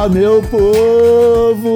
Fala, 0.00 0.14
meu 0.14 0.40
povo! 0.48 1.68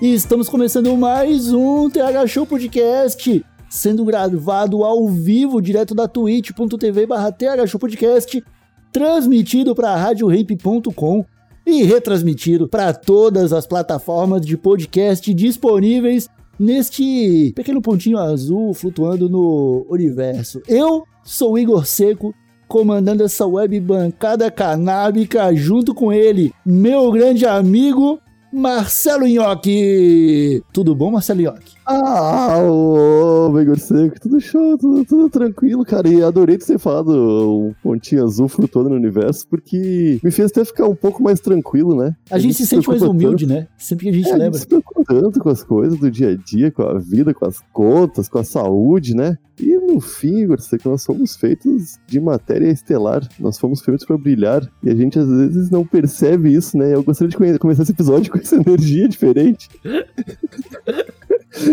Estamos 0.00 0.48
começando 0.48 0.96
mais 0.96 1.52
um 1.52 1.90
TH 1.90 2.24
Show 2.28 2.46
Podcast, 2.46 3.44
sendo 3.68 4.04
gravado 4.04 4.84
ao 4.84 5.08
vivo 5.08 5.60
direto 5.60 5.92
da 5.92 6.06
twitch.tv 6.06 7.04
barra 7.04 7.32
TH 7.32 7.66
Show 7.66 7.80
Podcast, 7.80 8.44
transmitido 8.92 9.74
para 9.74 9.96
radiorape.com 9.96 11.24
e 11.66 11.82
retransmitido 11.82 12.68
para 12.68 12.94
todas 12.94 13.52
as 13.52 13.66
plataformas 13.66 14.46
de 14.46 14.56
podcast 14.56 15.34
disponíveis 15.34 16.28
neste 16.56 17.52
pequeno 17.56 17.82
pontinho 17.82 18.18
azul 18.18 18.72
flutuando 18.72 19.28
no 19.28 19.84
universo. 19.90 20.62
Eu 20.68 21.02
sou 21.24 21.58
Igor 21.58 21.84
Seco, 21.84 22.32
comandando 22.68 23.22
essa 23.22 23.46
web 23.46 23.78
bancada 23.80 24.50
canábica 24.50 25.54
junto 25.54 25.94
com 25.94 26.12
ele, 26.12 26.52
meu 26.64 27.10
grande 27.12 27.46
amigo 27.46 28.20
Marcelo 28.52 29.26
Nhoque. 29.26 30.62
Tudo 30.72 30.94
bom, 30.94 31.10
Marcelo 31.10 31.42
Nhoque? 31.42 31.75
Ah, 31.88 32.58
ô, 32.68 33.56
Igor 33.60 33.78
Seco, 33.78 34.18
tudo 34.20 34.40
show, 34.40 34.76
tudo, 34.76 35.04
tudo 35.04 35.30
tranquilo, 35.30 35.84
cara. 35.84 36.08
E 36.08 36.20
adorei 36.20 36.58
ter 36.58 36.78
falado 36.80 37.10
um 37.12 37.74
pontinho 37.80 38.24
azul 38.24 38.48
flutuando 38.48 38.90
no 38.90 38.96
universo, 38.96 39.46
porque 39.48 40.18
me 40.22 40.30
fez 40.32 40.50
até 40.50 40.64
ficar 40.64 40.88
um 40.88 40.96
pouco 40.96 41.22
mais 41.22 41.38
tranquilo, 41.38 41.94
né? 41.96 42.16
A, 42.28 42.38
gente, 42.40 42.54
se 42.54 42.66
sente 42.66 42.88
mais 42.88 43.02
humilde, 43.02 43.46
né? 43.46 43.68
Sempre 43.78 44.06
que 44.06 44.10
a 44.10 44.12
gente 44.14 44.28
É, 44.28 44.32
a 44.32 44.36
lembra. 44.36 44.52
gente 44.52 44.62
se 44.62 44.66
preocupa 44.66 45.04
tanto 45.06 45.38
com 45.38 45.48
as 45.48 45.62
coisas 45.62 45.96
do 45.98 46.10
dia 46.10 46.30
a 46.30 46.34
dia, 46.36 46.72
com 46.72 46.82
a 46.82 46.98
vida, 46.98 47.32
com 47.32 47.46
as 47.46 47.60
contas, 47.72 48.28
com 48.28 48.38
a 48.38 48.44
saúde, 48.44 49.14
né? 49.14 49.38
E 49.58 49.76
no 49.78 50.00
fim, 50.00 50.40
Igor 50.40 50.60
Seco, 50.60 50.88
nós 50.90 51.02
somos 51.02 51.36
feitos 51.36 51.98
de 52.06 52.20
matéria 52.20 52.68
estelar. 52.68 53.26
Nós 53.38 53.58
fomos 53.58 53.80
feitos 53.80 54.04
pra 54.04 54.18
brilhar. 54.18 54.68
E 54.82 54.90
a 54.90 54.94
gente 54.94 55.18
às 55.18 55.28
vezes 55.28 55.70
não 55.70 55.86
percebe 55.86 56.52
isso, 56.52 56.76
né? 56.76 56.92
Eu 56.94 57.02
gostaria 57.02 57.30
de 57.30 57.58
começar 57.58 57.82
esse 57.84 57.92
episódio 57.92 58.30
com 58.32 58.38
essa 58.38 58.56
energia 58.56 59.08
diferente. 59.08 59.68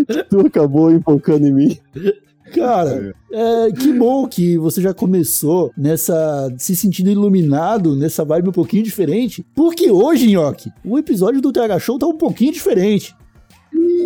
que 0.05 0.23
tu 0.29 0.39
acabou 0.41 0.91
enfocando 0.91 1.45
em 1.47 1.53
mim. 1.53 1.77
Cara, 2.53 3.15
é, 3.31 3.71
que 3.71 3.91
bom 3.93 4.27
que 4.27 4.57
você 4.57 4.81
já 4.81 4.93
começou 4.93 5.71
nessa. 5.77 6.53
se 6.57 6.75
sentindo 6.75 7.09
iluminado, 7.09 7.95
nessa 7.95 8.23
vibe 8.23 8.49
um 8.49 8.53
pouquinho 8.53 8.83
diferente. 8.83 9.43
Porque 9.55 9.89
hoje, 9.89 10.27
Nhoque, 10.31 10.71
o 10.85 10.97
episódio 10.99 11.41
do 11.41 11.51
TH 11.51 11.79
Show 11.79 11.97
tá 11.97 12.05
um 12.05 12.17
pouquinho 12.17 12.51
diferente. 12.53 13.15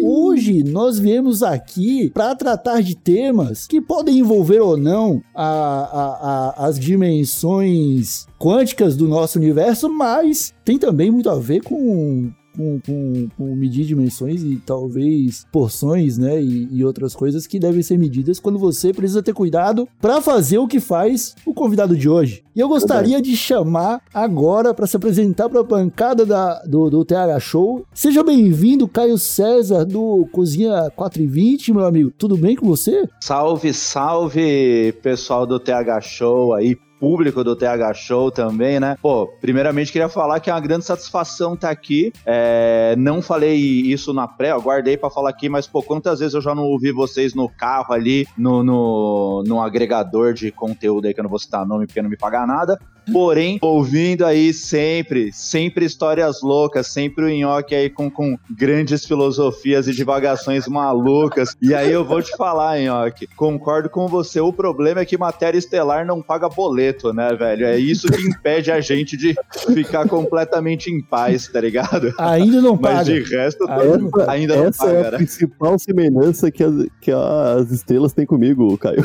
Hoje 0.01 0.63
nós 0.63 0.97
viemos 0.97 1.43
aqui 1.43 2.09
para 2.11 2.33
tratar 2.35 2.81
de 2.81 2.95
temas 2.95 3.67
que 3.67 3.81
podem 3.81 4.19
envolver 4.19 4.59
ou 4.61 4.77
não 4.77 5.21
a- 5.35 5.43
a- 5.43 6.53
a- 6.63 6.67
as 6.67 6.79
dimensões 6.79 8.25
quânticas 8.39 8.95
do 8.95 9.07
nosso 9.07 9.37
universo, 9.39 9.89
mas 9.89 10.53
tem 10.63 10.77
também 10.77 11.11
muito 11.11 11.29
a 11.29 11.35
ver 11.37 11.61
com, 11.63 12.31
com, 12.57 12.79
com- 12.85 13.27
com 13.37 13.55
medir 13.55 13.85
dimensões 13.85 14.41
e 14.43 14.57
talvez 14.65 15.45
porções, 15.51 16.17
né? 16.17 16.41
E, 16.41 16.67
e 16.71 16.83
outras 16.83 17.13
coisas 17.15 17.45
que 17.45 17.59
devem 17.59 17.81
ser 17.83 17.97
medidas 17.97 18.39
quando 18.39 18.57
você 18.57 18.91
precisa 18.91 19.21
ter 19.23 19.33
cuidado 19.33 19.87
para 20.01 20.19
fazer 20.21 20.57
o 20.57 20.67
que 20.67 20.79
faz 20.79 21.35
o 21.45 21.53
convidado 21.53 21.95
de 21.95 22.09
hoje. 22.09 22.43
E 22.55 22.59
eu 22.59 22.67
gostaria 22.67 23.21
de 23.21 23.37
chamar 23.37 24.01
agora 24.13 24.73
para 24.73 24.87
se 24.87 24.97
apresentar 24.97 25.47
para 25.47 25.59
a 25.59 25.63
bancada 25.63 26.25
da, 26.25 26.59
do, 26.63 26.89
do 26.89 27.05
TH 27.05 27.39
Show. 27.39 27.85
Seja 27.93 28.23
bem-vindo, 28.23 28.87
Caio 28.87 29.17
César, 29.17 29.85
do 29.85 30.27
Cozinha 30.31 30.89
420, 30.95 31.71
meu 31.73 31.85
amigo. 31.85 32.11
Tudo 32.17 32.35
bem 32.35 32.55
com 32.55 32.65
você? 32.65 33.07
Salve, 33.21 33.71
salve, 33.73 34.91
pessoal 35.03 35.45
do 35.45 35.59
TH 35.59 36.01
Show 36.01 36.53
aí, 36.55 36.75
público 36.99 37.43
do 37.43 37.55
TH 37.55 37.93
Show 37.93 38.31
também, 38.31 38.79
né? 38.79 38.97
Pô, 39.01 39.27
primeiramente 39.39 39.91
queria 39.91 40.09
falar 40.09 40.39
que 40.39 40.49
é 40.49 40.53
uma 40.53 40.59
grande 40.59 40.85
satisfação 40.85 41.53
estar 41.53 41.69
aqui. 41.69 42.11
É, 42.25 42.95
não 42.97 43.21
falei 43.21 43.55
isso 43.55 44.13
na 44.13 44.27
pré, 44.27 44.51
eu 44.51 44.61
guardei 44.61 44.97
pra 44.97 45.09
falar 45.09 45.29
aqui, 45.29 45.49
mas 45.49 45.67
pô, 45.67 45.81
quantas 45.81 46.19
vezes 46.19 46.33
eu 46.33 46.41
já 46.41 46.53
não 46.53 46.63
ouvi 46.63 46.91
vocês 46.91 47.33
no 47.33 47.49
carro 47.49 47.93
ali, 47.93 48.27
no, 48.37 48.63
no, 48.63 49.43
no 49.45 49.61
agregador 49.61 50.33
de 50.33 50.51
conteúdo 50.51 51.05
aí, 51.07 51.13
que 51.13 51.19
eu 51.19 51.23
não 51.23 51.29
vou 51.29 51.39
citar 51.39 51.65
nome 51.65 51.85
porque 51.85 52.01
não 52.01 52.09
me 52.09 52.17
paga 52.17 52.45
nada. 52.45 52.79
Porém, 53.11 53.57
ouvindo 53.61 54.25
aí 54.25 54.53
sempre, 54.53 55.31
sempre 55.33 55.85
histórias 55.85 56.41
loucas, 56.41 56.87
sempre 56.87 57.25
o 57.25 57.29
nhoque 57.29 57.73
aí 57.75 57.89
com, 57.89 58.09
com 58.09 58.37
grandes 58.51 59.05
filosofias 59.05 59.87
e 59.87 59.93
divagações 59.93 60.67
malucas. 60.67 61.55
E 61.61 61.73
aí 61.73 61.91
eu 61.91 62.03
vou 62.05 62.21
te 62.21 62.35
falar, 62.35 62.79
nhoque, 62.79 63.27
concordo 63.35 63.89
com 63.89 64.07
você. 64.07 64.39
O 64.39 64.51
problema 64.53 65.01
é 65.01 65.05
que 65.05 65.17
matéria 65.17 65.57
estelar 65.57 66.05
não 66.05 66.21
paga 66.21 66.49
boleto, 66.49 67.13
né, 67.13 67.33
velho? 67.33 67.65
É 67.65 67.77
isso 67.77 68.07
que 68.11 68.21
impede 68.21 68.71
a 68.71 68.79
gente 68.81 69.15
de 69.17 69.35
ficar 69.73 70.07
completamente 70.07 70.89
em 70.89 71.01
paz, 71.01 71.47
tá 71.47 71.61
ligado? 71.61 72.13
Ainda 72.19 72.61
não 72.61 72.77
Mas 72.79 72.97
paga. 72.97 73.03
de 73.05 73.23
resto, 73.35 73.65
Ainda 73.69 73.97
não- 73.97 74.07
Essa, 74.21 74.31
ainda 74.31 74.55
não 74.55 74.65
essa 74.65 74.85
é 74.85 74.93
paga, 74.95 75.07
a 75.07 75.11
né? 75.11 75.17
principal 75.17 75.79
semelhança 75.79 76.51
que 76.51 76.63
as, 76.63 76.73
que 77.01 77.11
as 77.11 77.71
estrelas 77.71 78.13
têm 78.13 78.25
comigo, 78.25 78.77
Caio. 78.77 79.03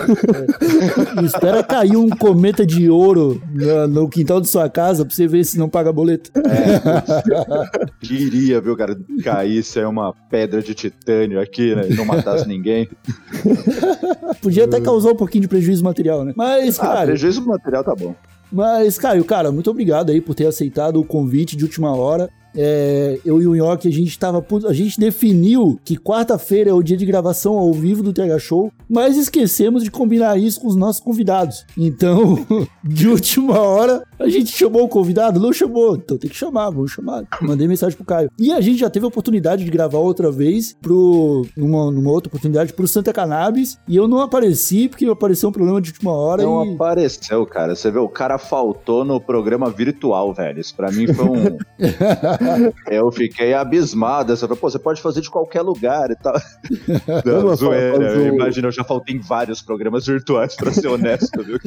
Espera 1.24 1.62
cair 1.62 1.96
um 1.96 2.08
cometa 2.08 2.64
de 2.66 2.88
ouro 2.90 3.40
no, 3.52 3.86
no 3.92 4.08
quintal 4.08 4.40
de 4.40 4.48
sua 4.48 4.68
casa 4.68 5.04
pra 5.04 5.14
você 5.14 5.26
ver 5.28 5.44
se 5.44 5.58
não 5.58 5.68
paga 5.68 5.92
boleto. 5.92 6.30
Queria, 8.00 8.60
viu, 8.60 8.76
cara, 8.76 8.98
caísse 9.22 9.78
aí 9.78 9.84
uma 9.84 10.12
pedra 10.30 10.62
de 10.62 10.74
titânio 10.74 11.40
aqui, 11.40 11.74
né? 11.74 11.88
E 11.90 11.94
não 11.94 12.04
matasse 12.04 12.46
ninguém. 12.48 12.88
Podia 14.42 14.64
até 14.64 14.80
causar 14.80 15.10
um 15.10 15.16
pouquinho 15.16 15.42
de 15.42 15.48
prejuízo 15.48 15.84
material, 15.84 16.24
né? 16.24 16.32
Mas, 16.36 16.78
Ah, 16.78 16.82
cara, 16.82 17.06
prejuízo 17.06 17.40
do 17.42 17.48
material 17.48 17.84
tá 17.84 17.94
bom. 17.94 18.14
Mas, 18.50 18.98
Caio, 18.98 19.24
cara, 19.24 19.50
muito 19.50 19.70
obrigado 19.70 20.10
aí 20.10 20.20
por 20.20 20.34
ter 20.34 20.46
aceitado 20.46 21.00
o 21.00 21.04
convite 21.04 21.56
de 21.56 21.64
última 21.64 21.94
hora. 21.96 22.28
É, 22.54 23.18
eu 23.24 23.40
e 23.40 23.46
o 23.46 23.54
Nhoque, 23.54 23.88
a 23.88 23.92
gente 23.92 24.18
tava. 24.18 24.44
A 24.66 24.72
gente 24.72 24.98
definiu 24.98 25.78
que 25.84 25.96
quarta-feira 25.96 26.70
é 26.70 26.72
o 26.72 26.82
dia 26.82 26.96
de 26.96 27.06
gravação 27.06 27.58
ao 27.58 27.72
vivo 27.72 28.02
do 28.02 28.12
TH 28.12 28.38
Show, 28.38 28.72
mas 28.88 29.16
esquecemos 29.16 29.82
de 29.82 29.90
combinar 29.90 30.38
isso 30.38 30.60
com 30.60 30.68
os 30.68 30.76
nossos 30.76 31.00
convidados. 31.00 31.64
Então, 31.76 32.44
de 32.84 33.08
última 33.08 33.58
hora, 33.58 34.02
a 34.18 34.28
gente 34.28 34.52
chamou 34.52 34.84
o 34.84 34.88
convidado? 34.88 35.40
Não 35.40 35.52
chamou, 35.52 35.96
então 35.96 36.18
tem 36.18 36.30
que 36.30 36.36
chamar, 36.36 36.70
vamos 36.70 36.92
chamar. 36.92 37.24
Mandei 37.40 37.66
mensagem 37.66 37.96
pro 37.96 38.04
Caio. 38.04 38.30
E 38.38 38.52
a 38.52 38.60
gente 38.60 38.78
já 38.78 38.90
teve 38.90 39.04
a 39.04 39.08
oportunidade 39.08 39.64
de 39.64 39.70
gravar 39.70 39.98
outra 39.98 40.30
vez, 40.30 40.76
pro, 40.80 41.46
numa, 41.56 41.90
numa 41.90 42.10
outra 42.10 42.28
oportunidade, 42.28 42.72
pro 42.72 42.86
Santa 42.86 43.12
Cannabis, 43.12 43.78
e 43.88 43.96
eu 43.96 44.06
não 44.06 44.20
apareci 44.20 44.88
porque 44.88 45.06
apareceu 45.06 45.48
um 45.48 45.52
problema 45.52 45.80
de 45.80 45.90
última 45.90 46.12
hora 46.12 46.42
Não 46.42 46.64
e. 46.64 46.74
apareceu, 46.74 47.46
cara. 47.46 47.74
Você 47.74 47.90
vê, 47.90 47.98
o 47.98 48.08
cara 48.08 48.38
faltou 48.38 49.04
no 49.04 49.20
programa 49.20 49.70
virtual, 49.70 50.32
velho. 50.32 50.60
Isso 50.60 50.74
pra 50.74 50.90
mim 50.90 51.06
foi 51.12 51.24
um. 51.26 51.42
Eu 52.90 53.10
fiquei 53.12 53.54
abismado. 53.54 54.34
Você 54.36 54.46
pô, 54.48 54.56
você 54.70 54.78
pode 54.78 55.00
fazer 55.00 55.20
de 55.20 55.30
qualquer 55.30 55.62
lugar 55.62 56.10
e 56.10 56.16
tal. 56.16 56.34
Não, 57.24 57.42
Não, 57.44 57.56
zoeira. 57.56 57.96
faz 57.98 58.16
um- 58.18 58.34
Imagina, 58.34 58.68
eu 58.68 58.72
já 58.72 58.84
faltei 58.84 59.16
em 59.16 59.20
vários 59.20 59.62
programas 59.62 60.06
virtuais, 60.06 60.54
pra 60.56 60.72
ser 60.72 60.88
honesto, 60.88 61.42
viu? 61.42 61.58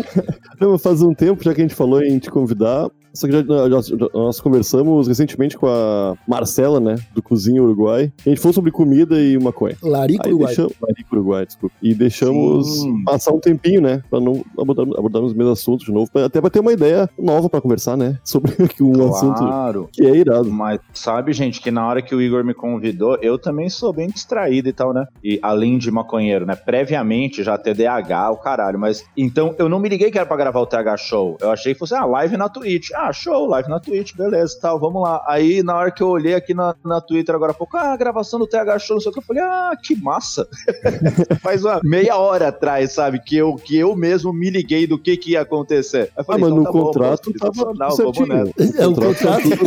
Não, 0.60 0.78
faz 0.78 1.02
um 1.02 1.14
tempo 1.14 1.42
já 1.42 1.54
que 1.54 1.60
a 1.60 1.64
gente 1.64 1.74
falou 1.74 2.02
em 2.02 2.18
te 2.18 2.30
convidar. 2.30 2.88
Só 3.14 3.26
que 3.26 3.32
já, 3.32 3.42
já- 3.42 3.80
já- 3.80 4.08
nós 4.12 4.40
conversamos 4.40 5.06
recentemente 5.08 5.56
com 5.56 5.66
a 5.66 6.14
Marcela, 6.26 6.80
né, 6.80 6.96
do 7.14 7.22
Cozinha 7.22 7.62
Uruguai. 7.62 8.12
A 8.24 8.28
gente 8.28 8.40
falou 8.40 8.52
sobre 8.52 8.70
comida 8.70 9.20
e 9.20 9.38
maconha. 9.38 9.76
Larico 9.82 10.22
Aí 10.24 10.30
Uruguai. 10.32 10.48
deixamos, 10.48 10.72
Marico 10.80 11.14
Uruguai, 11.16 11.46
desculpa. 11.46 11.74
E 11.82 11.94
deixamos 11.94 12.80
Sim. 12.80 13.04
passar 13.04 13.32
um 13.32 13.38
tempinho, 13.40 13.80
né? 13.80 14.02
Pra 14.10 14.20
não 14.20 14.44
abordar, 14.58 14.86
abordarmos 14.98 15.30
os 15.32 15.36
mesmos 15.36 15.60
assuntos 15.60 15.86
de 15.86 15.92
novo. 15.92 16.10
pra- 16.10 16.24
Até 16.24 16.40
pra 16.40 16.50
ter 16.50 16.60
uma 16.60 16.72
ideia 16.72 17.08
nova 17.18 17.48
pra 17.48 17.60
conversar, 17.60 17.96
né? 17.96 18.18
Sobre 18.24 18.52
um 18.80 19.08
assunto 19.10 19.38
Claro. 19.38 19.88
que 19.92 20.04
é 20.04 20.16
irado. 20.16 20.50
Mas 20.50 20.80
sabe, 20.92 21.32
gente, 21.32 21.60
que 21.60 21.70
na 21.70 21.86
hora 21.86 22.02
que 22.02 22.14
o 22.14 22.20
Igor 22.20 22.44
me 22.44 22.54
convidou, 22.54 23.16
eu 23.22 23.38
também 23.38 23.68
sou 23.68 23.92
bem 23.92 24.08
distraído 24.08 24.68
e 24.68 24.72
tal, 24.72 24.92
né? 24.92 25.06
E 25.22 25.38
além 25.42 25.78
de 25.78 25.90
maconheiro, 25.90 26.44
né? 26.46 26.56
Previamente 26.56 27.42
já 27.42 27.56
TDAH, 27.56 28.30
o 28.32 28.36
caralho. 28.36 28.78
Mas 28.78 29.04
então 29.16 29.54
eu 29.58 29.68
não 29.68 29.78
me 29.78 29.88
liguei 29.88 30.10
que 30.10 30.18
era 30.18 30.26
pra 30.26 30.36
gravar 30.36 30.60
o 30.60 30.66
TH 30.66 30.96
Show. 30.96 31.36
Eu 31.40 31.50
achei 31.50 31.72
que 31.74 31.78
fosse 31.78 31.94
a 31.94 32.04
live 32.04 32.36
na 32.36 32.48
Twitch. 32.48 32.88
Ah, 32.94 33.03
show, 33.12 33.46
live 33.46 33.68
na 33.68 33.80
Twitch, 33.80 34.14
beleza, 34.14 34.58
tal, 34.60 34.78
vamos 34.78 35.02
lá. 35.02 35.24
Aí, 35.26 35.62
na 35.62 35.76
hora 35.76 35.90
que 35.90 36.02
eu 36.02 36.08
olhei 36.08 36.34
aqui 36.34 36.54
na, 36.54 36.74
na 36.84 37.00
Twitter 37.00 37.34
agora 37.34 37.52
há 37.52 37.54
pouco, 37.54 37.76
ah, 37.76 37.96
gravação 37.96 38.38
do 38.38 38.46
TH 38.46 38.78
Show, 38.78 38.96
não 38.96 39.00
sei 39.00 39.10
o 39.10 39.12
que, 39.12 39.18
eu 39.18 39.24
falei, 39.24 39.42
ah, 39.42 39.72
que 39.80 39.94
massa. 39.96 40.46
Faz 41.40 41.64
uma 41.64 41.80
meia 41.82 42.16
hora 42.16 42.48
atrás, 42.48 42.92
sabe, 42.92 43.18
que 43.20 43.36
eu, 43.36 43.54
que 43.56 43.76
eu 43.76 43.94
mesmo 43.96 44.32
me 44.32 44.50
liguei 44.50 44.86
do 44.86 44.98
que 44.98 45.16
que 45.16 45.32
ia 45.32 45.42
acontecer. 45.42 46.10
Aí 46.16 46.18
eu 46.18 46.24
falei, 46.24 46.44
ah, 46.44 46.48
mas 46.48 46.50
então 46.50 46.58
no 46.58 46.64
tá 46.64 46.72
bom, 46.72 46.84
contrato 46.86 47.32
pô, 47.32 47.38
tava 47.38 47.52
tudo 47.52 47.64
vamos 47.64 47.78
nessa. 47.78 48.82
É 48.82 48.86
o 48.86 48.94
contrato. 48.94 49.44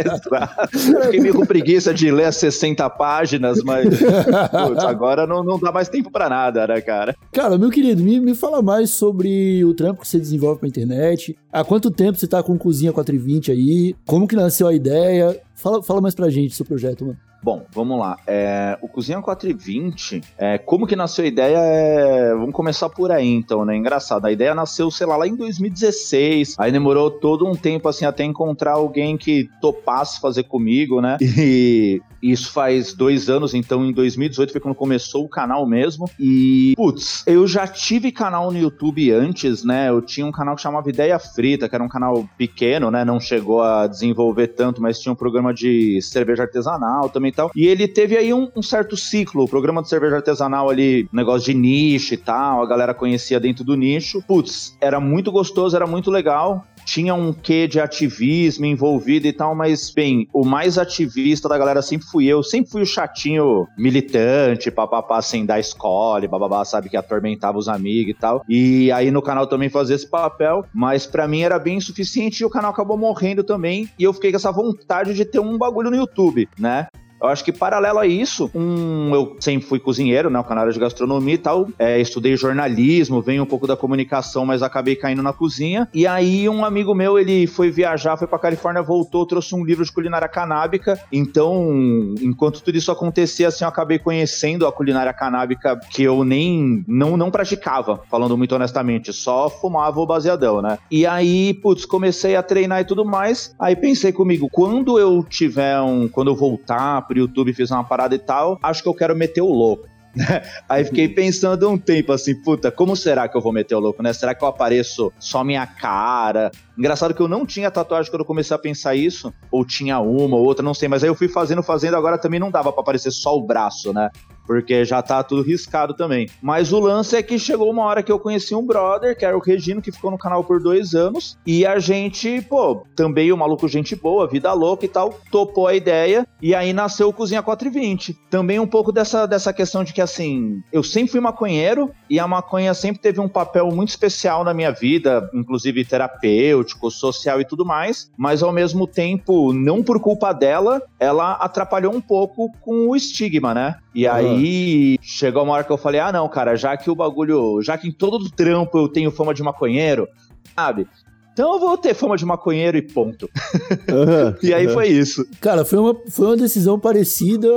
Exato. 0.00 0.78
Fiquei 1.04 1.20
meio 1.20 1.34
com 1.34 1.46
preguiça 1.46 1.92
de 1.94 2.10
ler 2.10 2.24
as 2.24 2.36
60 2.36 2.88
páginas, 2.90 3.62
mas 3.62 3.88
putz, 3.88 4.84
agora 4.84 5.26
não, 5.26 5.42
não 5.42 5.58
dá 5.58 5.72
mais 5.72 5.88
tempo 5.88 6.10
pra 6.10 6.28
nada, 6.28 6.66
né, 6.66 6.80
cara? 6.80 7.14
Cara, 7.32 7.58
meu 7.58 7.70
querido, 7.70 8.02
me, 8.02 8.20
me 8.20 8.34
fala 8.34 8.62
mais 8.62 8.90
sobre 8.90 9.64
o 9.64 9.74
trampo 9.74 10.00
que 10.00 10.08
você 10.08 10.18
desenvolve 10.18 10.60
pra 10.60 10.68
internet. 10.68 11.36
Há 11.52 11.62
quanto 11.62 11.90
tempo 11.90 12.18
você 12.18 12.26
tá 12.26 12.42
com 12.42 12.56
Cozinha 12.56 12.94
420 12.94 13.52
aí? 13.52 13.94
Como 14.06 14.26
que 14.26 14.34
nasceu 14.34 14.66
a 14.66 14.74
ideia? 14.74 15.38
Fala, 15.54 15.82
fala 15.82 16.00
mais 16.00 16.14
pra 16.14 16.30
gente 16.30 16.54
seu 16.54 16.64
projeto, 16.64 17.04
mano. 17.04 17.18
Bom, 17.42 17.66
vamos 17.72 17.98
lá. 17.98 18.16
É, 18.24 18.78
o 18.80 18.86
Cozinha 18.86 19.20
420, 19.20 20.20
é, 20.38 20.58
como 20.58 20.86
que 20.86 20.94
nasceu 20.94 21.24
a 21.24 21.28
ideia? 21.28 21.58
É, 21.58 22.32
vamos 22.34 22.54
começar 22.54 22.88
por 22.88 23.10
aí, 23.10 23.26
então, 23.26 23.64
né? 23.64 23.76
Engraçado. 23.76 24.26
A 24.26 24.30
ideia 24.30 24.54
nasceu, 24.54 24.90
sei 24.92 25.08
lá, 25.08 25.16
lá 25.16 25.26
em 25.26 25.34
2016. 25.34 26.54
Aí 26.56 26.70
demorou 26.70 27.10
todo 27.10 27.44
um 27.44 27.56
tempo, 27.56 27.88
assim, 27.88 28.04
até 28.04 28.22
encontrar 28.22 28.74
alguém 28.74 29.16
que 29.16 29.50
topasse 29.60 30.20
fazer 30.20 30.44
comigo, 30.44 31.00
né? 31.00 31.16
E 31.20 32.00
isso 32.22 32.52
faz 32.52 32.94
dois 32.94 33.28
anos, 33.28 33.52
então 33.52 33.84
em 33.84 33.92
2018 33.92 34.52
foi 34.52 34.60
quando 34.60 34.76
começou 34.76 35.24
o 35.24 35.28
canal 35.28 35.66
mesmo. 35.66 36.08
E, 36.20 36.72
putz, 36.76 37.24
eu 37.26 37.48
já 37.48 37.66
tive 37.66 38.12
canal 38.12 38.52
no 38.52 38.58
YouTube 38.58 39.10
antes, 39.10 39.64
né? 39.64 39.88
Eu 39.88 40.00
tinha 40.00 40.24
um 40.24 40.30
canal 40.30 40.54
que 40.54 40.62
chamava 40.62 40.88
Ideia 40.88 41.18
Frita, 41.18 41.68
que 41.68 41.74
era 41.74 41.82
um 41.82 41.88
canal 41.88 42.28
pequeno, 42.38 42.92
né? 42.92 43.04
Não 43.04 43.18
chegou 43.18 43.60
a 43.60 43.88
desenvolver 43.88 44.48
tanto, 44.48 44.80
mas 44.80 45.00
tinha 45.00 45.12
um 45.12 45.16
programa 45.16 45.52
de 45.52 46.00
cerveja 46.00 46.44
artesanal 46.44 47.08
também 47.08 47.31
e 47.32 47.36
tal. 47.36 47.50
E 47.54 47.66
ele 47.66 47.88
teve 47.88 48.16
aí 48.16 48.32
um, 48.32 48.50
um 48.54 48.62
certo 48.62 48.96
ciclo. 48.96 49.44
O 49.44 49.48
programa 49.48 49.82
de 49.82 49.88
cerveja 49.88 50.16
artesanal 50.16 50.70
ali, 50.70 51.08
negócio 51.12 51.52
de 51.52 51.54
nicho 51.54 52.14
e 52.14 52.16
tal, 52.16 52.62
a 52.62 52.66
galera 52.66 52.94
conhecia 52.94 53.40
dentro 53.40 53.64
do 53.64 53.74
nicho. 53.74 54.22
Putz, 54.26 54.76
era 54.80 55.00
muito 55.00 55.32
gostoso, 55.32 55.74
era 55.74 55.86
muito 55.86 56.10
legal 56.10 56.64
tinha 56.84 57.14
um 57.14 57.32
quê 57.32 57.66
de 57.66 57.80
ativismo 57.80 58.66
envolvido 58.66 59.26
e 59.26 59.32
tal, 59.32 59.54
mas, 59.54 59.90
bem, 59.90 60.28
o 60.32 60.44
mais 60.44 60.78
ativista 60.78 61.48
da 61.48 61.58
galera 61.58 61.82
sempre 61.82 62.06
fui 62.06 62.26
eu, 62.26 62.42
sempre 62.42 62.70
fui 62.70 62.82
o 62.82 62.86
chatinho 62.86 63.66
militante, 63.76 64.70
papapá, 64.70 65.18
assim, 65.18 65.44
da 65.44 65.58
escola, 65.58 66.26
bababá, 66.28 66.64
sabe, 66.64 66.88
que 66.88 66.96
atormentava 66.96 67.58
os 67.58 67.68
amigos 67.68 68.10
e 68.10 68.14
tal. 68.14 68.44
E 68.48 68.92
aí 68.92 69.10
no 69.10 69.22
canal 69.22 69.46
também 69.46 69.68
fazia 69.68 69.96
esse 69.96 70.08
papel, 70.08 70.64
mas 70.72 71.06
para 71.06 71.26
mim 71.26 71.42
era 71.42 71.58
bem 71.58 71.76
insuficiente 71.76 72.42
e 72.42 72.46
o 72.46 72.50
canal 72.50 72.70
acabou 72.70 72.96
morrendo 72.96 73.42
também, 73.42 73.88
e 73.98 74.04
eu 74.04 74.12
fiquei 74.12 74.30
com 74.30 74.36
essa 74.36 74.52
vontade 74.52 75.14
de 75.14 75.24
ter 75.24 75.40
um 75.40 75.56
bagulho 75.56 75.90
no 75.90 75.96
YouTube, 75.96 76.48
né? 76.58 76.86
Eu 77.22 77.28
acho 77.28 77.44
que 77.44 77.52
paralelo 77.52 77.98
a 77.98 78.06
isso, 78.06 78.50
um, 78.54 79.14
eu 79.14 79.36
sempre 79.38 79.66
fui 79.66 79.78
cozinheiro, 79.78 80.28
né? 80.28 80.40
O 80.40 80.52
era 80.52 80.72
de 80.72 80.78
gastronomia 80.78 81.34
e 81.34 81.38
tal. 81.38 81.68
É, 81.78 82.00
estudei 82.00 82.36
jornalismo, 82.36 83.22
venho 83.22 83.44
um 83.44 83.46
pouco 83.46 83.66
da 83.66 83.76
comunicação, 83.76 84.44
mas 84.44 84.62
acabei 84.62 84.96
caindo 84.96 85.22
na 85.22 85.32
cozinha. 85.32 85.88
E 85.94 86.06
aí 86.06 86.48
um 86.48 86.64
amigo 86.64 86.94
meu, 86.94 87.18
ele 87.18 87.46
foi 87.46 87.70
viajar, 87.70 88.16
foi 88.16 88.26
pra 88.26 88.38
Califórnia, 88.38 88.82
voltou, 88.82 89.24
trouxe 89.24 89.54
um 89.54 89.64
livro 89.64 89.84
de 89.84 89.92
culinária 89.92 90.28
canábica. 90.28 90.98
Então, 91.12 92.14
enquanto 92.20 92.62
tudo 92.62 92.76
isso 92.76 92.90
acontecia, 92.90 93.48
assim, 93.48 93.64
eu 93.64 93.68
acabei 93.68 93.98
conhecendo 93.98 94.66
a 94.66 94.72
culinária 94.72 95.12
canábica 95.12 95.80
que 95.90 96.02
eu 96.02 96.24
nem 96.24 96.84
não, 96.88 97.16
não 97.16 97.30
praticava, 97.30 98.00
falando 98.10 98.36
muito 98.36 98.54
honestamente, 98.54 99.12
só 99.12 99.48
fumava 99.48 100.00
o 100.00 100.06
baseadão, 100.06 100.60
né? 100.60 100.78
E 100.90 101.06
aí, 101.06 101.54
putz, 101.54 101.84
comecei 101.84 102.36
a 102.36 102.42
treinar 102.42 102.80
e 102.80 102.84
tudo 102.84 103.04
mais. 103.04 103.54
Aí 103.58 103.76
pensei 103.76 104.12
comigo, 104.12 104.48
quando 104.50 104.98
eu 104.98 105.24
tiver 105.28 105.80
um, 105.80 106.08
quando 106.08 106.30
eu 106.30 106.34
voltar 106.34 107.02
pro 107.12 107.18
YouTube, 107.20 107.52
fiz 107.52 107.70
uma 107.70 107.84
parada 107.84 108.14
e 108.14 108.18
tal, 108.18 108.58
acho 108.62 108.82
que 108.82 108.88
eu 108.88 108.94
quero 108.94 109.14
meter 109.14 109.42
o 109.42 109.52
louco. 109.52 109.86
Aí 110.68 110.84
fiquei 110.84 111.08
pensando 111.08 111.68
um 111.70 111.78
tempo 111.78 112.12
assim, 112.12 112.34
puta, 112.34 112.70
como 112.70 112.94
será 112.94 113.28
que 113.28 113.36
eu 113.36 113.40
vou 113.40 113.52
meter 113.52 113.74
o 113.74 113.80
louco, 113.80 114.02
né? 114.02 114.12
Será 114.12 114.34
que 114.34 114.44
eu 114.44 114.48
apareço 114.48 115.10
só 115.18 115.42
minha 115.42 115.66
cara? 115.66 116.50
Engraçado 116.76 117.14
que 117.14 117.20
eu 117.20 117.28
não 117.28 117.46
tinha 117.46 117.70
tatuagem 117.70 118.10
quando 118.10 118.20
eu 118.20 118.26
comecei 118.26 118.54
a 118.54 118.58
pensar 118.58 118.94
isso, 118.94 119.32
ou 119.50 119.64
tinha 119.64 119.98
uma 120.00 120.36
ou 120.36 120.44
outra, 120.44 120.62
não 120.62 120.74
sei, 120.74 120.88
mas 120.88 121.02
aí 121.02 121.08
eu 121.08 121.14
fui 121.14 121.28
fazendo, 121.28 121.62
fazendo, 121.62 121.96
agora 121.96 122.18
também 122.18 122.38
não 122.38 122.50
dava 122.50 122.72
para 122.72 122.82
aparecer 122.82 123.10
só 123.10 123.36
o 123.36 123.42
braço, 123.42 123.92
né? 123.92 124.10
Porque 124.46 124.84
já 124.84 125.00
tá 125.02 125.22
tudo 125.22 125.42
riscado 125.42 125.94
também. 125.94 126.28
Mas 126.40 126.72
o 126.72 126.80
lance 126.80 127.16
é 127.16 127.22
que 127.22 127.38
chegou 127.38 127.70
uma 127.70 127.84
hora 127.84 128.02
que 128.02 128.10
eu 128.10 128.18
conheci 128.18 128.54
um 128.54 128.66
brother, 128.66 129.16
que 129.16 129.24
era 129.24 129.36
o 129.36 129.40
Regino, 129.40 129.82
que 129.82 129.92
ficou 129.92 130.10
no 130.10 130.18
canal 130.18 130.44
por 130.44 130.60
dois 130.60 130.94
anos, 130.94 131.38
e 131.46 131.64
a 131.64 131.78
gente, 131.78 132.40
pô, 132.42 132.84
também 132.94 133.32
o 133.32 133.36
maluco 133.36 133.68
gente 133.68 133.94
boa, 133.94 134.26
vida 134.26 134.52
louca 134.52 134.84
e 134.84 134.88
tal, 134.88 135.18
topou 135.30 135.66
a 135.66 135.74
ideia, 135.74 136.26
e 136.40 136.54
aí 136.54 136.72
nasceu 136.72 137.08
o 137.08 137.12
Cozinha 137.12 137.42
420. 137.42 138.18
Também 138.30 138.58
um 138.58 138.66
pouco 138.66 138.92
dessa, 138.92 139.26
dessa 139.26 139.52
questão 139.52 139.84
de 139.84 139.92
que, 139.92 140.00
assim, 140.00 140.62
eu 140.72 140.82
sempre 140.82 141.12
fui 141.12 141.20
maconheiro, 141.20 141.90
e 142.08 142.18
a 142.18 142.26
maconha 142.26 142.74
sempre 142.74 143.00
teve 143.00 143.20
um 143.20 143.28
papel 143.28 143.68
muito 143.70 143.90
especial 143.90 144.44
na 144.44 144.52
minha 144.52 144.70
vida, 144.70 145.28
inclusive 145.34 145.84
terapêutico, 145.84 146.90
social 146.90 147.40
e 147.40 147.44
tudo 147.44 147.64
mais, 147.64 148.10
mas 148.16 148.42
ao 148.42 148.52
mesmo 148.52 148.86
tempo, 148.86 149.52
não 149.52 149.82
por 149.82 150.00
culpa 150.00 150.32
dela, 150.32 150.82
ela 150.98 151.32
atrapalhou 151.32 151.94
um 151.94 152.00
pouco 152.00 152.50
com 152.60 152.88
o 152.88 152.96
estigma, 152.96 153.54
né? 153.54 153.76
E 153.94 154.06
aí 154.06 154.98
chegou 155.02 155.42
uma 155.42 155.52
hora 155.54 155.64
que 155.64 155.70
eu 155.72 155.78
falei: 155.78 156.00
ah, 156.00 156.12
não, 156.12 156.28
cara, 156.28 156.56
já 156.56 156.76
que 156.76 156.90
o 156.90 156.94
bagulho, 156.94 157.60
já 157.62 157.76
que 157.76 157.88
em 157.88 157.92
todo 157.92 158.16
o 158.16 158.30
trampo 158.30 158.78
eu 158.78 158.88
tenho 158.88 159.10
fama 159.10 159.34
de 159.34 159.42
maconheiro, 159.42 160.08
sabe? 160.56 160.86
Então 161.32 161.54
eu 161.54 161.60
vou 161.60 161.78
ter 161.78 161.94
fama 161.94 162.16
de 162.16 162.26
maconheiro 162.26 162.76
e 162.76 162.82
ponto. 162.82 163.28
Aham, 163.88 164.36
E 164.42 164.52
aí 164.52 164.66
aham, 164.66 164.74
foi 164.74 164.88
isso. 164.88 165.26
Cara, 165.40 165.64
foi 165.64 165.78
uma, 165.78 165.96
foi 166.10 166.26
uma 166.26 166.36
decisão 166.36 166.78
parecida 166.78 167.48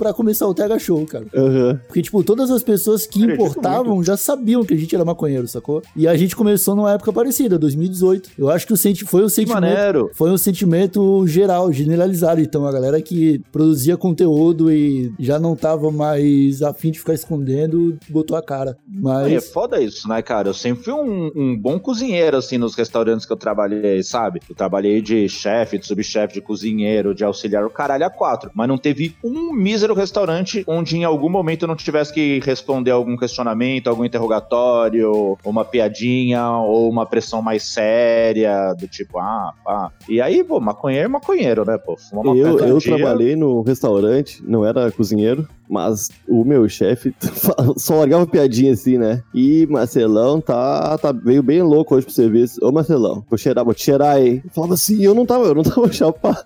pra 0.00 0.14
começar 0.14 0.46
o 0.48 0.54
TH 0.54 0.78
Show, 0.78 1.04
cara. 1.06 1.26
aham. 1.36 1.78
Porque, 1.86 2.00
tipo, 2.00 2.24
todas 2.24 2.50
as 2.50 2.62
pessoas 2.62 3.06
que 3.06 3.22
Acredito 3.22 3.42
importavam 3.42 4.02
já 4.02 4.16
sabiam 4.16 4.64
que 4.64 4.72
a 4.72 4.76
gente 4.78 4.94
era 4.94 5.04
maconheiro, 5.04 5.46
sacou? 5.46 5.82
E 5.94 6.08
a 6.08 6.16
gente 6.16 6.34
começou 6.34 6.74
numa 6.74 6.92
época 6.94 7.12
parecida, 7.12 7.58
2018. 7.58 8.30
Eu 8.38 8.48
acho 8.48 8.66
que 8.66 8.72
o 8.72 8.76
senti 8.78 9.04
foi 9.04 9.22
Que 9.24 9.28
sentimento. 9.30 9.60
maneiro. 9.60 10.10
Foi 10.14 10.30
um 10.30 10.38
sentimento 10.38 11.26
geral, 11.26 11.70
generalizado. 11.70 12.40
Então, 12.40 12.64
a 12.66 12.72
galera 12.72 13.00
que 13.02 13.40
produzia 13.52 13.94
conteúdo 13.98 14.72
e 14.72 15.12
já 15.18 15.38
não 15.38 15.54
tava 15.54 15.90
mais 15.90 16.62
afim 16.62 16.90
de 16.90 16.98
ficar 16.98 17.12
escondendo, 17.14 17.98
botou 18.08 18.36
a 18.36 18.42
cara. 18.42 18.78
Aí 19.22 19.32
É 19.32 19.34
Mas. 19.34 19.50
foda 19.50 19.80
isso, 19.80 20.08
né, 20.08 20.22
cara? 20.22 20.48
Eu 20.48 20.54
sempre 20.54 20.84
fui 20.84 20.94
um, 20.94 21.30
um 21.36 21.58
bom 21.58 21.78
cozinheiro, 21.78 22.38
assim, 22.38 22.56
nos 22.56 22.74
restaurantes 22.74 23.26
que 23.26 23.32
eu 23.32 23.36
trabalhei, 23.36 24.02
sabe? 24.02 24.40
Eu 24.48 24.54
trabalhei 24.54 25.02
de 25.02 25.28
chefe, 25.28 25.78
de 25.78 25.86
subchefe, 25.86 26.34
de 26.34 26.40
cozinheiro, 26.40 27.14
de 27.14 27.22
auxiliar, 27.24 27.64
o 27.66 27.70
caralho 27.70 28.06
a 28.06 28.10
quatro. 28.10 28.50
Mas 28.54 28.68
não 28.68 28.78
teve 28.78 29.14
um 29.22 29.52
mísero 29.52 29.89
restaurante 29.94 30.64
onde 30.66 30.96
em 30.96 31.04
algum 31.04 31.28
momento 31.28 31.62
eu 31.62 31.68
não 31.68 31.76
tivesse 31.76 32.12
que 32.12 32.40
responder 32.44 32.90
algum 32.90 33.16
questionamento, 33.16 33.88
algum 33.88 34.04
interrogatório, 34.04 35.36
uma 35.44 35.64
piadinha, 35.64 36.48
ou 36.50 36.88
uma 36.88 37.06
pressão 37.06 37.42
mais 37.42 37.62
séria, 37.62 38.74
do 38.74 38.86
tipo, 38.86 39.18
ah, 39.18 39.52
pá. 39.64 39.90
E 40.08 40.20
aí, 40.20 40.42
pô, 40.44 40.60
maconheiro 40.60 41.06
é 41.06 41.08
maconheiro, 41.08 41.64
né, 41.64 41.78
pô? 41.78 41.96
Fuma 41.96 42.22
maconha 42.22 42.42
Eu, 42.42 42.58
eu 42.58 42.78
dia. 42.78 42.96
trabalhei 42.96 43.36
no 43.36 43.62
restaurante, 43.62 44.42
não 44.46 44.64
era 44.64 44.90
cozinheiro, 44.90 45.48
mas 45.70 46.08
o 46.28 46.44
meu 46.44 46.68
chefe 46.68 47.14
só 47.78 47.94
largava 47.96 48.26
piadinha 48.26 48.72
assim, 48.72 48.98
né? 48.98 49.22
E 49.32 49.66
Marcelão 49.70 50.40
tá, 50.40 50.98
tá 50.98 51.12
veio 51.12 51.42
bem 51.42 51.62
louco 51.62 51.94
hoje 51.94 52.04
pro 52.06 52.14
serviço. 52.14 52.58
Ô 52.62 52.72
Marcelão, 52.72 53.24
vou 53.30 53.38
cheirar, 53.38 53.64
vou 53.64 53.72
te 53.74 53.82
cheirar 53.84 54.16
aí. 54.16 54.42
Eu 54.44 54.50
falava 54.50 54.74
assim, 54.74 55.02
eu 55.02 55.14
não 55.14 55.24
tava, 55.24 55.44
eu 55.46 55.54
não 55.54 55.62
tava 55.64 55.90
chapado. 55.92 56.38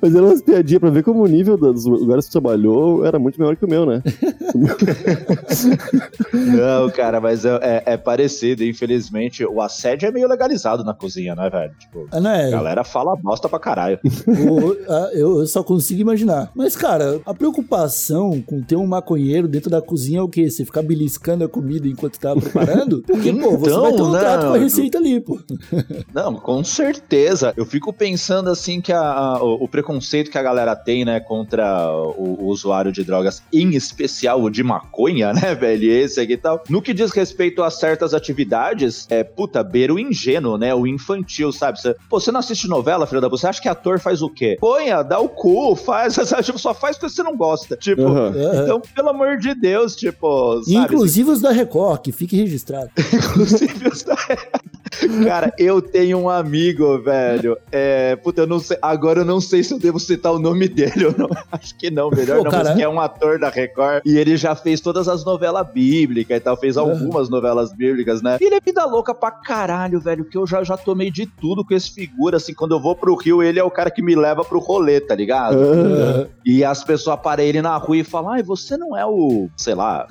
Mas 0.00 0.14
eram 0.14 0.26
umas 0.28 0.42
piadinhas 0.42 0.80
pra 0.80 0.90
ver 0.90 1.02
como 1.02 1.22
o 1.22 1.26
nível 1.26 1.56
dos 1.56 1.84
lugares 1.86 2.26
que 2.26 2.32
você 2.32 2.40
trabalhou 2.40 3.04
era 3.04 3.18
muito 3.18 3.38
melhor 3.40 3.56
que 3.56 3.64
o 3.64 3.68
meu, 3.68 3.86
né? 3.86 4.02
Não, 6.32 6.90
cara, 6.90 7.20
mas 7.20 7.44
é, 7.44 7.58
é- 7.62 7.82
é 7.94 7.96
parecido. 7.96 8.64
Infelizmente, 8.64 9.44
o 9.44 9.60
assédio 9.60 10.08
é 10.08 10.12
meio 10.12 10.28
legalizado 10.28 10.84
na 10.84 10.94
cozinha, 10.94 11.34
né, 11.34 11.48
velho? 11.50 11.72
Tipo, 11.78 12.06
Ah, 12.10 12.20
não 12.20 12.30
a 12.30 12.36
é, 12.36 12.50
galera 12.50 12.84
fala 12.84 13.16
bosta 13.16 13.48
pra 13.48 13.58
caralho. 13.58 13.98
o- 14.26 14.76
a- 14.92 15.10
eu, 15.14 15.40
eu 15.40 15.46
só 15.46 15.62
consigo 15.62 16.00
imaginar. 16.00 16.50
Mas, 16.54 16.76
cara, 16.76 17.20
a 17.24 17.34
preocupação 17.34 18.40
com 18.42 18.57
ter 18.62 18.76
um 18.76 18.86
maconheiro 18.86 19.46
dentro 19.48 19.70
da 19.70 19.80
cozinha 19.82 20.20
é 20.20 20.22
o 20.22 20.28
quê? 20.28 20.50
Você 20.50 20.64
ficar 20.64 20.82
beliscando 20.82 21.44
a 21.44 21.48
comida 21.48 21.86
enquanto 21.88 22.18
tá 22.18 22.34
preparando? 22.34 23.02
Porque, 23.06 23.32
pô, 23.32 23.56
você 23.56 23.70
Então, 23.70 23.82
vai 23.82 23.92
ter 23.92 24.02
um 24.02 24.10
né, 24.12 24.18
trato 24.20 24.46
com 24.46 24.54
a 24.54 24.58
receita 24.58 24.98
ali, 24.98 25.20
pô. 25.20 25.38
Não, 26.14 26.34
com 26.34 26.62
certeza. 26.64 27.52
Eu 27.56 27.64
fico 27.66 27.92
pensando 27.92 28.50
assim 28.50 28.80
que 28.80 28.92
a- 28.92 29.00
a- 29.00 29.42
o, 29.42 29.64
o 29.64 29.68
preconceito 29.68 30.30
que 30.30 30.38
a 30.38 30.42
galera 30.42 30.74
tem, 30.76 31.04
né, 31.04 31.20
contra 31.20 31.90
o, 31.92 32.38
o 32.40 32.46
usuário 32.46 32.92
de 32.92 33.04
drogas, 33.04 33.42
em 33.52 33.74
especial 33.74 34.42
o 34.42 34.50
de 34.50 34.62
maconha, 34.62 35.32
né, 35.34 35.54
velho, 35.54 35.90
esse 35.90 36.20
aqui 36.20 36.32
e 36.34 36.36
tal. 36.36 36.62
No 36.68 36.80
que 36.82 36.92
diz 36.94 37.10
respeito 37.10 37.62
a 37.62 37.70
certas 37.70 38.14
atividades, 38.14 39.06
é, 39.10 39.22
puta, 39.24 39.62
beira 39.62 39.92
o 39.94 39.98
ingênuo, 39.98 40.56
né, 40.58 40.74
o 40.74 40.86
infantil, 40.86 41.52
sabe? 41.52 41.80
Você, 41.80 41.94
pô, 42.08 42.20
você 42.20 42.30
não 42.32 42.40
assiste 42.40 42.68
novela, 42.68 43.06
filho 43.06 43.20
da 43.20 43.28
puta? 43.28 43.40
Você 43.40 43.46
acha 43.46 43.60
que 43.62 43.68
ator 43.68 43.98
faz 44.00 44.22
o 44.22 44.28
quê? 44.30 44.56
Ponha, 44.60 45.02
dá 45.02 45.18
o 45.20 45.28
cu, 45.28 45.74
faz, 45.76 46.14
sabe? 46.26 46.42
Tipo, 46.42 46.58
só 46.58 46.72
faz 46.74 46.96
porque 46.96 47.12
você 47.14 47.22
não 47.22 47.36
gosta. 47.36 47.76
Tipo, 47.76 48.02
Aham. 48.02 48.32
Então, 48.54 48.80
pelo 48.80 49.08
amor 49.10 49.38
de 49.38 49.54
Deus, 49.54 49.96
tipo, 49.96 50.62
sabe? 50.62 50.76
Inclusive 50.76 51.30
os 51.30 51.40
da 51.40 51.50
Record, 51.50 52.00
que 52.02 52.12
fique 52.12 52.36
registrado. 52.36 52.90
Inclusive 53.12 53.88
os 53.88 54.02
da, 54.02 54.16
Cara, 55.24 55.52
eu 55.58 55.80
tenho 55.80 56.18
um 56.18 56.28
amigo, 56.28 56.98
velho. 56.98 57.56
É, 57.70 58.16
puta, 58.16 58.42
eu 58.42 58.46
não 58.46 58.58
sei. 58.58 58.78
Agora 58.80 59.20
eu 59.20 59.24
não 59.24 59.40
sei 59.40 59.62
se 59.62 59.72
eu 59.72 59.78
devo 59.78 60.00
citar 60.00 60.32
o 60.32 60.38
nome 60.38 60.68
dele 60.68 61.06
ou 61.06 61.14
não. 61.16 61.28
Acho 61.52 61.76
que 61.76 61.90
não, 61.90 62.10
melhor 62.10 62.38
Pô, 62.38 62.44
não, 62.44 62.50
cara, 62.50 62.64
mas 62.64 62.76
que 62.76 62.82
é 62.82 62.88
um 62.88 63.00
ator 63.00 63.38
da 63.38 63.48
Record. 63.48 64.02
E 64.04 64.16
ele 64.18 64.36
já 64.36 64.54
fez 64.54 64.80
todas 64.80 65.08
as 65.08 65.24
novelas 65.24 65.66
bíblicas 65.72 66.36
e 66.36 66.40
tal, 66.40 66.56
fez 66.56 66.76
algumas 66.76 67.28
novelas 67.28 67.72
bíblicas, 67.72 68.22
né? 68.22 68.38
E 68.40 68.44
ele 68.44 68.56
é 68.56 68.60
vida 68.60 68.84
louca 68.84 69.14
pra 69.14 69.30
caralho, 69.30 70.00
velho. 70.00 70.24
Que 70.24 70.36
eu 70.36 70.46
já, 70.46 70.62
já 70.62 70.76
tomei 70.76 71.10
de 71.10 71.26
tudo 71.26 71.64
com 71.64 71.74
esse 71.74 71.90
figura. 71.92 72.36
Assim, 72.36 72.54
quando 72.54 72.72
eu 72.72 72.80
vou 72.80 72.94
pro 72.94 73.14
Rio, 73.16 73.42
ele 73.42 73.58
é 73.58 73.64
o 73.64 73.70
cara 73.70 73.90
que 73.90 74.02
me 74.02 74.14
leva 74.14 74.44
pro 74.44 74.58
rolê, 74.58 75.00
tá 75.00 75.14
ligado? 75.14 75.58
Ah, 75.58 76.26
E 76.44 76.64
as 76.64 76.82
pessoas 76.84 77.18
param 77.20 77.42
ele 77.44 77.62
na 77.62 77.76
rua 77.76 77.98
e 77.98 78.04
falam: 78.04 78.32
Ai, 78.32 78.42
você 78.42 78.76
não 78.76 78.96
é 78.96 79.04
o. 79.04 79.48
Sei 79.56 79.74
lá. 79.74 80.06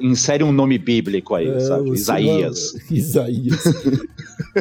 Insere 0.00 0.44
um 0.44 0.52
nome 0.52 0.78
bíblico 0.78 1.34
aí, 1.34 1.48
é, 1.48 1.60
sabe? 1.60 1.90
Isaías. 1.90 2.74
Isaías. 2.90 3.64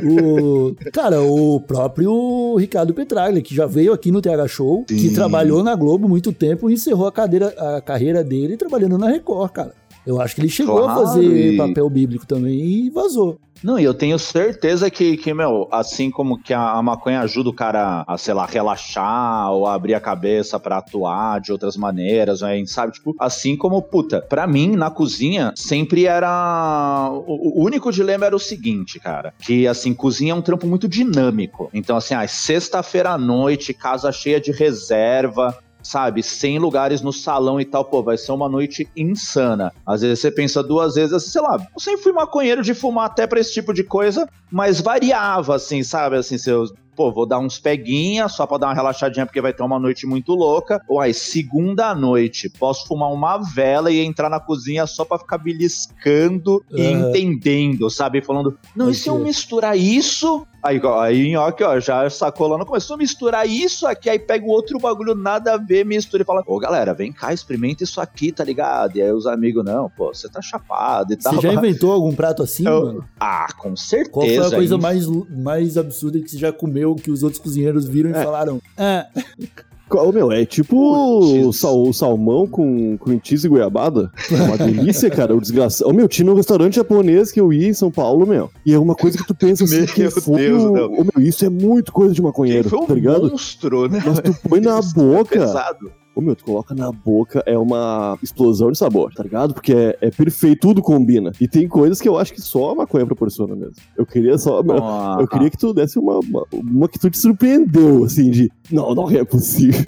o, 0.03 0.75
cara, 0.91 1.21
o 1.21 1.59
próprio 1.61 2.55
Ricardo 2.57 2.93
Petraglia, 2.93 3.41
que 3.41 3.55
já 3.55 3.65
veio 3.65 3.93
aqui 3.93 4.11
no 4.11 4.21
TH 4.21 4.47
Show, 4.47 4.85
que 4.85 4.97
Sim. 4.97 5.13
trabalhou 5.13 5.63
na 5.63 5.75
Globo 5.75 6.07
muito 6.07 6.31
tempo 6.31 6.69
e 6.69 6.73
encerrou 6.73 7.07
a, 7.07 7.11
cadeira, 7.11 7.47
a 7.47 7.81
carreira 7.81 8.23
dele 8.23 8.57
trabalhando 8.57 8.97
na 8.97 9.09
Record, 9.09 9.51
cara. 9.51 9.78
Eu 10.05 10.19
acho 10.21 10.35
que 10.35 10.41
ele 10.41 10.49
chegou 10.49 10.79
a 10.79 10.83
Claro, 10.83 10.99
fazer 11.01 11.53
e- 11.53 11.57
papel 11.57 11.89
bíblico 11.89 12.25
também 12.25 12.53
e 12.59 12.89
vazou. 12.89 13.37
Não, 13.61 13.77
e 13.77 13.83
eu 13.83 13.93
tenho 13.93 14.17
certeza 14.17 14.89
que, 14.89 15.17
que, 15.17 15.33
meu, 15.33 15.67
assim 15.69 16.09
como 16.09 16.41
que 16.41 16.53
a, 16.53 16.71
a 16.71 16.81
maconha 16.81 17.19
ajuda 17.19 17.49
o 17.49 17.53
cara 17.53 18.05
a, 18.07 18.17
sei 18.17 18.33
lá, 18.33 18.45
relaxar 18.45 19.51
ou 19.51 19.67
a 19.67 19.73
abrir 19.73 19.93
a 19.95 19.99
cabeça 19.99 20.57
pra 20.57 20.77
atuar 20.77 21.41
de 21.41 21.51
outras 21.51 21.75
maneiras, 21.75 22.39
né, 22.39 22.63
sabe? 22.65 22.93
Tipo, 22.93 23.13
assim 23.19 23.57
como, 23.57 23.81
puta, 23.81 24.21
pra 24.21 24.47
mim, 24.47 24.77
na 24.77 24.89
cozinha, 24.89 25.51
sempre 25.57 26.05
era. 26.05 27.09
O, 27.11 27.59
o 27.59 27.65
único 27.65 27.91
dilema 27.91 28.25
era 28.25 28.35
o 28.35 28.39
seguinte, 28.39 28.97
cara, 28.97 29.33
que, 29.39 29.67
assim, 29.67 29.93
cozinha 29.93 30.31
é 30.31 30.35
um 30.35 30.41
trampo 30.41 30.65
muito 30.65 30.87
dinâmico. 30.87 31.69
Então, 31.73 31.97
assim, 31.97 32.13
ah, 32.13 32.25
sexta-feira 32.27 33.09
à 33.11 33.17
noite, 33.17 33.73
casa 33.73 34.09
cheia 34.11 34.39
de 34.39 34.53
reserva, 34.53 35.53
sabe, 35.81 36.21
100 36.21 36.59
lugares 36.59 37.01
no 37.01 37.11
salão 37.11 37.59
e 37.59 37.65
tal, 37.65 37.85
pô, 37.85 38.03
vai 38.03 38.17
ser 38.17 38.31
uma 38.31 38.49
noite 38.49 38.87
insana. 38.95 39.71
Às 39.85 40.01
vezes 40.01 40.19
você 40.19 40.31
pensa 40.31 40.61
duas 40.61 40.95
vezes, 40.95 41.13
assim, 41.13 41.29
sei 41.29 41.41
lá, 41.41 41.55
eu 41.55 41.79
sempre 41.79 42.01
fui 42.01 42.11
maconheiro 42.11 42.61
de 42.61 42.73
fumar 42.73 43.05
até 43.05 43.25
pra 43.25 43.39
esse 43.39 43.53
tipo 43.53 43.73
de 43.73 43.83
coisa, 43.83 44.27
mas 44.51 44.81
variava, 44.81 45.55
assim, 45.55 45.83
sabe, 45.83 46.17
assim, 46.17 46.37
seus. 46.37 46.73
Pô, 46.95 47.13
vou 47.13 47.25
dar 47.25 47.39
uns 47.39 47.57
peguinha 47.57 48.27
só 48.27 48.45
pra 48.45 48.57
dar 48.57 48.67
uma 48.67 48.73
relaxadinha 48.73 49.25
porque 49.25 49.39
vai 49.39 49.53
ter 49.53 49.63
uma 49.63 49.79
noite 49.79 50.05
muito 50.05 50.33
louca. 50.33 50.81
Uai, 50.89 51.13
segunda 51.13 51.95
noite, 51.95 52.49
posso 52.49 52.85
fumar 52.85 53.09
uma 53.13 53.37
vela 53.37 53.89
e 53.89 54.01
entrar 54.01 54.29
na 54.29 54.37
cozinha 54.37 54.85
só 54.85 55.05
pra 55.05 55.17
ficar 55.17 55.37
beliscando 55.37 56.61
e 56.69 56.87
Aham. 56.87 57.07
entendendo, 57.07 57.89
sabe? 57.89 58.21
Falando, 58.21 58.57
não, 58.75 58.89
e 58.89 58.93
se 58.93 59.07
eu 59.07 59.17
misturar 59.17 59.77
isso 59.77 60.45
Aí, 60.61 60.79
ó, 60.83 60.99
aí 60.99 61.31
Nhoque, 61.31 61.63
ó, 61.63 61.79
já 61.79 62.09
sacou 62.09 62.47
lá 62.47 62.57
no 62.57 62.65
começo. 62.65 62.87
Se 62.87 62.93
eu 62.93 62.97
misturar 62.97 63.47
isso 63.47 63.87
aqui, 63.87 64.09
aí 64.09 64.19
pega 64.19 64.45
o 64.45 64.49
outro 64.49 64.77
bagulho, 64.79 65.15
nada 65.15 65.53
a 65.53 65.57
ver, 65.57 65.85
mistura 65.85 66.23
e 66.23 66.25
fala: 66.25 66.43
Ô 66.45 66.59
galera, 66.59 66.93
vem 66.93 67.11
cá, 67.13 67.31
experimenta 67.33 67.83
isso 67.83 68.01
aqui, 68.01 68.31
tá 68.31 68.43
ligado? 68.43 68.97
E 68.97 69.01
aí 69.01 69.11
os 69.11 69.25
amigos, 69.25 69.63
não, 69.63 69.89
pô, 69.89 70.13
você 70.13 70.27
tá 70.27 70.41
chapado 70.41 71.13
e 71.13 71.15
tal. 71.15 71.33
Você 71.35 71.41
já 71.41 71.53
inventou 71.55 71.91
algum 71.93 72.13
prato 72.13 72.43
assim, 72.43 72.67
Eu- 72.67 72.85
mano? 72.85 73.05
Ah, 73.19 73.47
com 73.57 73.75
certeza. 73.75 74.11
Qual 74.11 74.25
foi 74.27 74.37
a 74.45 74.51
coisa 74.51 74.75
hein? 74.75 74.81
mais, 74.81 75.07
mais 75.29 75.77
absurda 75.77 76.19
que 76.19 76.27
você 76.29 76.37
já 76.37 76.51
comeu 76.51 76.95
que 76.95 77.09
os 77.11 77.23
outros 77.23 77.41
cozinheiros 77.41 77.87
viram 77.87 78.09
e 78.09 78.13
É. 78.13 78.23
falaram? 78.23 78.61
Ah, 78.77 79.05
Qual, 79.89 80.13
meu, 80.13 80.31
é 80.31 80.45
tipo 80.45 80.75
o, 80.77 81.51
sal- 81.51 81.81
o 81.81 81.91
salmão 81.93 82.45
com 82.47 82.97
cream 82.97 83.19
cheese 83.23 83.47
e 83.47 83.49
goiabada. 83.49 84.11
Uma 84.31 84.57
delícia, 84.57 85.09
cara. 85.09 85.35
O 85.35 85.41
desgraçado. 85.41 85.91
Meu, 85.93 86.07
tinha 86.07 86.31
um 86.31 86.35
restaurante 86.35 86.75
japonês 86.75 87.31
que 87.31 87.41
eu 87.41 87.51
ia 87.51 87.67
em 87.67 87.73
São 87.73 87.89
Paulo, 87.89 88.25
meu. 88.27 88.49
E 88.65 88.73
é 88.73 88.77
uma 88.79 88.95
coisa 88.95 89.17
que 89.17 89.25
tu 89.25 89.33
pensa 89.33 89.63
assim, 89.63 89.77
Meu 89.97 90.11
que 90.11 90.21
foi 90.21 90.35
Deus, 90.37 90.63
não. 90.63 90.71
Meu, 90.71 91.05
isso 91.17 91.43
é 91.45 91.49
muito 91.49 91.91
coisa 91.91 92.13
de 92.13 92.21
maconheiro, 92.21 92.69
tá 92.85 92.93
ligado? 92.93 93.31
monstro, 93.31 93.89
né? 93.89 94.01
Mas 94.05 94.19
tu 94.19 94.35
põe 94.47 94.59
na 94.61 94.77
é 94.79 94.81
boca. 94.93 95.39
Pesado. 95.39 95.91
Ô, 96.19 96.21
meu, 96.21 96.35
tu 96.35 96.43
coloca 96.43 96.75
na 96.75 96.91
boca, 96.91 97.41
é 97.45 97.57
uma 97.57 98.19
explosão 98.21 98.69
de 98.73 98.77
sabor, 98.77 99.13
tá 99.13 99.23
ligado? 99.23 99.53
Porque 99.53 99.71
é, 99.73 99.97
é 100.01 100.11
perfeito, 100.11 100.59
tudo 100.67 100.81
combina. 100.81 101.31
E 101.39 101.47
tem 101.47 101.65
coisas 101.65 102.01
que 102.01 102.09
eu 102.09 102.17
acho 102.17 102.33
que 102.33 102.41
só 102.41 102.71
a 102.71 102.75
maconha 102.75 103.05
proporciona 103.05 103.55
mesmo. 103.55 103.75
Eu 103.97 104.05
queria 104.05 104.37
só. 104.37 104.61
Ah, 104.81 105.17
Eu 105.21 105.27
queria 105.29 105.49
que 105.49 105.57
tu 105.57 105.73
desse 105.73 105.97
uma, 105.97 106.19
uma, 106.19 106.45
uma 106.51 106.89
que 106.89 106.99
tu 106.99 107.09
te 107.09 107.17
surpreendeu, 107.17 108.03
assim, 108.03 108.29
de. 108.29 108.51
Não, 108.69 108.93
não 108.93 109.09
é 109.09 109.23
possível. 109.23 109.79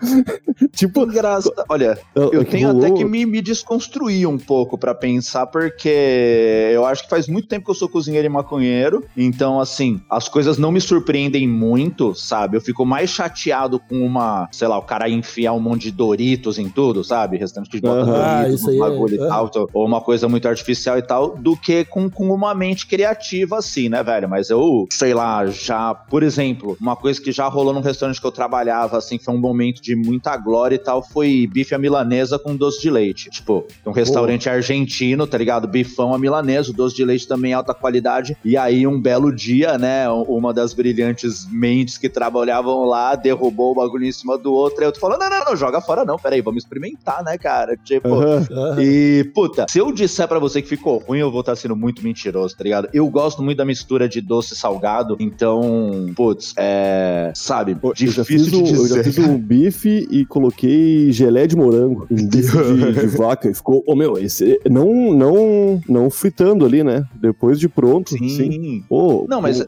tipo, 0.72 1.04
Graça. 1.06 1.52
Olha, 1.68 1.98
é- 2.16 2.18
eu 2.18 2.40
é 2.40 2.44
que 2.44 2.50
tenho 2.52 2.68
rolou- 2.72 2.84
até 2.86 2.94
que 2.94 3.04
me, 3.04 3.26
me 3.26 3.42
desconstruir 3.42 4.26
um 4.26 4.38
pouco 4.38 4.78
pra 4.78 4.94
pensar, 4.94 5.46
porque 5.46 6.70
eu 6.72 6.84
acho 6.86 7.04
que 7.04 7.10
faz 7.10 7.28
muito 7.28 7.46
tempo 7.46 7.64
que 7.66 7.70
eu 7.70 7.74
sou 7.74 7.88
cozinheiro 7.88 8.26
e 8.26 8.30
maconheiro. 8.30 9.04
Então, 9.16 9.60
assim, 9.60 10.00
as 10.10 10.28
coisas 10.28 10.56
não 10.58 10.72
me 10.72 10.80
surpreendem 10.80 11.46
muito, 11.46 12.14
sabe? 12.14 12.56
Eu 12.56 12.60
fico 12.60 12.84
mais 12.86 13.10
chateado 13.10 13.78
com 13.78 14.04
uma, 14.04 14.48
sei 14.50 14.66
lá, 14.68 14.78
o 14.78 14.82
cara 14.82 15.08
enfiar 15.08 15.52
um 15.52 15.60
monte 15.60 15.73
de 15.76 15.90
Doritos 15.90 16.58
em 16.58 16.68
tudo, 16.68 17.02
sabe? 17.04 17.36
Restante 17.36 17.68
que 17.70 17.80
bota 17.80 18.02
Aham. 18.02 18.14
Ah, 18.14 18.42
Doritos 18.42 18.62
no 18.62 18.72
é- 18.74 18.78
bagulho 18.78 19.14
e 19.14 19.18
aham. 19.20 19.28
tal, 19.28 19.68
ou 19.72 19.86
uma 19.86 20.00
coisa 20.00 20.28
muito 20.28 20.46
artificial 20.48 20.98
e 20.98 21.02
tal, 21.02 21.36
do 21.36 21.56
que 21.56 21.84
com, 21.84 22.08
com 22.10 22.28
uma 22.32 22.54
mente 22.54 22.86
criativa, 22.86 23.58
assim, 23.58 23.88
né, 23.88 24.02
velho? 24.02 24.28
Mas 24.28 24.50
eu, 24.50 24.86
sei 24.90 25.14
lá, 25.14 25.46
já, 25.46 25.94
por 25.94 26.22
exemplo, 26.22 26.76
uma 26.80 26.96
coisa 26.96 27.20
que 27.20 27.32
já 27.32 27.46
rolou 27.48 27.72
num 27.72 27.80
restaurante 27.80 28.20
que 28.20 28.26
eu 28.26 28.32
trabalhava, 28.32 28.96
assim, 28.98 29.18
foi 29.18 29.34
um 29.34 29.38
momento 29.38 29.80
de 29.82 29.94
muita 29.94 30.36
glória 30.36 30.74
e 30.76 30.78
tal, 30.78 31.02
foi 31.02 31.46
bife 31.52 31.74
à 31.74 31.78
milanesa 31.78 32.38
com 32.38 32.56
doce 32.56 32.80
de 32.80 32.90
leite. 32.90 33.30
Tipo, 33.30 33.66
um 33.86 33.92
restaurante 33.92 34.48
argentino, 34.48 35.26
tá 35.26 35.38
ligado? 35.38 35.66
Bifão 35.68 36.14
à 36.14 36.18
milanesa, 36.18 36.70
o 36.70 36.74
doce 36.74 36.94
de 36.96 37.04
leite 37.04 37.26
também 37.26 37.52
é 37.52 37.54
alta 37.54 37.74
qualidade. 37.74 38.36
E 38.44 38.56
aí, 38.56 38.86
um 38.86 39.00
belo 39.00 39.34
dia, 39.34 39.78
né, 39.78 40.08
uma 40.08 40.52
das 40.52 40.72
brilhantes 40.74 41.46
mentes 41.50 41.98
que 41.98 42.08
trabalhavam 42.08 42.84
lá 42.84 43.14
derrubou 43.14 43.72
o 43.72 43.74
bagulho 43.74 44.04
em 44.04 44.12
cima 44.12 44.36
do 44.38 44.52
outro. 44.52 44.80
Aí 44.80 44.86
eu 44.86 44.92
tô 44.92 45.00
falando, 45.00 45.20
não, 45.20 45.30
não, 45.30 45.44
não, 45.46 45.53
joga 45.56 45.80
fora 45.80 46.04
não, 46.04 46.18
peraí, 46.18 46.40
vamos 46.40 46.62
experimentar, 46.64 47.22
né, 47.24 47.36
cara? 47.38 47.76
Tipo, 47.76 48.08
ah, 48.20 48.82
e, 48.82 49.30
puta, 49.34 49.66
se 49.68 49.78
eu 49.78 49.92
disser 49.92 50.26
pra 50.28 50.38
você 50.38 50.60
que 50.62 50.68
ficou 50.68 50.98
ruim, 50.98 51.18
eu 51.20 51.30
vou 51.30 51.40
estar 51.40 51.56
sendo 51.56 51.76
muito 51.76 52.02
mentiroso, 52.02 52.56
tá 52.56 52.64
ligado? 52.64 52.88
Eu 52.92 53.08
gosto 53.08 53.42
muito 53.42 53.58
da 53.58 53.64
mistura 53.64 54.08
de 54.08 54.20
doce 54.20 54.54
e 54.54 54.56
salgado, 54.56 55.16
então, 55.20 56.12
putz, 56.16 56.54
é. 56.56 57.32
Sabe, 57.34 57.74
Pô, 57.74 57.88
eu, 57.88 57.94
difícil 57.94 58.24
fiz 58.24 58.46
de 58.46 58.56
eu 58.56 58.62
dizer. 58.62 58.96
já 58.96 59.04
fiz 59.04 59.18
um 59.18 59.38
bife 59.38 60.06
e 60.10 60.24
coloquei 60.24 61.10
gelé 61.12 61.46
de 61.46 61.56
morango 61.56 62.06
bife 62.10 62.56
de, 62.56 62.92
de 62.92 63.06
vaca. 63.06 63.48
E 63.50 63.54
ficou. 63.54 63.82
Ô, 63.86 63.94
meu, 63.94 64.18
esse. 64.18 64.60
Não, 64.70 65.12
não, 65.12 65.80
não 65.88 66.10
fritando 66.10 66.64
ali, 66.64 66.82
né? 66.82 67.04
Depois 67.14 67.58
de 67.58 67.68
pronto. 67.68 68.10
Sim. 68.10 68.28
Sim. 68.28 68.84
Pô, 68.88 69.26
Não, 69.28 69.40
mas 69.40 69.64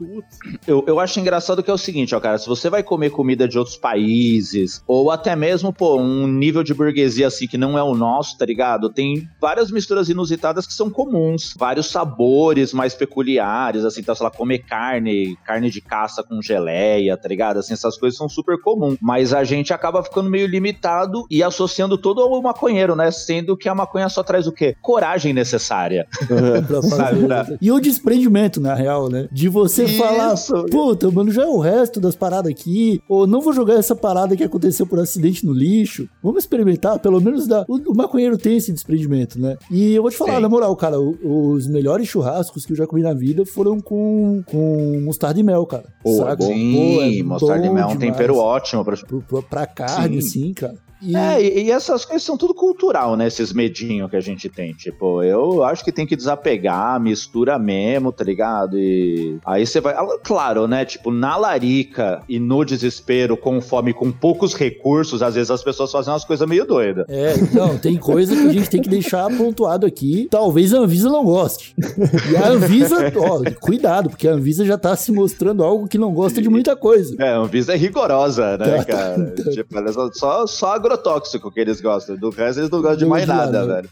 eu, 0.66 0.84
eu 0.86 1.00
acho 1.00 1.18
engraçado 1.20 1.62
que 1.62 1.70
é 1.70 1.74
o 1.74 1.78
seguinte, 1.78 2.14
ó, 2.14 2.20
cara, 2.20 2.38
se 2.38 2.46
você 2.46 2.68
vai 2.70 2.82
comer 2.82 3.10
comida 3.10 3.48
de 3.48 3.58
outros 3.58 3.76
países, 3.76 4.82
ou 4.86 5.10
até 5.10 5.34
mesmo, 5.36 5.72
pô, 5.76 5.96
um 6.00 6.26
nível 6.26 6.62
de 6.62 6.74
burguesia 6.74 7.26
assim 7.26 7.46
que 7.46 7.56
não 7.58 7.76
é 7.78 7.82
o 7.82 7.94
nosso, 7.94 8.36
tá 8.38 8.44
ligado? 8.46 8.88
Tem 8.90 9.28
várias 9.40 9.70
misturas 9.70 10.08
inusitadas 10.08 10.66
que 10.66 10.72
são 10.72 10.90
comuns, 10.90 11.54
vários 11.58 11.86
sabores 11.86 12.72
mais 12.72 12.94
peculiares, 12.94 13.84
assim, 13.84 14.02
tá, 14.02 14.14
sei 14.14 14.24
lá, 14.24 14.30
comer 14.30 14.58
carne, 14.60 15.36
carne 15.44 15.70
de 15.70 15.80
caça 15.80 16.22
com 16.22 16.40
geleia, 16.42 17.16
tá 17.16 17.28
ligado? 17.28 17.58
Assim, 17.58 17.72
essas 17.74 17.96
coisas 17.96 18.16
são 18.16 18.28
super 18.28 18.60
comuns, 18.60 18.96
mas 19.00 19.32
a 19.32 19.44
gente 19.44 19.72
acaba 19.72 20.02
ficando 20.02 20.30
meio 20.30 20.46
limitado 20.46 21.24
e 21.30 21.42
associando 21.42 21.96
tudo 21.98 22.20
ao 22.20 22.42
maconheiro, 22.42 22.94
né? 22.96 23.10
Sendo 23.10 23.56
que 23.56 23.68
a 23.68 23.74
maconha 23.74 24.08
só 24.08 24.22
traz 24.22 24.46
o 24.46 24.52
quê? 24.52 24.76
Coragem 24.80 25.32
necessária. 25.32 26.06
pra 26.66 26.82
fazer. 26.88 27.26
pra- 27.26 27.46
E 27.60 27.70
o 27.72 27.80
desprendimento, 27.80 28.60
na 28.60 28.74
real, 28.74 29.08
né? 29.08 29.28
De 29.32 29.48
você 29.48 29.84
Isso. 29.84 29.98
falar, 29.98 30.34
puta, 30.70 31.10
mano, 31.10 31.30
já 31.30 31.42
é 31.44 31.46
o 31.46 31.58
resto 31.58 32.00
das 32.00 32.14
paradas 32.16 32.50
aqui, 32.50 33.00
ou 33.08 33.26
não 33.26 33.40
vou 33.40 33.52
jogar 33.52 33.74
essa 33.74 33.94
parada 33.94 34.36
que 34.36 34.44
aconteceu 34.44 34.86
por 34.86 34.98
acidente 34.98 35.44
no 35.46 35.52
lixo. 35.66 36.08
Vamos 36.22 36.44
experimentar, 36.44 36.98
pelo 36.98 37.20
menos. 37.20 37.46
O, 37.68 37.92
o 37.92 37.96
maconheiro 37.96 38.36
tem 38.38 38.56
esse 38.56 38.72
desprendimento, 38.72 39.38
né? 39.40 39.56
E 39.70 39.94
eu 39.94 40.02
vou 40.02 40.10
te 40.10 40.16
falar, 40.16 40.32
Tem. 40.34 40.42
na 40.42 40.48
moral, 40.48 40.74
cara, 40.76 41.00
o- 41.00 41.16
os 41.52 41.66
melhores 41.66 42.06
churrascos 42.08 42.64
que 42.64 42.72
eu 42.72 42.76
já 42.76 42.86
comi 42.86 43.02
na 43.02 43.12
vida 43.14 43.44
foram 43.46 43.80
com, 43.80 44.42
com 44.46 45.00
mostarda 45.04 45.40
e 45.40 45.42
mel, 45.42 45.64
cara. 45.66 45.84
Pô, 46.02 46.16
saca? 46.16 46.32
é 46.32 46.36
bom. 46.36 46.46
Sim, 46.46 47.20
é 47.20 47.22
mostarda 47.22 47.66
e 47.66 47.70
mel 47.70 47.88
é 47.90 47.92
um 47.92 47.96
tempero 47.96 48.36
ótimo 48.36 48.84
pra 48.84 48.96
pro- 48.96 49.42
Pra 49.42 49.66
carne, 49.66 50.20
Sim. 50.22 50.28
assim, 50.28 50.54
cara. 50.54 50.74
E- 51.02 51.16
É, 51.16 51.42
e, 51.42 51.70
essas 51.70 52.04
coisas 52.04 52.22
são 52.22 52.36
tudo 52.36 52.54
cultural, 52.54 53.16
né? 53.16 53.26
Esses 53.26 53.52
medinhos 53.52 54.10
que 54.10 54.16
a 54.16 54.20
gente 54.20 54.48
tem. 54.48 54.72
Tipo, 54.72 55.22
eu 55.22 55.62
acho 55.64 55.84
que 55.84 55.92
tem 55.92 56.06
que 56.06 56.16
desapegar, 56.16 57.00
mistura 57.00 57.58
mesmo, 57.58 58.12
tá 58.12 58.24
ligado? 58.24 58.78
E 58.78 59.38
aí 59.44 59.66
você 59.66 59.80
vai. 59.80 59.94
Ah, 59.94 60.06
Claro, 60.22 60.66
né? 60.66 60.84
Tipo, 60.84 61.10
na 61.10 61.36
larica 61.36 62.22
e 62.28 62.38
no 62.38 62.64
desespero, 62.64 63.36
com 63.36 63.60
fome, 63.60 63.92
com 63.92 64.10
poucos 64.10 64.54
recursos, 64.54 65.22
às 65.22 65.34
vezes 65.34 65.50
as 65.50 65.62
pessoas 65.62 65.90
fazem 65.92 66.12
umas 66.12 66.24
coisas 66.24 66.48
meio 66.48 66.66
doidas. 66.66 67.04
É, 67.08 67.34
então, 67.34 67.76
tem 67.78 67.96
coisa 67.96 68.34
que 68.34 68.48
a 68.48 68.52
gente 68.52 68.70
tem 68.70 68.80
que 68.82 68.88
deixar 68.88 69.28
pontuado 69.36 69.86
aqui. 69.86 70.26
Talvez 70.30 70.72
a 70.74 70.78
Anvisa 70.78 71.08
não 71.08 71.24
goste. 71.24 71.74
E 72.32 72.36
a 72.36 72.48
Anvisa, 72.48 73.12
ó, 73.16 73.42
cuidado, 73.60 74.10
porque 74.10 74.26
a 74.28 74.32
Anvisa 74.32 74.64
já 74.64 74.76
tá 74.78 74.94
se 74.96 75.12
mostrando 75.12 75.62
algo 75.62 75.86
que 75.88 75.98
não 75.98 76.12
gosta 76.12 76.40
de 76.42 76.48
muita 76.48 76.74
coisa. 76.74 77.14
É, 77.18 77.28
a 77.30 77.38
Anvisa 77.38 77.74
é 77.74 77.76
rigorosa, 77.76 78.56
né, 78.58 78.78
Tá, 78.78 78.84
cara? 78.84 79.34
tá. 79.36 79.50
Tipo, 79.50 79.76
ela 79.78 79.92
só- 79.92 80.10
só, 80.12 80.46
só 80.46 80.78
agrotóxico 80.86 81.50
que 81.50 81.60
eles 81.60 81.80
gostam. 81.80 82.16
Do 82.16 82.30
resto, 82.30 82.60
eles 82.60 82.70
não 82.70 82.80
gostam 82.80 82.98
de 82.98 83.06
mais 83.06 83.26
nada, 83.26 83.66
velho. 83.66 83.90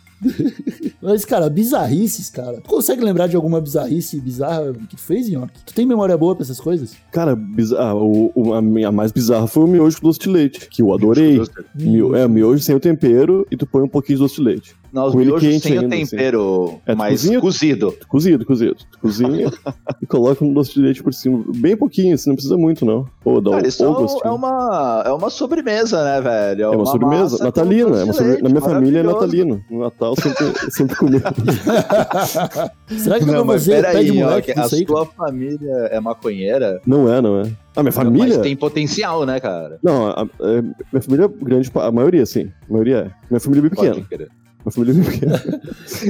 Mas, 1.02 1.24
cara, 1.24 1.48
bizarrices, 1.50 2.30
cara. 2.30 2.60
Tu 2.60 2.68
consegue 2.68 3.02
lembrar 3.04 3.26
de 3.26 3.36
alguma 3.36 3.60
bizarrice 3.60 4.20
bizarra 4.20 4.72
que 4.72 4.96
tu 4.96 4.98
fez, 4.98 5.28
Nhoque? 5.28 5.52
Tu 5.66 5.74
tem 5.74 5.86
memória 5.86 6.16
boa 6.16 6.34
pra 6.34 6.42
essas 6.44 6.60
coisas? 6.60 6.92
Cara, 7.12 7.34
bizarro, 7.36 8.30
o, 8.34 8.48
o- 8.48 8.54
a, 8.54 8.62
minha 8.62 8.90
mais 8.90 9.12
bizarra 9.12 9.46
foi 9.46 9.64
o 9.64 9.66
miojo 9.66 10.00
com 10.00 10.06
doce 10.08 10.18
de 10.20 10.28
leite, 10.28 10.68
que 10.68 10.82
eu 10.82 10.92
adorei. 10.92 11.40
Mio, 11.74 12.14
é, 12.16 12.26
miojo 12.28 12.62
sem 12.62 12.74
o 12.74 12.80
tempero 12.80 13.46
e 13.50 13.56
tu 13.56 13.66
põe 13.66 13.82
um 13.82 13.88
pouquinho 13.88 14.18
de 14.18 14.24
doce 14.24 14.36
de 14.36 14.42
leite. 14.42 14.74
Não, 14.92 15.06
os 15.06 15.12
Com 15.12 15.20
ele 15.20 15.30
miojos 15.30 15.48
quente 15.48 15.62
sem 15.62 15.76
o 15.76 15.80
ainda, 15.80 15.96
assim. 15.96 16.06
tempero, 16.06 16.80
É, 16.86 16.92
tu 16.94 16.98
mas 16.98 17.20
cozinha? 17.22 17.40
cozido. 17.40 17.94
Cozido, 18.08 18.46
cozido. 18.46 18.76
Tu 18.92 18.98
cozinha 19.00 19.50
e 20.00 20.06
coloca 20.06 20.44
um 20.44 20.52
doce 20.54 20.72
de 20.74 20.80
leite 20.82 21.02
por 21.02 21.12
cima. 21.12 21.44
Bem 21.56 21.76
pouquinho, 21.76 22.14
assim, 22.14 22.30
não 22.30 22.36
precisa 22.36 22.56
muito, 22.56 22.84
não. 22.86 23.04
Pô, 23.22 23.40
dá 23.40 23.50
Cara, 23.50 23.64
um, 23.64 23.68
isso 23.68 23.82
é, 23.84 23.88
um 23.88 23.90
um- 23.90 23.94
gostinho. 23.94 24.20
é 24.24 24.30
uma, 24.30 25.02
é 25.04 25.10
uma 25.12 25.30
sobremesa, 25.30 26.04
né, 26.04 26.20
velho? 26.20 26.62
É 26.62 26.68
uma 26.68 26.86
sobremesa 26.86 27.22
massa 27.22 27.38
com 27.38 27.44
natalina. 27.44 27.96
É 28.00 28.04
uma 28.04 28.20
leite, 28.20 28.42
Na 28.44 28.48
minha 28.48 28.60
família 28.60 29.00
é 29.00 29.02
natalino. 29.02 29.64
No 29.68 29.80
Natal 29.80 30.13
sempre, 30.16 30.70
sempre 30.70 30.96
comeu. 30.96 31.20
Será 32.98 33.18
que 33.18 33.24
pra 33.24 33.34
Não, 33.34 33.44
mas 33.44 33.66
peraí, 33.66 34.10
ó, 34.22 34.24
moleque 34.26 34.48
que 34.48 34.54
com 34.54 34.60
a 34.60 34.68
sua 34.68 35.06
família 35.06 35.72
é 35.90 36.00
maconheira? 36.00 36.80
Não 36.86 37.12
é, 37.12 37.20
não 37.20 37.40
é. 37.40 37.50
Ah, 37.76 37.82
minha 37.82 37.92
família? 37.92 38.28
Mas 38.34 38.38
tem 38.38 38.56
potencial, 38.56 39.26
né, 39.26 39.40
cara? 39.40 39.78
Não, 39.82 40.06
a- 40.08 40.22
a- 40.22 40.62
minha 40.92 41.02
família 41.02 41.24
é 41.24 41.44
grande, 41.44 41.70
a 41.74 41.90
maioria, 41.92 42.24
sim. 42.26 42.50
A 42.68 42.72
maioria 42.72 42.96
é. 42.98 43.10
Minha 43.30 43.40
família 43.40 43.60
é 43.60 43.62
bem 43.62 43.70
Pode 43.70 44.00
pequena. 44.02 44.28
Minha 44.64 44.72
família 44.72 44.92
é 44.92 44.94
bem 44.94 45.04
pequena. 45.04 45.62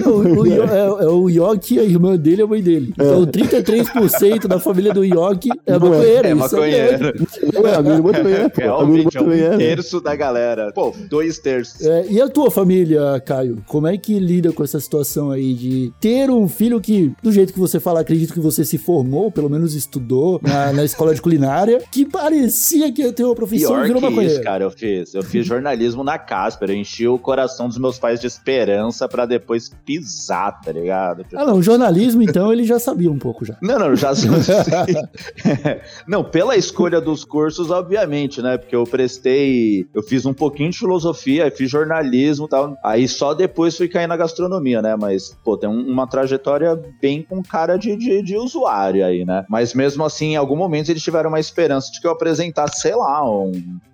O, 0.07 0.41
o, 0.41 0.47
é, 0.47 1.05
é 1.05 1.09
o 1.09 1.29
Yoki, 1.29 1.79
a 1.79 1.83
irmã 1.83 2.17
dele 2.17 2.43
é 2.43 2.45
a 2.45 2.47
mãe 2.47 2.63
dele. 2.63 2.93
Então 2.93 3.27
33% 3.27 4.47
da 4.47 4.61
família 4.61 4.93
do 4.93 5.05
Yoki 5.05 5.51
é 5.67 5.79
Não 5.79 5.95
é. 5.95 6.15
É 6.15 6.35
maconheiro. 6.35 7.15
Não 7.53 7.67
é, 7.67 7.75
a 7.75 7.83
minha 7.83 7.95
irmã 7.97 8.13
também 8.13 8.33
é, 8.33 8.37
irmã 8.37 8.51
Realmente, 8.55 9.17
é 9.17 9.21
um 9.21 9.33
é. 9.33 9.57
terço 9.57 10.01
da 10.01 10.15
galera. 10.15 10.73
Pô, 10.73 10.95
dois 11.09 11.39
terços. 11.39 11.85
É, 11.85 12.07
e 12.09 12.21
a 12.21 12.29
tua 12.29 12.51
família, 12.51 13.21
Caio? 13.25 13.63
Como 13.67 13.87
é 13.87 13.97
que 13.97 14.19
lida 14.19 14.53
com 14.53 14.63
essa 14.63 14.79
situação 14.79 15.31
aí 15.31 15.55
de 15.55 15.93
ter 16.01 16.31
um 16.31 16.49
filho 16.49 16.81
que, 16.81 17.13
do 17.23 17.33
jeito 17.33 17.53
que 17.53 17.59
você 17.59 17.81
fala, 17.81 18.01
acredito 18.01 18.33
que 18.33 18.41
você 18.41 18.65
se 18.65 18.79
formou, 18.79 19.31
pelo 19.31 19.51
menos 19.51 19.75
estudou 19.75 20.41
na, 20.43 20.73
na 20.73 20.85
escola 20.85 21.15
de 21.15 21.21
culinária, 21.21 21.83
que 21.91 22.05
parecia 22.05 22.93
que 22.93 23.03
ia 23.03 23.13
ter 23.13 23.25
uma 23.25 23.35
profissão 23.35 23.71
e 23.71 23.75
Pior 23.75 23.87
virou 23.87 24.01
que 24.01 24.09
maconheiro. 24.09 24.35
isso, 24.35 24.43
cara, 24.43 24.65
eu 24.65 24.71
fiz. 24.71 25.15
Eu 25.15 25.23
fiz 25.23 25.47
jornalismo 25.47 26.05
na 26.05 26.19
Casper. 26.19 26.71
Eu 26.71 26.77
enchi 26.77 27.09
o 27.09 27.19
coração 27.19 27.69
dos 27.69 27.79
meus 27.79 27.99
pais 27.99 28.21
de 28.21 28.27
esperança 28.45 29.09
pra 29.09 29.25
depois 29.25 29.71
pisar, 29.87 30.61
tá 30.61 30.71
ligado? 30.71 31.25
Ah, 31.35 31.47
não, 31.47 31.63
jornalismo, 31.63 32.21
então, 32.21 32.53
ele 32.53 32.65
já 32.65 32.79
sabia 32.79 33.11
um 33.11 33.19
pouco 33.19 33.43
já. 33.45 33.57
Não, 33.63 33.79
não, 33.79 33.97
já. 33.97 34.11
não, 36.07 36.23
pela 36.23 36.55
escolha 36.57 37.01
dos 37.01 37.25
cursos, 37.25 37.71
obviamente, 37.71 38.43
né? 38.43 38.59
Porque 38.59 38.77
eu 38.77 38.85
prestei. 38.85 39.87
Eu 39.95 40.03
fiz 40.03 40.27
um 40.27 40.35
pouquinho 40.35 40.71
de 40.71 40.79
filosofia, 40.79 41.51
fiz 41.51 41.71
jornalismo 41.71 42.45
e 42.45 42.49
tal. 42.49 42.77
Aí 42.85 43.09
só 43.09 43.33
depois 43.33 43.77
fui 43.77 43.89
cair 43.89 44.07
na 44.07 44.17
gastronomia, 44.17 44.83
né? 44.83 44.95
Mas, 44.95 45.35
pô, 45.43 45.57
tem 45.57 45.69
um- 45.69 45.87
uma 45.95 46.07
trajetória 46.07 46.79
bem 47.01 47.23
com 47.23 47.43
cara 47.43 47.77
de, 47.79 47.97
de, 47.97 48.23
de 48.23 48.37
usuário 48.37 49.05
aí, 49.07 49.25
né? 49.25 49.45
Mas 49.49 49.73
mesmo 49.73 50.05
assim, 50.05 50.33
em 50.33 50.37
algum 50.37 50.57
momento 50.57 50.91
eles 50.91 51.03
tiveram 51.03 51.31
uma 51.31 51.41
esperança 51.41 51.91
de 51.91 52.01
que 52.01 52.07
eu 52.07 52.11
apresentasse, 52.11 52.81
sei 52.83 52.95
lá, 52.95 53.27
um, 53.27 53.53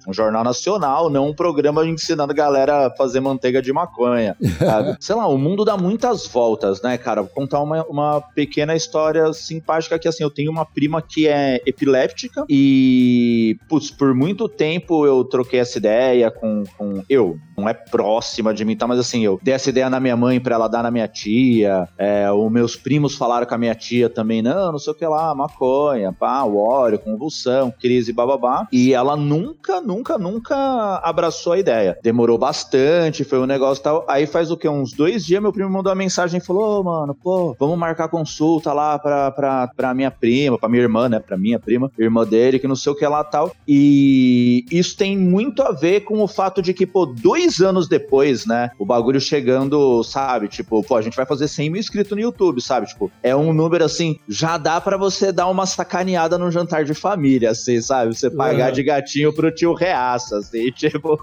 um 0.08 0.12
jornal 0.12 0.42
nacional, 0.42 1.08
não 1.08 1.28
um 1.28 1.34
programa 1.34 1.86
ensinando 1.86 2.32
a 2.32 2.34
galera 2.34 2.86
a 2.86 2.90
fazer 2.96 3.20
manteiga 3.20 3.62
de 3.62 3.72
maconha. 3.72 4.36
Sabe? 4.58 4.96
sei 5.00 5.14
lá, 5.14 5.26
o 5.26 5.38
mundo 5.38 5.64
dá 5.64 5.76
muitas 5.76 6.26
voltas, 6.26 6.82
né, 6.82 6.96
cara? 6.98 7.22
Vou 7.22 7.30
contar 7.30 7.60
uma, 7.60 7.84
uma 7.84 8.20
pequena 8.20 8.74
história 8.74 9.32
simpática 9.32 9.98
que, 9.98 10.08
assim, 10.08 10.22
eu 10.22 10.30
tenho 10.30 10.50
uma 10.50 10.64
prima 10.64 11.02
que 11.02 11.28
é 11.28 11.60
epiléptica 11.66 12.44
e, 12.48 13.56
putz, 13.68 13.90
por 13.90 14.14
muito 14.14 14.48
tempo 14.48 15.06
eu 15.06 15.24
troquei 15.24 15.60
essa 15.60 15.78
ideia 15.78 16.30
com, 16.30 16.64
com 16.76 17.02
eu, 17.08 17.38
não 17.56 17.68
é 17.68 17.74
próxima 17.74 18.52
de 18.54 18.64
mim, 18.64 18.76
tá? 18.76 18.86
Mas 18.86 18.98
assim, 18.98 19.24
eu 19.24 19.38
dei 19.42 19.54
essa 19.54 19.70
ideia 19.70 19.90
na 19.90 20.00
minha 20.00 20.16
mãe 20.16 20.40
pra 20.40 20.54
ela 20.54 20.68
dar 20.68 20.82
na 20.82 20.90
minha 20.90 21.08
tia, 21.08 21.88
é, 21.98 22.30
os 22.30 22.50
meus 22.50 22.76
primos 22.76 23.14
falaram 23.14 23.46
com 23.46 23.54
a 23.54 23.58
minha 23.58 23.74
tia 23.74 24.08
também, 24.08 24.42
não, 24.42 24.72
não 24.72 24.78
sei 24.78 24.92
o 24.92 24.96
que 24.96 25.06
lá, 25.06 25.34
maconha, 25.34 26.12
pá, 26.12 26.42
o 26.44 26.56
óleo, 26.56 26.98
convulsão, 26.98 27.72
crise, 27.80 28.12
bababá. 28.12 28.66
E 28.72 28.94
ela 28.94 29.16
nunca, 29.16 29.80
nunca, 29.80 30.18
nunca 30.18 30.56
abraçou 31.02 31.52
a 31.52 31.58
ideia. 31.58 31.98
Demorou 32.02 32.38
bastante, 32.38 33.24
foi 33.24 33.38
um 33.38 33.46
negócio 33.46 33.82
tal. 33.82 34.04
Aí 34.08 34.26
faz 34.30 34.50
o 34.50 34.56
que? 34.56 34.68
Uns 34.68 34.92
dois 34.92 35.24
dias, 35.24 35.40
meu 35.42 35.52
primo 35.52 35.68
mandou 35.70 35.90
uma 35.90 35.96
mensagem 35.96 36.38
e 36.38 36.44
falou: 36.44 36.80
Ô, 36.80 36.82
mano, 36.84 37.14
pô, 37.14 37.54
vamos 37.58 37.78
marcar 37.78 38.08
consulta 38.08 38.72
lá 38.72 38.98
pra, 38.98 39.30
pra, 39.30 39.68
pra 39.68 39.94
minha 39.94 40.10
prima, 40.10 40.58
pra 40.58 40.68
minha 40.68 40.82
irmã, 40.82 41.08
né? 41.08 41.18
Pra 41.20 41.36
minha 41.36 41.58
prima, 41.58 41.90
irmã 41.98 42.24
dele, 42.26 42.58
que 42.58 42.68
não 42.68 42.76
sei 42.76 42.92
o 42.92 42.94
que 42.96 43.06
lá 43.06 43.22
tal. 43.24 43.52
E 43.66 44.64
isso 44.70 44.96
tem 44.96 45.16
muito 45.16 45.62
a 45.62 45.72
ver 45.72 46.00
com 46.02 46.20
o 46.22 46.28
fato 46.28 46.62
de 46.62 46.72
que, 46.72 46.86
pô, 46.86 47.04
dois 47.06 47.60
anos 47.60 47.88
depois, 47.88 48.46
né? 48.46 48.70
O 48.78 48.84
bagulho 48.86 49.20
chegando, 49.20 50.02
sabe? 50.04 50.48
Tipo, 50.48 50.82
pô, 50.82 50.96
a 50.96 51.02
gente 51.02 51.16
vai 51.16 51.26
fazer 51.26 51.48
100 51.48 51.70
mil 51.70 51.80
inscritos 51.80 52.12
no 52.12 52.20
YouTube, 52.20 52.60
sabe? 52.60 52.86
Tipo, 52.86 53.10
é 53.22 53.34
um 53.34 53.52
número 53.52 53.84
assim, 53.84 54.18
já 54.28 54.56
dá 54.58 54.80
pra 54.80 54.96
você 54.96 55.32
dar 55.32 55.48
uma 55.48 55.66
sacaneada 55.66 56.38
no 56.38 56.50
jantar 56.50 56.84
de 56.84 56.94
família, 56.94 57.50
assim, 57.50 57.80
sabe? 57.80 58.14
Você 58.14 58.30
pagar 58.30 58.68
Uhum. 58.68 58.74
de 58.74 58.82
gatinho 58.82 59.32
pro 59.32 59.50
tio 59.54 59.72
reaça, 59.74 60.38
assim, 60.38 60.70
tipo, 60.72 61.18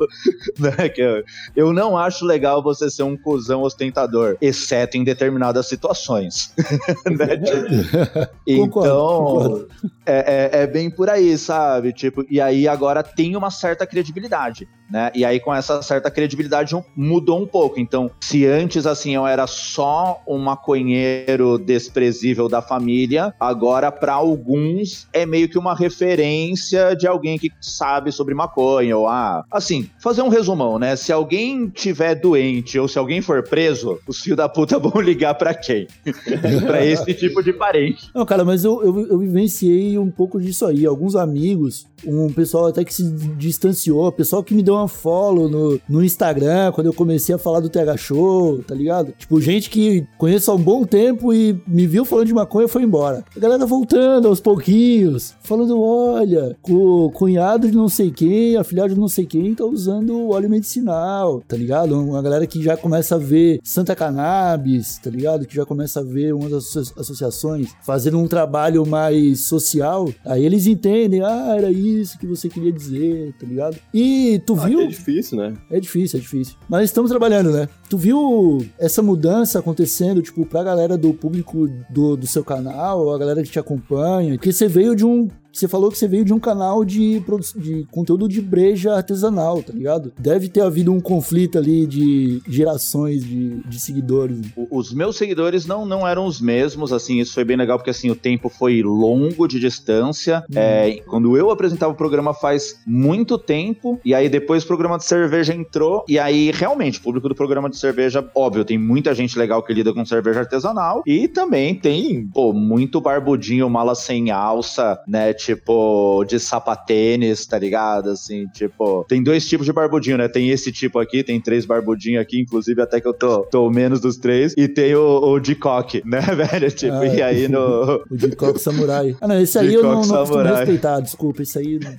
né? 0.59 0.89
Que 0.89 1.01
eu, 1.01 1.23
eu 1.55 1.73
não 1.73 1.97
acho 1.97 2.25
legal 2.25 2.61
você 2.63 2.89
ser 2.97 3.03
um 3.03 3.15
cuzão 3.15 3.61
ostentador, 3.61 4.37
exceto 4.41 4.97
em 4.97 5.03
determinadas 5.03 5.67
situações. 5.67 6.53
né? 7.09 7.37
Tipo, 7.37 8.27
Concordo, 8.61 8.89
então, 8.89 9.17
concordo. 9.17 9.67
é, 10.05 10.49
é- 10.53 10.63
é 10.63 10.67
bem 10.67 10.89
por 10.89 11.09
aí, 11.09 11.37
sabe? 11.37 11.93
Tipo, 11.93 12.25
e 12.29 12.41
aí 12.41 12.67
agora 12.67 13.01
tem 13.03 13.35
uma 13.35 13.49
certa 13.51 13.85
credibilidade, 13.87 14.67
né? 14.89 15.11
E 15.13 15.25
aí 15.25 15.39
com 15.39 15.53
essa 15.53 15.81
certa 15.81 16.09
credibilidade 16.09 16.75
mudou 16.95 17.41
um 17.41 17.47
pouco. 17.47 17.79
Então, 17.79 18.09
se 18.21 18.45
antes 18.45 18.85
assim 18.85 19.15
eu 19.15 19.25
era 19.25 19.47
só 19.47 20.21
um 20.27 20.37
maconheiro 20.37 21.57
desprezível 21.57 22.47
da 22.47 22.61
família, 22.61 23.33
agora 23.39 23.91
para 23.91 24.13
alguns 24.13 25.07
é 25.13 25.25
meio 25.25 25.49
que 25.49 25.57
uma 25.57 25.75
referência 25.75 26.95
de 26.95 27.07
alguém 27.07 27.37
que 27.37 27.51
sabe 27.61 28.11
sobre 28.11 28.33
maconha 28.33 28.97
ou 28.97 29.07
ah, 29.07 29.43
assim, 29.51 29.89
fazer 30.01 30.21
um 30.21 30.29
resumão, 30.29 30.79
né? 30.79 30.95
Se 30.95 31.11
alguém 31.11 31.69
tiver 31.69 32.15
doente 32.15 32.79
ou 32.79 32.87
se 32.87 32.97
alguém 32.97 33.21
for 33.21 33.43
preso, 33.43 33.99
os 34.07 34.19
filhos 34.19 34.37
da 34.37 34.49
puta 34.49 34.77
vão 34.79 35.01
ligar 35.01 35.35
para 35.35 35.53
quem? 35.53 35.87
para 36.65 36.85
esse 36.85 37.13
tipo 37.13 37.43
de 37.43 37.53
parente. 37.53 38.09
Não, 38.13 38.25
cara, 38.25 38.43
mas 38.45 38.63
eu, 38.63 38.83
eu, 38.83 39.07
eu 39.07 39.19
vivenciei 39.19 39.97
um 39.97 40.11
pouco 40.11 40.39
disso 40.39 40.65
aí. 40.65 40.85
Alguns 40.85 41.15
amigos, 41.15 41.87
um 42.05 42.31
pessoal 42.31 42.67
até 42.67 42.83
que 42.83 42.93
se 42.93 43.03
distanciou, 43.37 44.11
pessoal 44.11 44.43
que 44.43 44.53
me 44.53 44.63
deu 44.63 44.76
uma 44.77 44.87
follow 44.87 45.47
no, 45.49 45.79
no 45.89 46.03
Instagram 46.03 46.71
quando 46.71 46.87
eu 46.87 46.93
comecei 46.93 47.33
a 47.35 47.37
falar 47.37 47.59
do 47.59 47.69
TH 47.69 47.97
Show, 47.97 48.63
tá 48.63 48.73
ligado? 48.75 49.13
Tipo, 49.17 49.39
gente 49.41 49.69
que 49.69 50.05
conheço 50.17 50.51
há 50.51 50.55
um 50.55 50.61
bom 50.61 50.83
tempo 50.85 51.33
e 51.33 51.59
me 51.67 51.85
viu 51.87 52.05
falando 52.05 52.27
de 52.27 52.33
maconha 52.33 52.65
e 52.65 52.69
foi 52.69 52.83
embora. 52.83 53.23
A 53.35 53.39
galera 53.39 53.65
voltando 53.65 54.27
aos 54.27 54.39
pouquinhos, 54.39 55.35
falando: 55.41 55.79
olha, 55.81 56.55
o 56.69 57.09
cunhado 57.11 57.69
de 57.69 57.75
não 57.75 57.89
sei 57.89 58.11
quem, 58.11 58.55
afilhado 58.55 58.93
de 58.93 58.99
não 58.99 59.07
sei 59.07 59.25
quem, 59.25 59.53
tá 59.55 59.65
usando 59.65 60.29
óleo 60.29 60.49
medicinal, 60.49 61.41
tá 61.47 61.55
ligado? 61.57 61.97
Uma 61.99 62.21
galera 62.21 62.45
que 62.47 62.61
já 62.61 62.75
começa 62.77 63.15
a 63.15 63.17
ver 63.17 63.59
Santa 63.63 63.95
Cannabis, 63.95 64.97
tá 64.97 65.09
ligado? 65.09 65.45
Que 65.45 65.55
já 65.55 65.65
começa 65.65 65.99
a 65.99 66.03
ver 66.03 66.33
umas 66.33 66.53
asso- 66.53 66.93
associações 66.97 67.69
fazendo 67.83 68.19
um 68.19 68.27
trabalho 68.27 68.85
mais 68.85 69.45
social. 69.45 70.09
Aí 70.25 70.45
eles 70.45 70.67
entendem, 70.67 71.21
ah, 71.21 71.55
era 71.57 71.71
isso 71.71 72.17
que 72.17 72.25
você 72.27 72.49
queria 72.49 72.71
dizer, 72.71 73.33
tá 73.39 73.45
ligado? 73.45 73.77
E 73.93 74.41
tu 74.45 74.53
Ah, 74.53 74.61
viu? 74.67 74.79
que 74.79 74.85
é 74.85 74.87
difícil, 74.87 75.37
né? 75.37 75.53
É 75.69 75.79
difícil, 75.79 76.19
é 76.19 76.21
difícil. 76.21 76.55
Mas 76.69 76.85
estamos 76.85 77.09
trabalhando, 77.09 77.51
né? 77.51 77.67
Tu 77.89 77.97
viu 77.97 78.65
essa 78.79 79.01
mudança 79.01 79.59
acontecendo, 79.59 80.21
tipo, 80.21 80.45
pra 80.45 80.63
galera 80.63 80.97
do 80.97 81.13
público 81.13 81.67
do, 81.89 82.15
do 82.15 82.27
seu 82.27 82.43
canal, 82.43 83.13
a 83.13 83.17
galera 83.17 83.43
que 83.43 83.49
te 83.49 83.59
acompanha? 83.59 84.35
Porque 84.35 84.51
você 84.51 84.67
veio 84.67 84.95
de 84.95 85.05
um. 85.05 85.27
Você 85.51 85.67
falou 85.67 85.89
que 85.89 85.97
você 85.97 86.07
veio 86.07 86.23
de 86.23 86.33
um 86.33 86.39
canal 86.39 86.85
de, 86.85 87.21
de 87.55 87.87
conteúdo 87.89 88.27
de 88.27 88.41
breja 88.41 88.93
artesanal, 88.93 89.63
tá 89.63 89.73
ligado? 89.73 90.11
Deve 90.19 90.49
ter 90.49 90.61
havido 90.61 90.91
um 90.91 90.99
conflito 90.99 91.57
ali 91.57 91.85
de 91.85 92.41
gerações 92.47 93.23
de, 93.23 93.61
de 93.63 93.79
seguidores. 93.79 94.39
Os 94.69 94.93
meus 94.93 95.15
seguidores 95.15 95.65
não, 95.65 95.85
não 95.85 96.07
eram 96.07 96.25
os 96.25 96.39
mesmos, 96.39 96.93
assim, 96.93 97.19
isso 97.19 97.33
foi 97.33 97.43
bem 97.43 97.57
legal, 97.57 97.77
porque 97.77 97.89
assim, 97.89 98.09
o 98.09 98.15
tempo 98.15 98.49
foi 98.49 98.81
longo 98.83 99.47
de 99.47 99.59
distância. 99.59 100.43
É, 100.53 101.01
quando 101.07 101.35
eu 101.37 101.49
apresentava 101.49 101.93
o 101.93 101.95
programa 101.95 102.33
faz 102.33 102.79
muito 102.85 103.37
tempo, 103.37 103.99
e 104.03 104.13
aí 104.13 104.29
depois 104.29 104.63
o 104.63 104.67
programa 104.67 104.97
de 104.97 105.05
cerveja 105.05 105.53
entrou, 105.53 106.03
e 106.07 106.19
aí 106.19 106.51
realmente, 106.51 106.99
o 106.99 107.01
público 107.01 107.29
do 107.29 107.35
programa 107.35 107.69
de 107.69 107.77
cerveja, 107.77 108.29
óbvio, 108.35 108.65
tem 108.65 108.77
muita 108.77 109.13
gente 109.15 109.37
legal 109.37 109.63
que 109.63 109.73
lida 109.73 109.93
com 109.93 110.05
cerveja 110.05 110.41
artesanal, 110.41 111.01
e 111.05 111.27
também 111.27 111.75
tem, 111.75 112.27
pô, 112.27 112.53
muito 112.53 113.01
barbudinho, 113.01 113.69
mala 113.69 113.95
sem 113.95 114.31
alça, 114.31 114.99
né? 115.07 115.33
Tipo, 115.37 116.23
de 116.25 116.39
sapatênis, 116.39 117.45
tá 117.45 117.57
ligado? 117.57 118.09
Assim, 118.09 118.47
tipo, 118.47 119.05
tem 119.07 119.21
dois 119.23 119.47
tipos 119.47 119.65
de 119.65 119.73
barbudinho, 119.73 120.17
né? 120.17 120.27
Tem 120.27 120.49
esse 120.49 120.71
tipo 120.71 120.99
aqui, 120.99 121.23
tem 121.23 121.39
três 121.39 121.65
barbudinhos 121.65 122.21
aqui, 122.21 122.39
inclusive 122.41 122.81
até 122.81 122.99
que 122.99 123.07
eu 123.07 123.13
tô, 123.13 123.41
tô 123.43 123.69
menos 123.69 123.99
dos 124.01 124.17
três, 124.17 124.53
e 124.57 124.67
tem 124.67 124.95
o, 124.95 125.19
o 125.21 125.39
de 125.39 125.55
coque, 125.55 126.01
né, 126.05 126.19
velho? 126.35 126.71
Tipo, 126.71 126.93
Ah, 126.93 127.05
e 127.07 127.21
aí 127.21 127.47
no. 127.47 128.03
O 128.09 128.15
de 128.17 128.35
coque 128.35 128.59
samurai. 128.59 129.15
Ah, 129.21 129.27
não, 129.27 129.39
esse 129.39 129.57
aí 129.57 129.73
eu 129.73 129.83
não, 129.83 130.01
não 130.01 130.17
costumo 130.17 130.43
respeitar, 130.43 130.99
desculpa, 130.99 131.41
esse 131.43 131.57
aí... 131.59 131.79
não- 131.81 131.95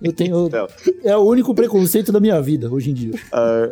Eu 0.00 0.12
tenho... 0.12 0.46
Então. 0.46 0.66
É 1.02 1.16
o 1.16 1.20
único 1.22 1.54
preconceito 1.54 2.12
da 2.12 2.20
minha 2.20 2.40
vida, 2.40 2.70
hoje 2.72 2.90
em 2.90 2.94
dia. 2.94 3.12
Ah, 3.32 3.68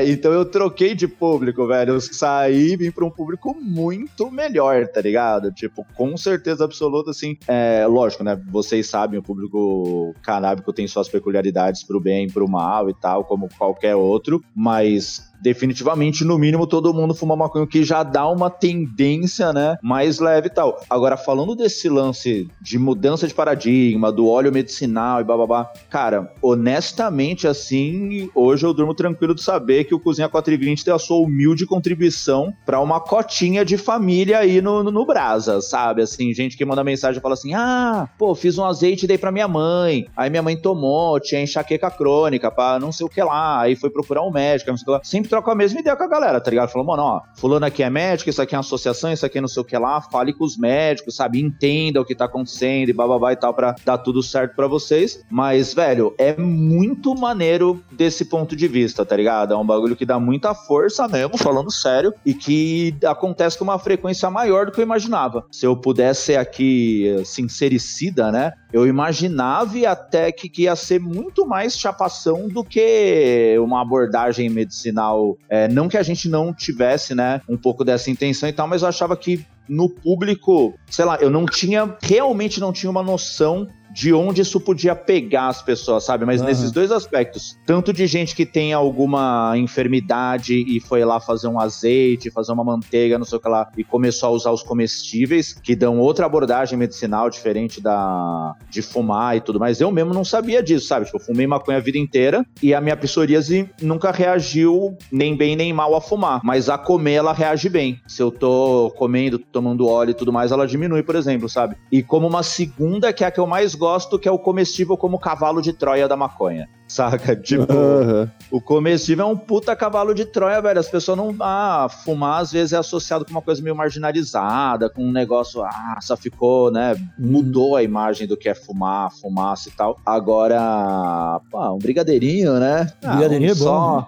é, 0.00 0.08
então 0.10 0.32
eu 0.32 0.44
troquei 0.44 0.94
de 0.94 1.06
público, 1.08 1.66
velho. 1.66 1.94
Eu 1.94 2.00
saí 2.00 2.72
e 2.72 2.76
vim 2.76 2.90
pra 2.90 3.04
um 3.04 3.10
público 3.10 3.54
muito 3.60 4.30
melhor, 4.30 4.86
tá 4.88 5.00
ligado? 5.00 5.50
Tipo, 5.52 5.84
com 5.94 6.16
certeza 6.16 6.64
absoluta, 6.64 7.10
assim. 7.10 7.36
É, 7.48 7.86
lógico, 7.88 8.22
né? 8.24 8.40
Vocês 8.50 8.88
sabem, 8.88 9.18
o 9.18 9.22
público 9.22 10.14
canábico 10.22 10.72
tem 10.72 10.88
suas 10.88 11.08
peculiaridades 11.08 11.84
pro 11.84 12.00
bem 12.00 12.26
e 12.26 12.32
pro 12.32 12.48
mal 12.48 12.88
e 12.88 12.94
tal, 12.94 13.24
como 13.24 13.48
qualquer 13.56 13.94
outro, 13.94 14.42
mas. 14.54 15.32
Definitivamente, 15.44 16.24
no 16.24 16.38
mínimo, 16.38 16.66
todo 16.66 16.94
mundo 16.94 17.14
fuma 17.14 17.36
maconha, 17.36 17.66
o 17.66 17.68
que 17.68 17.84
já 17.84 18.02
dá 18.02 18.26
uma 18.26 18.48
tendência, 18.48 19.52
né? 19.52 19.76
Mais 19.82 20.18
leve 20.18 20.46
e 20.46 20.50
tal. 20.50 20.80
Agora, 20.88 21.18
falando 21.18 21.54
desse 21.54 21.86
lance 21.86 22.48
de 22.62 22.78
mudança 22.78 23.28
de 23.28 23.34
paradigma, 23.34 24.10
do 24.10 24.26
óleo 24.26 24.50
medicinal 24.50 25.20
e 25.20 25.24
bababá, 25.24 25.70
cara, 25.90 26.32
honestamente, 26.40 27.46
assim, 27.46 28.30
hoje 28.34 28.64
eu 28.64 28.72
durmo 28.72 28.94
tranquilo 28.94 29.34
de 29.34 29.42
saber 29.42 29.84
que 29.84 29.94
o 29.94 30.00
Cozinha 30.00 30.30
420 30.30 30.82
tem 30.82 30.94
a 30.94 30.98
sua 30.98 31.18
humilde 31.18 31.66
contribuição 31.66 32.50
pra 32.64 32.80
uma 32.80 32.98
cotinha 32.98 33.66
de 33.66 33.76
família 33.76 34.38
aí 34.38 34.62
no, 34.62 34.82
no, 34.82 34.90
no 34.90 35.04
Brasa, 35.04 35.60
sabe? 35.60 36.00
Assim, 36.00 36.32
gente 36.32 36.56
que 36.56 36.64
manda 36.64 36.82
mensagem 36.82 37.18
e 37.18 37.22
fala 37.22 37.34
assim: 37.34 37.52
ah, 37.52 38.08
pô, 38.16 38.34
fiz 38.34 38.56
um 38.56 38.64
azeite 38.64 39.04
e 39.04 39.08
dei 39.08 39.18
pra 39.18 39.30
minha 39.30 39.46
mãe. 39.46 40.06
Aí 40.16 40.30
minha 40.30 40.42
mãe 40.42 40.56
tomou, 40.56 41.20
tinha 41.20 41.42
enxaqueca 41.42 41.90
crônica 41.90 42.50
pra 42.50 42.78
não 42.80 42.90
sei 42.90 43.04
o 43.04 43.10
que 43.10 43.22
lá. 43.22 43.60
Aí 43.60 43.76
foi 43.76 43.90
procurar 43.90 44.22
um 44.22 44.30
médico, 44.30 44.70
não 44.70 44.78
sei 44.78 44.84
o 44.84 44.86
que 44.86 44.92
lá. 44.92 45.00
Sempre 45.04 45.33
troca 45.34 45.50
a 45.50 45.54
mesma 45.56 45.80
ideia 45.80 45.96
com 45.96 46.04
a 46.04 46.06
galera, 46.06 46.40
tá 46.40 46.48
ligado? 46.48 46.70
Falou, 46.70 46.86
mano, 46.86 47.02
ó, 47.02 47.20
fulano 47.34 47.66
aqui 47.66 47.82
é 47.82 47.90
médico, 47.90 48.30
isso 48.30 48.40
aqui 48.40 48.54
é 48.54 48.58
uma 48.58 48.60
associação, 48.60 49.12
isso 49.12 49.26
aqui 49.26 49.38
é 49.38 49.40
não 49.40 49.48
sei 49.48 49.62
o 49.62 49.64
que 49.64 49.76
lá. 49.76 50.00
Fale 50.00 50.32
com 50.32 50.44
os 50.44 50.56
médicos, 50.56 51.16
sabe? 51.16 51.40
Entenda 51.40 52.00
o 52.00 52.04
que 52.04 52.14
tá 52.14 52.26
acontecendo 52.26 52.88
e 52.88 52.92
bababá 52.92 53.32
e 53.32 53.36
tal 53.36 53.52
pra 53.52 53.74
dar 53.84 53.98
tudo 53.98 54.22
certo 54.22 54.54
pra 54.54 54.68
vocês. 54.68 55.24
Mas, 55.28 55.74
velho, 55.74 56.14
é 56.18 56.36
muito 56.36 57.16
maneiro 57.16 57.82
desse 57.90 58.24
ponto 58.26 58.54
de 58.54 58.68
vista, 58.68 59.04
tá 59.04 59.16
ligado? 59.16 59.54
É 59.54 59.56
um 59.56 59.66
bagulho 59.66 59.96
que 59.96 60.06
dá 60.06 60.20
muita 60.20 60.54
força 60.54 61.08
mesmo, 61.08 61.36
falando 61.36 61.72
sério, 61.72 62.14
e 62.24 62.32
que 62.32 62.94
acontece 63.04 63.58
com 63.58 63.64
uma 63.64 63.78
frequência 63.78 64.30
maior 64.30 64.66
do 64.66 64.72
que 64.72 64.80
eu 64.80 64.84
imaginava. 64.84 65.44
Se 65.50 65.66
eu 65.66 65.76
pudesse 65.76 66.26
ser 66.26 66.36
aqui 66.36 67.16
sincericida, 67.24 68.30
né? 68.30 68.52
Eu 68.74 68.88
imaginava 68.88 69.88
até 69.88 70.32
que, 70.32 70.48
que 70.48 70.62
ia 70.62 70.74
ser 70.74 70.98
muito 70.98 71.46
mais 71.46 71.78
chapação 71.78 72.48
do 72.48 72.64
que 72.64 73.56
uma 73.60 73.80
abordagem 73.80 74.50
medicinal. 74.50 75.38
É, 75.48 75.68
não 75.68 75.88
que 75.88 75.96
a 75.96 76.02
gente 76.02 76.28
não 76.28 76.52
tivesse, 76.52 77.14
né, 77.14 77.40
um 77.48 77.56
pouco 77.56 77.84
dessa 77.84 78.10
intenção 78.10 78.48
e 78.48 78.52
tal, 78.52 78.66
mas 78.66 78.82
eu 78.82 78.88
achava 78.88 79.16
que 79.16 79.46
no 79.68 79.88
público, 79.88 80.74
sei 80.90 81.04
lá, 81.04 81.16
eu 81.20 81.30
não 81.30 81.46
tinha, 81.46 81.96
realmente 82.02 82.58
não 82.58 82.72
tinha 82.72 82.90
uma 82.90 83.02
noção 83.02 83.68
de 83.94 84.12
onde 84.12 84.42
isso 84.42 84.60
podia 84.60 84.96
pegar 84.96 85.46
as 85.48 85.62
pessoas, 85.62 86.04
sabe? 86.04 86.24
Mas 86.26 86.40
Aham. 86.40 86.50
nesses 86.50 86.72
dois 86.72 86.90
aspectos, 86.90 87.56
tanto 87.64 87.92
de 87.92 88.06
gente 88.08 88.34
que 88.34 88.44
tem 88.44 88.72
alguma 88.72 89.54
enfermidade 89.56 90.54
e 90.54 90.80
foi 90.80 91.04
lá 91.04 91.20
fazer 91.20 91.46
um 91.46 91.60
azeite, 91.60 92.30
fazer 92.30 92.52
uma 92.52 92.64
manteiga, 92.64 93.16
não 93.16 93.24
sei 93.24 93.38
o 93.38 93.40
que 93.40 93.48
lá, 93.48 93.70
e 93.78 93.84
começou 93.84 94.30
a 94.30 94.32
usar 94.32 94.50
os 94.50 94.64
comestíveis, 94.64 95.54
que 95.54 95.76
dão 95.76 96.00
outra 96.00 96.26
abordagem 96.26 96.76
medicinal 96.76 97.30
diferente 97.30 97.80
da 97.80 98.56
de 98.68 98.82
fumar 98.82 99.36
e 99.36 99.40
tudo 99.40 99.60
mais. 99.60 99.80
Eu 99.80 99.92
mesmo 99.92 100.12
não 100.12 100.24
sabia 100.24 100.60
disso, 100.60 100.88
sabe? 100.88 101.06
Tipo, 101.06 101.18
eu 101.18 101.22
fumei 101.22 101.46
maconha 101.46 101.78
a 101.78 101.80
vida 101.80 101.96
inteira 101.96 102.44
e 102.60 102.74
a 102.74 102.80
minha 102.80 102.96
psoríase 102.96 103.70
nunca 103.80 104.10
reagiu 104.10 104.96
nem 105.12 105.36
bem 105.36 105.54
nem 105.54 105.72
mal 105.72 105.94
a 105.94 106.00
fumar, 106.00 106.40
mas 106.42 106.68
a 106.68 106.76
comer 106.76 107.12
ela 107.14 107.32
reage 107.32 107.68
bem. 107.68 108.00
Se 108.08 108.20
eu 108.20 108.32
tô 108.32 108.92
comendo, 108.96 109.38
tomando 109.38 109.86
óleo 109.86 110.10
e 110.10 110.14
tudo 110.14 110.32
mais, 110.32 110.50
ela 110.50 110.66
diminui, 110.66 111.04
por 111.04 111.14
exemplo, 111.14 111.48
sabe? 111.48 111.76
E 111.92 112.02
como 112.02 112.26
uma 112.26 112.42
segunda, 112.42 113.12
que 113.12 113.22
é 113.22 113.28
a 113.28 113.30
que 113.30 113.38
eu 113.38 113.46
mais 113.46 113.74
gosto, 113.74 113.83
que 114.18 114.28
é 114.28 114.32
o 114.32 114.38
comestível 114.38 114.96
como 114.96 115.18
cavalo 115.18 115.60
de 115.60 115.72
Troia 115.72 116.08
da 116.08 116.16
maconha. 116.16 116.68
Saca? 116.86 117.34
Tipo, 117.34 117.72
Aham. 117.72 118.30
o 118.50 118.60
comestível 118.60 119.26
é 119.26 119.28
um 119.28 119.36
puta 119.36 119.74
cavalo 119.74 120.14
de 120.14 120.24
Troia, 120.24 120.60
velho. 120.60 120.78
As 120.78 120.88
pessoas 120.88 121.16
não. 121.16 121.34
Ah, 121.40 121.88
fumar 122.04 122.42
às 122.42 122.52
vezes 122.52 122.72
é 122.72 122.76
associado 122.76 123.24
com 123.24 123.30
uma 123.30 123.42
coisa 123.42 123.62
meio 123.62 123.74
marginalizada, 123.74 124.90
com 124.90 125.02
um 125.02 125.10
negócio. 125.10 125.62
Ah, 125.62 125.98
só 126.00 126.16
ficou, 126.16 126.70
né? 126.70 126.94
Mudou 127.18 127.74
a 127.74 127.82
imagem 127.82 128.26
do 128.26 128.36
que 128.36 128.48
é 128.48 128.54
fumar, 128.54 129.10
fumaça 129.10 129.68
e 129.68 129.72
tal. 129.72 129.98
Agora, 130.04 131.40
pá, 131.50 131.70
um 131.70 131.78
brigadeirinho, 131.78 132.60
né? 132.60 132.92
Brigadeirinho 133.00 133.50
um 133.50 133.56
é 133.56 133.58
bom, 133.58 133.64
Só, 133.64 134.00
né? 134.00 134.06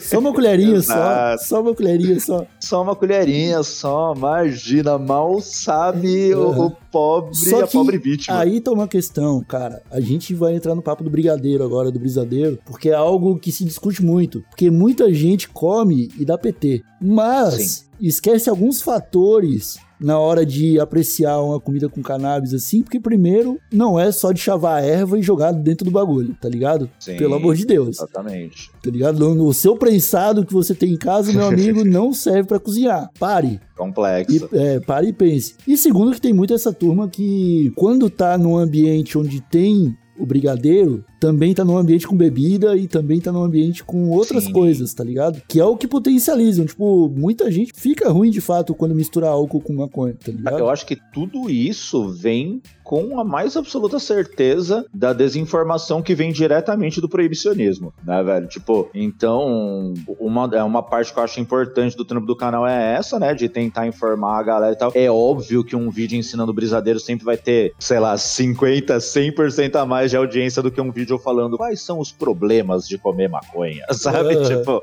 Só 0.00 0.18
uma 0.18 0.32
colherinha 0.32 0.80
só. 0.80 1.36
Só 1.38 1.60
uma 1.60 1.74
colherinha 1.74 2.20
só. 2.20 2.46
só 2.60 2.82
uma 2.82 2.94
colherinha, 2.94 3.62
só. 3.62 4.14
Imagina, 4.16 4.98
mal 4.98 5.40
sabe 5.40 6.34
o, 6.34 6.66
o 6.66 6.70
pobre, 6.90 7.34
Só 7.34 7.64
a 7.64 7.66
pobre 7.66 7.98
vítima. 7.98 8.38
Aí 8.38 8.60
tá 8.60 8.70
uma 8.70 8.88
questão, 8.88 9.42
cara. 9.42 9.82
A 9.90 10.00
gente 10.00 10.34
vai 10.34 10.54
entrar 10.54 10.74
no 10.74 10.82
papo 10.82 11.04
do 11.04 11.10
brigadeiro 11.10 11.64
agora, 11.64 11.90
do 11.90 11.98
brisadeiro, 11.98 12.58
porque 12.64 12.90
é 12.90 12.94
algo 12.94 13.38
que 13.38 13.52
se 13.52 13.64
discute 13.64 14.02
muito. 14.02 14.42
Porque 14.48 14.70
muita 14.70 15.12
gente 15.12 15.48
come 15.48 16.10
e 16.18 16.24
dá 16.24 16.38
PT. 16.38 16.82
Mas 17.00 17.88
esquece 18.00 18.48
alguns 18.48 18.80
fatores 18.80 19.78
na 20.00 20.18
hora 20.18 20.44
de 20.44 20.78
apreciar 20.78 21.40
uma 21.40 21.60
comida 21.60 21.88
com 21.88 22.02
cannabis 22.02 22.54
assim, 22.54 22.82
porque 22.82 23.00
primeiro 23.00 23.58
não 23.72 23.98
é 23.98 24.10
só 24.12 24.32
de 24.32 24.40
chavar 24.40 24.82
a 24.82 24.86
erva 24.86 25.18
e 25.18 25.22
jogar 25.22 25.52
dentro 25.52 25.84
do 25.84 25.90
bagulho, 25.90 26.36
tá 26.40 26.48
ligado? 26.48 26.88
Sim. 26.98 27.16
Pelo 27.16 27.34
amor 27.34 27.54
de 27.56 27.66
Deus, 27.66 27.98
Exatamente. 27.98 28.70
tá 28.82 28.90
ligado? 28.90 29.18
O 29.46 29.52
seu 29.52 29.76
prensado 29.76 30.44
que 30.44 30.52
você 30.52 30.74
tem 30.74 30.92
em 30.92 30.96
casa, 30.96 31.32
meu 31.32 31.46
amigo, 31.46 31.84
não 31.86 32.12
serve 32.12 32.48
pra 32.48 32.58
cozinhar. 32.58 33.10
Pare. 33.18 33.60
Complexo. 33.76 34.48
E, 34.52 34.58
é, 34.58 34.80
pare 34.80 35.08
e 35.08 35.12
pense. 35.12 35.54
E 35.66 35.76
segundo 35.76 36.12
que 36.12 36.20
tem 36.20 36.32
muito 36.32 36.54
essa 36.54 36.72
turma 36.72 37.08
que 37.08 37.72
quando 37.76 38.10
tá 38.10 38.36
num 38.36 38.56
ambiente 38.56 39.16
onde 39.16 39.40
tem 39.40 39.96
o 40.18 40.26
brigadeiro, 40.26 41.04
também 41.20 41.54
tá 41.54 41.64
num 41.64 41.76
ambiente 41.76 42.06
com 42.06 42.16
bebida 42.16 42.76
e 42.76 42.86
também 42.86 43.20
tá 43.20 43.32
num 43.32 43.42
ambiente 43.42 43.84
com 43.84 44.10
outras 44.10 44.44
Sim. 44.44 44.52
coisas, 44.52 44.92
tá 44.92 45.04
ligado? 45.04 45.40
Que 45.48 45.60
é 45.60 45.64
o 45.64 45.76
que 45.76 45.86
potencializam. 45.86 46.66
Tipo, 46.66 47.08
muita 47.08 47.50
gente 47.50 47.72
fica 47.74 48.10
ruim 48.10 48.30
de 48.30 48.40
fato 48.40 48.74
quando 48.74 48.94
mistura 48.94 49.28
álcool 49.28 49.60
com 49.60 49.72
maconha, 49.72 50.14
tá 50.14 50.32
ligado? 50.32 50.58
Eu 50.58 50.68
acho 50.68 50.86
que 50.86 50.96
tudo 51.12 51.48
isso 51.50 52.08
vem 52.08 52.60
com 52.88 53.20
a 53.20 53.22
mais 53.24 53.54
absoluta 53.54 53.98
certeza 53.98 54.86
da 54.94 55.12
desinformação 55.12 56.00
que 56.00 56.14
vem 56.14 56.32
diretamente 56.32 57.02
do 57.02 57.08
proibicionismo, 57.08 57.92
né, 58.02 58.22
velho? 58.22 58.46
Tipo, 58.48 58.88
então, 58.94 59.92
uma, 60.18 60.48
é 60.54 60.62
uma 60.62 60.82
parte 60.82 61.12
que 61.12 61.18
eu 61.18 61.22
acho 61.22 61.38
importante 61.38 61.94
do 61.94 62.02
trampo 62.02 62.26
do 62.26 62.34
canal 62.34 62.66
é 62.66 62.94
essa, 62.94 63.18
né, 63.18 63.34
de 63.34 63.46
tentar 63.46 63.86
informar 63.86 64.38
a 64.38 64.42
galera 64.42 64.72
e 64.72 64.76
tal. 64.78 64.90
É 64.94 65.10
óbvio 65.10 65.62
que 65.62 65.76
um 65.76 65.90
vídeo 65.90 66.16
ensinando 66.18 66.50
brisadeiro 66.50 66.98
sempre 66.98 67.26
vai 67.26 67.36
ter, 67.36 67.74
sei 67.78 68.00
lá, 68.00 68.16
50, 68.16 68.96
100% 68.96 69.76
a 69.76 69.84
mais 69.84 70.10
de 70.10 70.16
audiência 70.16 70.62
do 70.62 70.70
que 70.70 70.80
um 70.80 70.90
vídeo 70.90 71.18
falando 71.18 71.58
quais 71.58 71.82
são 71.82 71.98
os 71.98 72.10
problemas 72.10 72.88
de 72.88 72.96
comer 72.96 73.28
maconha, 73.28 73.84
sabe? 73.92 74.34
Tipo, 74.46 74.82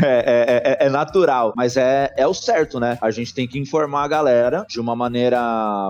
é, 0.00 0.06
é- 0.06 0.84
é- 0.84 0.86
é 0.86 0.88
natural, 0.88 1.52
mas 1.56 1.76
é, 1.76 2.14
é 2.16 2.28
o 2.28 2.32
certo, 2.32 2.78
né? 2.78 2.96
A 3.02 3.10
gente 3.10 3.34
tem 3.34 3.48
que 3.48 3.58
informar 3.58 4.04
a 4.04 4.08
galera 4.08 4.64
de 4.68 4.78
uma 4.78 4.94
maneira 4.94 5.40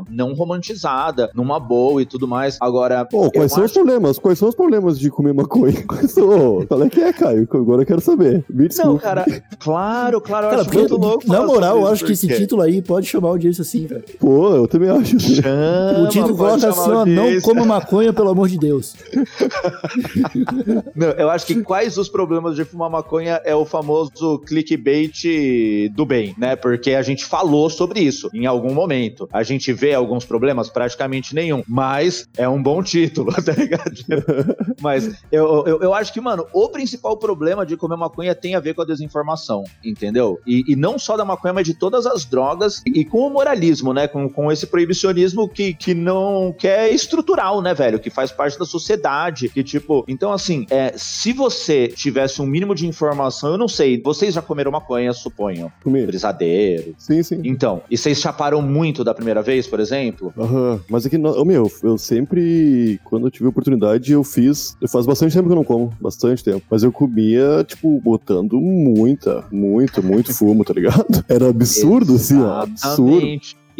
não 0.08 0.32
romantizada, 0.32 1.30
numa 1.34 1.49
boa 1.58 2.02
e 2.02 2.06
tudo 2.06 2.28
mais. 2.28 2.56
Agora, 2.60 3.04
Pô, 3.04 3.30
quais 3.30 3.50
são 3.52 3.60
os 3.64 3.70
acho- 3.70 3.74
problemas? 3.80 4.18
Quais 4.18 4.38
são 4.38 4.48
os 4.48 4.54
problemas 4.54 4.98
de 4.98 5.10
comer 5.10 5.32
maconha? 5.34 5.82
Quais 5.88 6.12
são? 6.12 6.64
Qual 6.66 6.82
é 6.82 6.88
que 6.88 7.00
é, 7.00 7.12
Caio? 7.12 7.48
Agora 7.52 7.82
eu 7.82 7.86
quero 7.86 8.00
saber. 8.00 8.44
Me 8.48 8.68
Não, 8.78 8.98
cara, 8.98 9.24
claro, 9.58 10.20
claro, 10.20 10.46
eu 10.46 10.50
Cara, 10.50 10.62
acho 10.62 10.74
muito 10.74 10.96
louco. 10.96 11.26
na 11.26 11.42
moral, 11.44 11.78
eu 11.78 11.86
acho 11.86 12.04
que 12.04 12.12
esse 12.12 12.28
título 12.28 12.62
aí 12.62 12.80
pode 12.82 13.06
chamar 13.06 13.28
a 13.28 13.30
audiência 13.32 13.62
assim, 13.62 13.86
velho. 13.86 14.04
Pô, 14.18 14.54
eu 14.54 14.68
também 14.68 14.90
acho. 14.90 15.18
Chama, 15.18 16.04
O 16.04 16.08
título 16.08 16.36
coloca 16.36 16.58
chamar 16.60 16.72
assim, 16.82 16.90
ó, 16.92 17.04
não 17.06 17.40
coma 17.40 17.64
maconha, 17.64 18.12
pelo 18.12 18.28
amor 18.30 18.48
de 18.48 18.58
Deus. 18.58 18.94
Não, 20.94 21.08
eu 21.10 21.30
acho 21.30 21.46
que 21.46 21.62
quais 21.62 21.96
os 21.96 22.08
problemas 22.08 22.56
de 22.56 22.64
fumar 22.64 22.90
maconha 22.90 23.40
é 23.44 23.54
o 23.54 23.64
famoso 23.64 24.38
clickbait 24.40 25.88
do 25.92 26.04
bem, 26.04 26.34
né? 26.38 26.56
Porque 26.56 26.92
a 26.92 27.02
gente 27.02 27.24
falou 27.24 27.68
sobre 27.70 28.00
isso 28.00 28.28
em 28.34 28.46
algum 28.46 28.72
momento. 28.74 29.28
A 29.32 29.42
gente 29.42 29.72
vê 29.72 29.94
alguns 29.94 30.24
problemas, 30.24 30.68
praticamente 30.68 31.34
nenhum. 31.40 31.62
Mas 31.66 32.28
é 32.36 32.48
um 32.48 32.62
bom 32.62 32.82
título, 32.82 33.32
tá 33.42 33.52
ligado? 33.52 33.94
Mas 34.80 35.22
eu, 35.30 35.64
eu, 35.66 35.80
eu 35.80 35.94
acho 35.94 36.12
que, 36.12 36.20
mano, 36.20 36.46
o 36.52 36.68
principal 36.68 37.16
problema 37.16 37.66
de 37.66 37.76
comer 37.76 37.96
maconha 37.96 38.34
tem 38.34 38.54
a 38.54 38.60
ver 38.60 38.74
com 38.74 38.82
a 38.82 38.84
desinformação, 38.84 39.64
entendeu? 39.84 40.38
E, 40.46 40.64
e 40.68 40.76
não 40.76 40.98
só 40.98 41.16
da 41.16 41.24
maconha, 41.24 41.54
mas 41.54 41.66
de 41.66 41.74
todas 41.74 42.06
as 42.06 42.24
drogas 42.24 42.82
e 42.86 43.04
com 43.04 43.26
o 43.26 43.30
moralismo, 43.30 43.92
né? 43.92 44.06
Com, 44.06 44.28
com 44.28 44.50
esse 44.50 44.66
proibicionismo 44.66 45.48
que, 45.48 45.74
que 45.74 45.94
não 45.94 46.54
que 46.56 46.68
é 46.68 46.90
estrutural, 46.90 47.60
né, 47.60 47.74
velho? 47.74 47.98
Que 47.98 48.10
faz 48.10 48.30
parte 48.30 48.58
da 48.58 48.64
sociedade. 48.64 49.48
Que, 49.48 49.62
tipo, 49.62 50.04
então 50.08 50.32
assim, 50.32 50.66
é, 50.70 50.92
se 50.96 51.32
você 51.32 51.88
tivesse 51.88 52.40
um 52.40 52.46
mínimo 52.46 52.74
de 52.74 52.86
informação, 52.86 53.50
eu 53.52 53.58
não 53.58 53.68
sei, 53.68 54.00
vocês 54.02 54.34
já 54.34 54.42
comeram 54.42 54.70
maconha, 54.70 55.12
suponho. 55.12 55.72
Comi. 55.82 56.06
Brisadeiro. 56.06 56.94
Sim, 56.98 57.22
sim. 57.22 57.40
Então, 57.44 57.82
e 57.90 57.96
vocês 57.96 58.18
chaparam 58.18 58.62
muito 58.62 59.04
da 59.04 59.14
primeira 59.14 59.42
vez, 59.42 59.66
por 59.66 59.80
exemplo? 59.80 60.32
Aham. 60.38 60.80
Mas 60.88 61.06
é 61.06 61.10
que, 61.10 61.18
não- 61.36 61.44
meu, 61.44 61.70
eu 61.82 61.98
sempre, 61.98 63.00
quando 63.04 63.26
eu 63.26 63.30
tive 63.30 63.46
oportunidade, 63.48 64.12
eu 64.12 64.22
fiz. 64.24 64.76
Eu 64.80 64.88
faz 64.88 65.06
bastante 65.06 65.34
tempo 65.34 65.46
que 65.48 65.52
eu 65.52 65.56
não 65.56 65.64
como, 65.64 65.92
bastante 66.00 66.42
tempo. 66.44 66.62
Mas 66.70 66.82
eu 66.82 66.92
comia, 66.92 67.64
tipo, 67.66 68.00
botando 68.00 68.60
muita, 68.60 69.44
muito, 69.50 70.02
muito 70.02 70.32
fumo, 70.34 70.64
tá 70.64 70.72
ligado? 70.72 71.06
Era 71.28 71.48
absurdo, 71.48 72.14
assim, 72.14 72.40
ó. 72.40 72.62
Absurdo. 72.62 73.26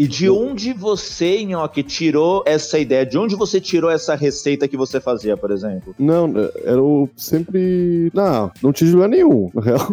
E 0.01 0.09
de 0.09 0.31
onde 0.31 0.73
você, 0.73 1.45
Nhoque, 1.45 1.83
tirou 1.83 2.43
essa 2.47 2.79
ideia? 2.79 3.05
De 3.05 3.19
onde 3.19 3.37
você 3.37 3.61
tirou 3.61 3.91
essa 3.91 4.15
receita 4.15 4.67
que 4.67 4.75
você 4.75 4.99
fazia, 4.99 5.37
por 5.37 5.51
exemplo? 5.51 5.95
Não, 5.99 6.33
era 6.65 6.83
o 6.83 7.07
sempre. 7.15 8.11
Não, 8.15 8.51
não 8.63 8.73
tinha 8.73 8.91
lugar 8.91 9.11
nenhum, 9.11 9.51
na 9.53 9.61
real. 9.61 9.93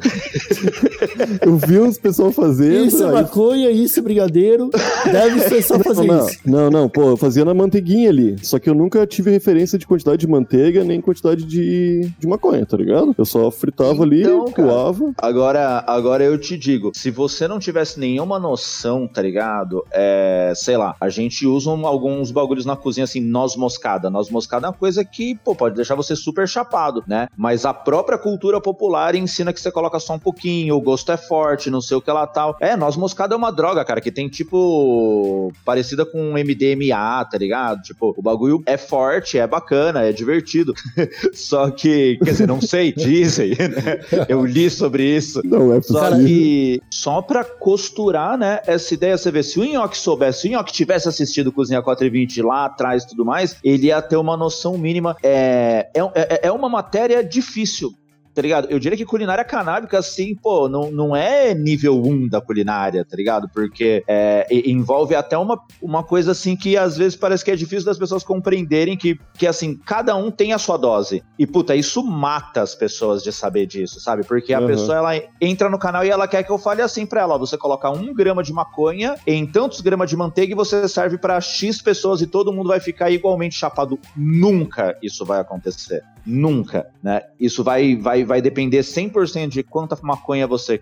eu 1.45 1.57
vi 1.57 1.77
uns 1.77 1.97
pessoal 1.97 2.31
fazendo. 2.31 2.85
Isso 2.85 3.03
é 3.03 3.11
maconha, 3.11 3.69
isso 3.69 3.99
é 3.99 4.01
brigadeiro. 4.01 4.69
Deve 5.11 5.41
ser 5.41 5.61
só 5.61 5.77
fazer 5.77 6.07
não, 6.07 6.25
isso. 6.25 6.39
não, 6.45 6.69
não, 6.69 6.87
pô, 6.87 7.09
eu 7.09 7.17
fazia 7.17 7.43
na 7.43 7.53
manteiguinha 7.53 8.09
ali. 8.09 8.37
Só 8.41 8.59
que 8.59 8.69
eu 8.69 8.73
nunca 8.73 9.05
tive 9.05 9.29
referência 9.29 9.77
de 9.77 9.85
quantidade 9.85 10.19
de 10.19 10.27
manteiga 10.27 10.85
nem 10.85 11.01
quantidade 11.01 11.43
de, 11.43 12.09
de 12.17 12.27
maconha, 12.27 12.65
tá 12.65 12.77
ligado? 12.77 13.13
Eu 13.17 13.25
só 13.25 13.51
fritava 13.51 14.03
ali, 14.03 14.21
Então, 14.21 14.45
cara. 14.53 14.69
coava. 14.69 15.13
Agora, 15.17 15.83
agora 15.85 16.23
eu 16.23 16.37
te 16.37 16.57
digo, 16.57 16.93
se 16.95 17.11
você 17.11 17.45
não 17.45 17.59
tivesse 17.59 17.99
nenhuma 17.99 18.39
noção, 18.39 19.05
tá 19.05 19.21
ligado? 19.21 19.83
É, 19.99 20.53
sei 20.55 20.77
lá, 20.77 20.95
a 21.01 21.09
gente 21.09 21.45
usa 21.47 21.71
um- 21.71 21.87
alguns 21.87 22.29
bagulhos 22.29 22.65
na 22.65 22.75
cozinha 22.75 23.03
assim, 23.05 23.19
noz 23.19 23.55
moscada. 23.55 24.09
Noz 24.09 24.29
moscada 24.29 24.67
é 24.67 24.69
uma 24.69 24.75
coisa 24.75 25.03
que, 25.03 25.35
pô, 25.43 25.55
pode 25.55 25.75
deixar 25.75 25.95
você 25.95 26.15
super 26.15 26.47
chapado, 26.47 27.03
né? 27.07 27.27
Mas 27.35 27.65
a 27.65 27.73
própria 27.73 28.17
cultura 28.17 28.61
popular 28.61 29.15
ensina 29.15 29.51
que 29.51 29.59
você 29.59 29.71
coloca 29.71 29.99
só 29.99 30.13
um 30.13 30.19
pouquinho, 30.19 30.75
o 30.75 30.81
gosto 30.81 31.11
é 31.11 31.17
forte, 31.17 31.69
não 31.71 31.81
sei 31.81 31.97
o 31.97 32.01
que 32.01 32.11
lá 32.11 32.27
tal. 32.27 32.55
É, 32.61 32.75
noz 32.75 32.95
moscada 32.95 33.33
é 33.33 33.37
uma 33.37 33.51
droga, 33.51 33.83
cara, 33.83 33.99
que 33.99 34.11
tem 34.11 34.27
tipo 34.29 35.51
parecida 35.65 36.05
com 36.05 36.33
MDMA, 36.37 37.25
tá 37.25 37.37
ligado? 37.37 37.81
Tipo, 37.81 38.13
o 38.17 38.21
bagulho 38.21 38.61
é 38.65 38.77
forte, 38.77 39.37
é 39.37 39.47
bacana, 39.47 40.03
é 40.03 40.11
divertido. 40.11 40.73
Só 41.33 41.69
que, 41.71 42.17
quer 42.23 42.31
dizer, 42.31 42.47
não 42.47 42.61
sei, 42.61 42.91
dizem, 42.93 43.49
né? 43.51 43.99
Eu 44.29 44.45
li 44.45 44.69
sobre 44.69 45.03
isso. 45.03 45.41
Não 45.43 45.73
é 45.73 45.81
Só 45.81 46.09
possível. 46.09 46.25
que, 46.27 46.81
só 46.89 47.21
pra 47.21 47.43
costurar, 47.43 48.37
né, 48.37 48.59
essa 48.65 48.93
ideia, 48.93 49.17
você 49.17 49.31
vê, 49.31 49.41
se 49.43 49.59
o 49.59 49.63
Nhoque 49.65 49.86
soubesse, 49.95 50.41
se 50.41 50.47
o 50.47 50.51
Nhoque 50.51 50.73
tivesse 50.73 51.07
assistido 51.07 51.51
Cozinha 51.51 51.81
420 51.81 52.41
lá 52.41 52.65
atrás 52.65 53.03
e 53.03 53.07
tudo 53.07 53.23
mais, 53.23 53.57
ele 53.63 53.87
ia 53.87 54.01
ter 54.01 54.17
uma 54.17 54.35
noção 54.35 54.77
mínima. 54.77 55.15
É, 55.21 55.87
é, 55.93 56.01
é, 56.15 56.47
é 56.47 56.51
uma 56.51 56.67
matéria 56.67 57.23
difícil. 57.23 57.93
Tá 58.37 58.41
ligado? 58.43 58.67
Eu 58.69 58.77
diria 58.77 58.95
que 58.95 59.03
culinária 59.03 59.43
canábica, 59.43 59.97
assim, 59.97 60.35
pô, 60.35 60.69
não, 60.69 60.91
não 60.91 61.15
é 61.15 61.55
nível 61.55 61.99
1 61.99 62.27
da 62.27 62.39
culinária, 62.39 63.03
tá 63.03 63.17
ligado? 63.17 63.49
Porque 63.51 64.03
é, 64.07 64.45
envolve 64.51 65.15
até 65.15 65.35
uma, 65.35 65.59
uma 65.81 66.03
coisa 66.03 66.33
assim 66.33 66.55
que 66.55 66.77
às 66.77 66.95
vezes 66.95 67.15
parece 67.15 67.43
que 67.43 67.49
é 67.49 67.55
difícil 67.55 67.85
das 67.85 67.97
pessoas 67.97 68.23
compreenderem 68.23 68.95
que, 68.95 69.19
que 69.39 69.47
assim, 69.47 69.75
cada 69.83 70.15
um 70.15 70.29
tem 70.29 70.53
a 70.53 70.59
sua 70.59 70.77
dose. 70.77 71.23
E, 71.39 71.47
puta, 71.47 71.75
isso 71.75 72.03
mata 72.03 72.61
as 72.61 72.75
pessoas 72.75 73.23
de 73.23 73.31
saber 73.31 73.65
disso, 73.65 73.99
sabe? 73.99 74.23
Porque 74.23 74.53
a 74.53 74.59
Uhum. 74.59 74.67
pessoa, 74.67 74.97
ela 74.97 75.19
entra 75.41 75.67
no 75.67 75.79
canal 75.79 76.05
e 76.05 76.09
ela 76.11 76.27
quer 76.27 76.43
que 76.43 76.51
eu 76.51 76.59
fale 76.59 76.83
assim 76.83 77.07
pra 77.07 77.21
ela, 77.21 77.33
ó, 77.33 77.37
você 77.39 77.57
coloca 77.57 77.89
um 77.89 78.13
grama 78.13 78.43
de 78.43 78.53
maconha 78.53 79.15
em 79.25 79.47
tantos 79.47 79.81
gramas 79.81 80.11
de 80.11 80.15
manteiga 80.15 80.51
e 80.51 80.55
você 80.55 80.87
serve 80.87 81.17
pra 81.17 81.41
X 81.41 81.81
pessoas 81.81 82.21
e 82.21 82.27
todo 82.27 82.53
mundo 82.53 82.67
vai 82.67 82.79
ficar 82.79 83.09
igualmente 83.09 83.55
chapado. 83.55 83.97
Nunca 84.15 84.95
isso 85.01 85.25
vai 85.25 85.39
acontecer. 85.39 86.03
Nunca, 86.27 86.85
né? 87.01 87.21
Isso 87.39 87.63
vai, 87.63 87.95
vai, 87.95 88.25
vai 88.25 88.41
depender 88.41 88.79
100% 88.81 89.47
de 89.47 89.63
quanta 89.63 89.97
maconha 90.03 90.45
você 90.45 90.79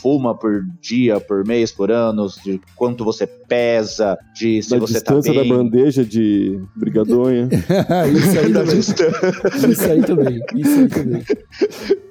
fuma 0.00 0.32
por 0.32 0.64
dia, 0.80 1.18
por 1.18 1.44
mês, 1.44 1.72
por 1.72 1.90
ano, 1.90 2.28
de 2.44 2.60
quanto 2.76 3.04
você 3.04 3.26
pesa, 3.26 4.16
de 4.34 4.62
se 4.62 4.70
da 4.70 4.78
você 4.78 4.94
tá 5.00 5.14
distância 5.14 5.32
bem. 5.32 5.48
da 5.48 5.56
bandeja 5.56 6.04
de 6.04 6.60
brigadonha. 6.76 7.48
isso 8.14 8.38
aí 8.38 8.52
Da 8.52 8.60
também. 8.60 8.76
distância. 8.76 9.68
Isso 9.68 9.90
aí 9.90 10.02
também. 10.02 10.40
Isso 10.54 10.78
aí 10.80 10.88
também. 10.88 11.22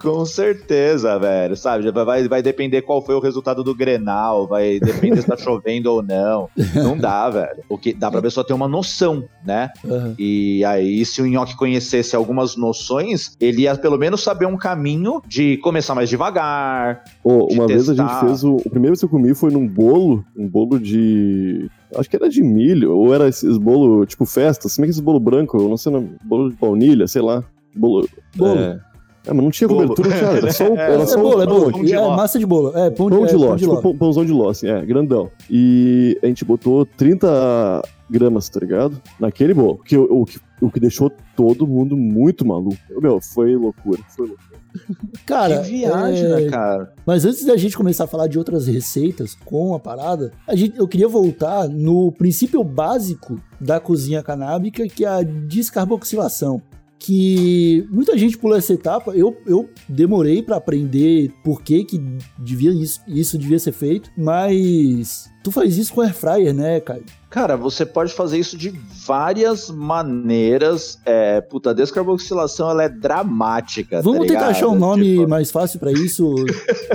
Com 0.01 0.25
certeza, 0.25 1.17
velho, 1.17 1.55
sabe? 1.55 1.89
Vai, 1.91 2.27
vai 2.27 2.41
depender 2.41 2.81
qual 2.81 3.01
foi 3.01 3.15
o 3.15 3.19
resultado 3.19 3.63
do 3.63 3.73
Grenal, 3.73 4.47
vai 4.47 4.79
depender 4.79 5.21
se 5.21 5.27
tá 5.27 5.37
chovendo 5.37 5.91
ou 5.91 6.03
não. 6.03 6.49
Não 6.75 6.97
dá, 6.97 7.29
velho. 7.29 7.63
O 7.69 7.77
que 7.77 7.93
dá 7.93 8.11
pra 8.11 8.21
pessoa 8.21 8.45
ter 8.45 8.53
uma 8.53 8.67
noção, 8.67 9.23
né? 9.45 9.69
Aham. 9.85 10.13
E 10.19 10.63
aí, 10.65 11.05
se 11.05 11.21
o 11.21 11.25
Nhoque 11.25 11.55
conhecesse 11.55 12.15
algumas 12.15 12.55
noções, 12.65 13.35
ele 13.39 13.61
ia 13.63 13.75
pelo 13.77 13.97
menos 13.97 14.23
saber 14.23 14.45
um 14.45 14.57
caminho 14.57 15.21
de 15.27 15.57
começar 15.57 15.93
mais 15.95 16.09
devagar. 16.09 17.03
Ô, 17.23 17.47
De 17.47 17.55
uma 17.55 17.67
vez 17.67 17.89
a 17.89 17.93
testar. 17.93 18.19
gente 18.19 18.27
fez 18.27 18.43
o. 18.43 18.55
O 18.55 18.69
primeiro 18.69 18.97
que 18.97 19.05
eu 19.05 19.09
comi 19.09 19.33
foi 19.35 19.51
num 19.51 19.67
bolo, 19.67 20.25
um 20.35 20.47
bolo 20.47 20.79
de. 20.79 21.69
Acho 21.95 22.09
que 22.09 22.15
era 22.15 22.27
de 22.27 22.41
milho, 22.43 22.91
ou 22.97 23.13
era 23.13 23.27
esses 23.27 23.57
bolo 23.57 24.05
tipo 24.05 24.25
festa, 24.25 24.67
como 24.73 24.85
é 24.85 24.87
que 24.87 24.91
esse 24.91 25.01
bolo 25.01 25.19
branco, 25.19 25.57
eu 25.57 25.69
não 25.69 25.77
sei, 25.77 25.91
o 25.91 25.95
nome, 25.95 26.11
bolo 26.23 26.49
de 26.49 26.55
baunilha, 26.57 27.07
sei 27.07 27.21
lá. 27.21 27.43
Bolo. 27.75 28.07
Bolo. 28.35 28.59
É, 28.59 28.79
É, 29.27 29.33
mas 29.33 29.43
não 29.43 29.51
tinha 29.51 29.67
Bolo. 29.67 29.81
cobertura, 29.95 30.09
não 30.09 30.15
tinha 30.17 30.27
nada, 30.27 30.37
era 30.39 30.51
só, 30.53 30.69
o- 30.71 30.77
era 30.79 31.01
É 31.01 31.05
só 31.05 31.21
bolo, 31.21 31.41
é 31.41 31.45
bolo. 31.45 31.71
pão 31.71 31.83
de 31.83 31.93
É 31.93 31.99
ló. 31.99 32.15
massa 32.15 32.39
de 32.39 32.45
bolo. 32.45 32.77
É, 32.77 32.89
pão, 32.91 33.09
Pão 33.09 33.25
é, 33.25 33.27
de 33.27 33.35
ló, 33.35 33.47
pão 33.47 33.55
de 33.55 33.61
tipo 33.63 33.73
ló. 33.75 33.81
pão- 33.81 33.97
pãozão 33.97 34.25
de 34.25 34.31
ló, 34.31 34.49
assim, 34.49 34.67
é, 34.67 34.85
grandão. 34.85 35.29
E 35.49 36.17
a 36.23 36.27
gente 36.27 36.45
botou 36.45 36.85
30 36.85 37.81
gramas, 38.09 38.47
tá 38.49 38.59
ligado? 38.59 39.01
Naquele 39.19 39.53
bolo. 39.53 39.79
Que, 39.83 39.97
o, 39.97 40.21
o 40.21 40.25
que, 40.25 40.39
o 40.61 40.69
que 40.69 40.79
deixou 40.79 41.11
todo 41.35 41.65
mundo 41.65 41.97
muito 41.97 42.45
maluco. 42.45 42.77
Meu, 43.01 43.19
foi 43.19 43.55
loucura, 43.55 43.99
foi 44.15 44.27
loucura. 44.27 44.55
Cara, 45.25 45.61
que 45.61 45.69
viagem, 45.71 46.25
é, 46.25 46.41
né, 46.41 46.49
cara? 46.49 46.93
Mas 47.05 47.23
antes 47.25 47.45
da 47.45 47.55
gente 47.55 47.77
começar 47.77 48.03
a 48.03 48.07
falar 48.07 48.27
de 48.27 48.37
outras 48.37 48.67
receitas 48.67 49.33
com 49.45 49.73
a 49.73 49.79
parada, 49.79 50.33
a 50.45 50.53
gente, 50.53 50.77
eu 50.77 50.85
queria 50.85 51.07
voltar 51.07 51.69
no 51.69 52.11
princípio 52.11 52.61
básico 52.61 53.39
da 53.59 53.79
cozinha 53.79 54.21
canábica, 54.21 54.85
que 54.87 55.05
é 55.05 55.07
a 55.07 55.23
descarboxilação. 55.23 56.61
Que 56.97 57.85
muita 57.91 58.17
gente 58.17 58.37
pulou 58.37 58.57
essa 58.57 58.73
etapa. 58.73 59.11
Eu, 59.11 59.35
eu 59.45 59.69
demorei 59.87 60.41
pra 60.41 60.55
aprender 60.57 61.31
por 61.43 61.61
que, 61.61 61.83
que 61.83 62.01
devia 62.39 62.71
isso, 62.71 63.01
isso 63.07 63.37
devia 63.37 63.59
ser 63.59 63.73
feito, 63.73 64.09
mas 64.17 65.29
tu 65.43 65.51
faz 65.51 65.77
isso 65.77 65.93
com 65.93 66.01
air 66.01 66.13
fryer, 66.15 66.53
né, 66.53 66.79
cara? 66.79 67.03
Cara, 67.29 67.57
você 67.57 67.85
pode 67.85 68.13
fazer 68.13 68.39
isso 68.39 68.57
de 68.57 68.69
várias 69.05 69.69
maneiras. 69.69 70.97
É, 71.05 71.41
puta, 71.41 71.71
a 71.71 71.73
descarboxilação 71.73 72.69
ela 72.71 72.83
é 72.83 72.89
dramática. 72.89 74.01
Vamos 74.01 74.19
tá 74.21 74.25
tentar 74.27 74.39
ligado? 74.39 74.51
achar 74.51 74.67
um 74.69 74.75
nome 74.79 75.15
Tipo, 75.17 75.27
mais 75.27 75.51
fácil 75.51 75.79
pra 75.79 75.91
isso. 75.91 76.33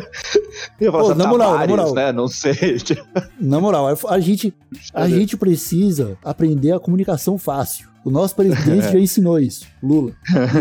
eu 0.80 0.90
Pô, 0.90 1.14
na 1.14 1.24
tá 1.24 1.30
moral, 1.30 1.58
na 1.58 1.66
moral. 1.66 1.94
né? 1.94 2.10
Não 2.10 2.26
sei. 2.26 2.54
Tipo, 2.78 3.04
Na 3.38 3.60
moral, 3.60 3.86
a 4.08 4.18
gente, 4.18 4.52
a 4.94 5.06
gente 5.08 5.36
precisa 5.36 6.16
aprender 6.24 6.72
a 6.72 6.80
comunicação 6.80 7.36
fácil. 7.36 7.89
O 8.04 8.10
nosso 8.10 8.34
presidente 8.34 8.84
já 8.92 8.98
ensinou 8.98 9.38
isso, 9.38 9.66
Lula. 9.82 10.12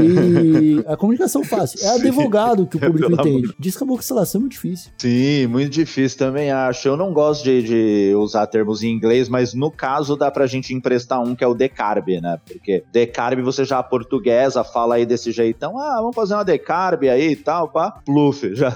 E 0.03 0.83
a 0.87 0.97
comunicação 0.97 1.43
fácil. 1.43 1.79
É 1.81 1.95
advogado 1.95 2.67
que 2.67 2.77
o 2.77 2.79
público 2.79 3.09
Pelo 3.09 3.21
amor 3.21 3.39
entende. 3.39 3.55
Descarboxilação 3.57 4.39
é 4.39 4.41
muito 4.41 4.53
difícil. 4.53 4.91
Sim, 4.97 5.47
muito 5.47 5.71
difícil 5.71 6.17
também 6.17 6.51
acho. 6.51 6.87
Eu 6.87 6.97
não 6.97 7.13
gosto 7.13 7.43
de, 7.43 7.63
de 7.63 8.15
usar 8.15 8.47
termos 8.47 8.83
em 8.83 8.89
inglês, 8.89 9.29
mas 9.29 9.53
no 9.53 9.71
caso 9.71 10.15
dá 10.15 10.29
pra 10.29 10.45
gente 10.47 10.73
emprestar 10.73 11.21
um 11.21 11.35
que 11.35 11.43
é 11.43 11.47
o 11.47 11.53
decarb, 11.53 12.19
né? 12.21 12.39
Porque 12.45 12.83
decarb 12.91 13.41
você 13.41 13.63
já 13.63 13.81
portuguesa, 13.81 14.63
fala 14.63 14.95
aí 14.95 15.05
desse 15.05 15.31
jeitão, 15.31 15.77
ah, 15.77 15.97
vamos 16.01 16.15
fazer 16.15 16.33
uma 16.33 16.43
decarb 16.43 17.07
aí 17.07 17.31
e 17.31 17.35
tal, 17.35 17.69
pá, 17.69 17.91
pluf, 18.05 18.43
já, 18.55 18.71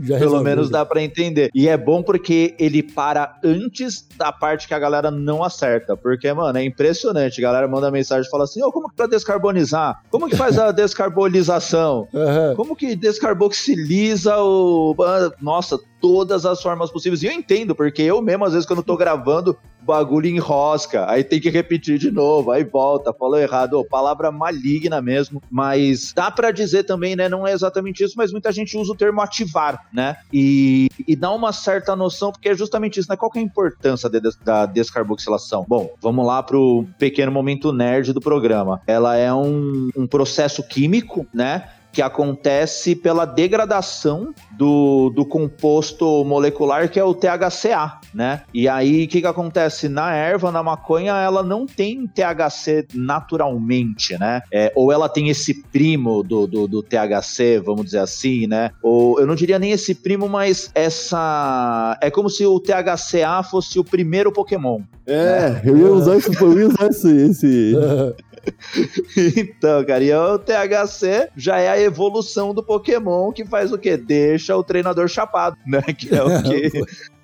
Já 0.00 0.18
pelo 0.18 0.40
menos 0.42 0.70
dá 0.70 0.84
pra 0.84 1.02
entender. 1.02 1.50
E 1.54 1.68
é 1.68 1.76
bom 1.76 2.02
porque 2.02 2.54
ele 2.58 2.82
para 2.82 3.38
antes 3.42 4.06
da 4.16 4.30
parte 4.30 4.68
que 4.68 4.74
a 4.74 4.78
galera 4.78 5.10
não 5.10 5.42
acerta, 5.42 5.96
porque, 5.96 6.32
mano, 6.32 6.58
é 6.58 6.64
impressionante, 6.64 7.40
a 7.40 7.42
galera 7.42 7.68
manda 7.68 7.90
mensagem 7.96 8.26
e 8.26 8.30
fala 8.30 8.44
assim, 8.44 8.62
ô, 8.62 8.70
como 8.70 8.88
que 8.88 8.96
pra 8.96 9.06
descarbonizar? 9.06 10.02
Como 10.10 10.28
que 10.28 10.36
faz 10.36 10.58
a 10.58 10.70
descarbonização? 10.72 12.08
Aham. 12.14 12.54
Como 12.54 12.76
que 12.76 12.94
descarboxiliza 12.94 14.36
o. 14.38 14.94
Nossa, 15.40 15.78
todas 16.00 16.46
as 16.46 16.62
formas 16.62 16.90
possíveis. 16.90 17.22
E 17.22 17.26
eu 17.26 17.32
entendo, 17.32 17.74
porque 17.74 18.02
eu 18.02 18.20
mesmo, 18.22 18.44
às 18.44 18.52
vezes, 18.52 18.66
quando 18.66 18.80
eu 18.80 18.84
tô 18.84 18.96
gravando, 18.96 19.56
bagulho 19.86 20.26
enrosca. 20.28 21.08
Aí 21.08 21.22
tem 21.22 21.40
que 21.40 21.48
repetir 21.50 21.98
de 21.98 22.10
novo, 22.10 22.50
aí 22.50 22.64
volta, 22.64 23.12
falou 23.12 23.38
errado. 23.38 23.84
Palavra 23.88 24.30
maligna 24.32 25.00
mesmo. 25.00 25.42
Mas 25.50 26.12
dá 26.14 26.30
pra 26.30 26.50
dizer 26.50 26.84
também, 26.84 27.14
né? 27.16 27.28
Não 27.28 27.46
é 27.46 27.52
exatamente 27.52 28.02
isso, 28.04 28.14
mas 28.16 28.32
muita 28.32 28.50
gente 28.52 28.76
usa 28.76 28.92
o 28.92 28.96
termo 28.96 29.20
ativar, 29.20 29.86
né? 29.92 30.16
E, 30.32 30.88
e 31.06 31.14
dá 31.14 31.30
uma 31.32 31.52
certa 31.52 31.94
noção, 31.94 32.32
porque 32.32 32.48
é 32.48 32.54
justamente 32.54 32.98
isso, 33.00 33.08
né? 33.10 33.16
Qual 33.16 33.30
que 33.30 33.38
é 33.38 33.42
a 33.42 33.44
importância 33.44 34.08
de- 34.10 34.20
da 34.44 34.66
descarboxilação? 34.66 35.64
Bom, 35.68 35.90
vamos 36.00 36.26
lá 36.26 36.42
pro 36.42 36.84
pequeno 36.98 37.30
momento 37.30 37.72
nerd 37.72 38.12
do 38.12 38.20
programa. 38.20 38.80
Ela 38.86 39.16
é 39.16 39.32
um, 39.32 39.88
um 39.96 40.06
processo 40.06 40.62
químico, 40.62 41.26
né? 41.32 41.68
Que 41.96 42.02
acontece 42.02 42.94
pela 42.94 43.24
degradação 43.24 44.34
do, 44.52 45.08
do 45.08 45.24
composto 45.24 46.22
molecular 46.26 46.90
que 46.90 47.00
é 47.00 47.04
o 47.04 47.14
THCA, 47.14 48.00
né? 48.12 48.42
E 48.52 48.68
aí 48.68 49.04
o 49.04 49.08
que, 49.08 49.22
que 49.22 49.26
acontece? 49.26 49.88
Na 49.88 50.12
erva, 50.12 50.52
na 50.52 50.62
maconha, 50.62 51.14
ela 51.14 51.42
não 51.42 51.64
tem 51.64 52.06
THC 52.06 52.88
naturalmente, 52.92 54.18
né? 54.18 54.42
É, 54.52 54.70
ou 54.76 54.92
ela 54.92 55.08
tem 55.08 55.30
esse 55.30 55.54
primo 55.54 56.22
do, 56.22 56.46
do, 56.46 56.68
do, 56.68 56.82
THC, 56.82 57.62
vamos 57.64 57.86
dizer 57.86 58.00
assim, 58.00 58.46
né? 58.46 58.72
Ou 58.82 59.18
eu 59.18 59.26
não 59.26 59.34
diria 59.34 59.58
nem 59.58 59.72
esse 59.72 59.94
primo, 59.94 60.28
mas 60.28 60.70
essa. 60.74 61.98
É 62.02 62.10
como 62.10 62.28
se 62.28 62.44
o 62.44 62.60
THCA 62.60 63.42
fosse 63.42 63.78
o 63.78 63.84
primeiro 63.84 64.30
Pokémon. 64.30 64.82
É, 65.06 65.48
né? 65.48 65.62
eu 65.64 65.78
ia 65.78 65.92
usar 65.92 66.18
isso, 66.18 66.30
eu 66.44 66.60
ia 66.60 66.68
usar 66.68 66.88
esse. 66.88 67.08
esse... 67.08 67.74
então, 69.36 69.84
cara, 69.84 70.04
e 70.04 70.12
o 70.12 70.38
THC 70.38 71.30
já 71.36 71.58
é 71.58 71.68
a 71.68 71.80
evolução 71.80 72.54
do 72.54 72.62
Pokémon 72.62 73.32
que 73.32 73.44
faz 73.44 73.72
o 73.72 73.78
quê? 73.78 73.96
Deixa 73.96 74.56
o 74.56 74.64
treinador 74.64 75.08
chapado, 75.08 75.56
né? 75.66 75.82
Que 75.96 76.14
é 76.14 76.22
o 76.22 76.42
que 76.42 76.70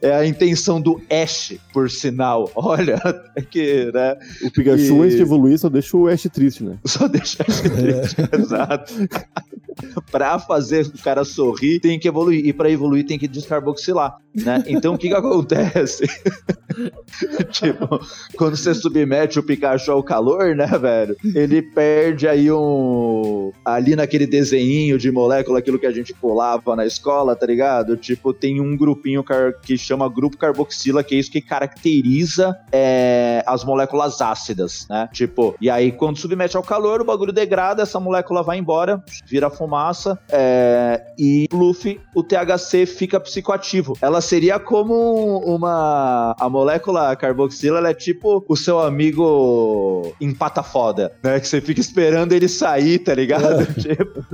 é 0.02 0.12
a 0.12 0.26
intenção 0.26 0.80
do 0.80 1.00
Ash, 1.08 1.54
por 1.72 1.88
sinal. 1.88 2.50
Olha, 2.56 3.00
é 3.36 3.40
que, 3.40 3.90
né? 3.92 4.16
O 4.42 4.50
Pikachu, 4.50 4.96
e... 4.96 5.00
antes 5.00 5.16
de 5.16 5.22
evoluir, 5.22 5.58
só 5.58 5.68
deixa 5.68 5.96
o 5.96 6.08
Ash 6.08 6.24
triste, 6.24 6.64
né? 6.64 6.76
Só 6.84 7.06
deixa 7.06 7.42
o 7.42 7.50
Ash 7.50 7.60
triste, 7.60 8.16
é. 8.20 8.36
exato. 8.36 8.92
pra 10.10 10.38
fazer 10.38 10.86
o 10.86 11.02
cara 11.02 11.24
sorrir, 11.24 11.80
tem 11.80 11.98
que 11.98 12.08
evoluir. 12.08 12.44
E 12.44 12.52
pra 12.52 12.68
evoluir, 12.68 13.06
tem 13.06 13.18
que 13.18 13.28
descarboxilar, 13.28 14.18
né? 14.34 14.64
Então, 14.66 14.94
o 14.94 14.98
que 14.98 15.08
que 15.08 15.14
acontece? 15.14 16.04
tipo, 17.50 18.00
quando 18.36 18.56
você 18.56 18.74
submete 18.74 19.38
o 19.38 19.42
Pikachu 19.42 19.92
ao 19.92 20.02
calor, 20.02 20.54
né, 20.56 20.66
velho? 20.66 21.16
Ele 21.34 21.62
perde 21.62 22.26
aí 22.26 22.50
um... 22.50 23.52
Ali 23.64 23.94
naquele 23.94 24.26
desenho 24.26 24.98
de 24.98 25.10
molécula, 25.10 25.58
aquilo 25.58 25.78
que 25.78 25.86
a 25.86 25.92
gente 25.92 26.12
pulava 26.12 26.74
na 26.74 26.84
escola, 26.84 27.36
tá 27.36 27.46
ligado? 27.46 27.96
Tipo, 27.96 28.32
tem 28.32 28.60
um 28.60 28.76
grupinho 28.76 29.24
que 29.62 29.78
chama 29.78 29.91
chama 29.92 30.08
grupo 30.08 30.36
carboxila, 30.36 31.04
que 31.04 31.14
é 31.14 31.18
isso 31.18 31.30
que 31.30 31.40
caracteriza 31.40 32.58
é, 32.72 33.42
as 33.46 33.64
moléculas 33.64 34.20
ácidas, 34.20 34.86
né? 34.88 35.08
Tipo, 35.12 35.54
e 35.60 35.68
aí 35.68 35.92
quando 35.92 36.18
submete 36.18 36.56
ao 36.56 36.62
calor, 36.62 37.00
o 37.00 37.04
bagulho 37.04 37.32
degrada, 37.32 37.82
essa 37.82 38.00
molécula 38.00 38.42
vai 38.42 38.58
embora, 38.58 39.02
vira 39.26 39.50
fumaça, 39.50 40.18
é, 40.30 41.02
e 41.18 41.46
Luffy, 41.52 42.00
o 42.14 42.22
THC 42.22 42.86
fica 42.86 43.20
psicoativo. 43.20 43.96
Ela 44.00 44.20
seria 44.20 44.58
como 44.58 45.38
uma. 45.38 46.34
A 46.38 46.48
molécula 46.48 47.14
carboxila, 47.14 47.78
ela 47.78 47.90
é 47.90 47.94
tipo 47.94 48.44
o 48.48 48.56
seu 48.56 48.80
amigo 48.80 50.14
empata 50.20 50.62
foda, 50.62 51.12
né? 51.22 51.38
Que 51.38 51.46
você 51.46 51.60
fica 51.60 51.80
esperando 51.80 52.32
ele 52.32 52.48
sair, 52.48 52.98
tá 52.98 53.14
ligado? 53.14 53.66
tipo, 53.76 54.24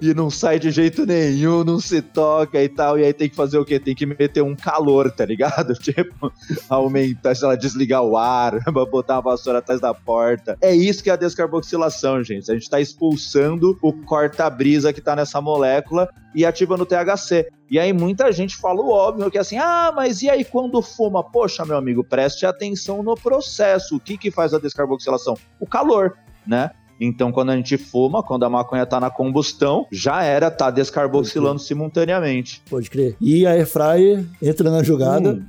e 0.00 0.14
não 0.14 0.30
sai 0.30 0.58
de 0.58 0.70
jeito 0.70 1.04
nenhum, 1.04 1.62
não 1.62 1.78
se 1.78 2.00
toca 2.00 2.62
e 2.62 2.68
tal, 2.68 2.98
e 2.98 3.04
aí 3.04 3.12
tem 3.12 3.28
que 3.28 3.36
fazer 3.36 3.58
o 3.58 3.64
quê? 3.64 3.78
Tem 3.78 3.94
que 3.94 4.06
meter 4.06 4.42
um 4.42 4.54
calor, 4.62 5.10
tá 5.10 5.24
ligado? 5.24 5.74
Tipo, 5.82 6.32
aumentar, 6.68 7.34
sei 7.34 7.48
lá, 7.48 7.56
desligar 7.56 8.02
o 8.02 8.16
ar, 8.16 8.58
botar 8.90 9.18
a 9.18 9.20
vassoura 9.20 9.58
atrás 9.58 9.80
da 9.80 9.92
porta. 9.92 10.56
É 10.60 10.74
isso 10.74 11.02
que 11.02 11.10
é 11.10 11.12
a 11.12 11.16
descarboxilação, 11.16 12.22
gente. 12.22 12.50
A 12.50 12.54
gente 12.54 12.70
tá 12.70 12.80
expulsando 12.80 13.76
o 13.82 13.92
corta-brisa 13.92 14.92
que 14.92 15.00
tá 15.00 15.16
nessa 15.16 15.40
molécula 15.40 16.08
e 16.34 16.46
ativando 16.46 16.84
o 16.84 16.86
THC. 16.86 17.48
E 17.70 17.78
aí 17.78 17.92
muita 17.92 18.30
gente 18.30 18.56
fala 18.56 18.80
o 18.80 18.90
óbvio, 18.90 19.30
que 19.30 19.38
é 19.38 19.40
assim, 19.40 19.58
ah, 19.58 19.92
mas 19.94 20.22
e 20.22 20.30
aí 20.30 20.44
quando 20.44 20.80
fuma? 20.80 21.24
Poxa, 21.24 21.64
meu 21.64 21.76
amigo, 21.76 22.04
preste 22.04 22.46
atenção 22.46 23.02
no 23.02 23.14
processo. 23.14 23.96
O 23.96 24.00
que 24.00 24.16
que 24.16 24.30
faz 24.30 24.54
a 24.54 24.58
descarboxilação? 24.58 25.36
O 25.58 25.66
calor, 25.66 26.16
né? 26.46 26.70
Então, 27.00 27.32
quando 27.32 27.50
a 27.50 27.56
gente 27.56 27.76
fuma, 27.76 28.22
quando 28.22 28.44
a 28.44 28.50
maconha 28.50 28.86
tá 28.86 29.00
na 29.00 29.10
combustão, 29.10 29.86
já 29.90 30.22
era, 30.22 30.50
tá 30.50 30.70
descarboxilando 30.70 31.58
simultaneamente. 31.58 32.62
Pode 32.68 32.88
crer. 32.88 33.16
E 33.20 33.46
a 33.46 33.50
airfryer 33.50 34.24
entra 34.40 34.70
na 34.70 34.82
jogada. 34.82 35.32
Hum. 35.32 35.44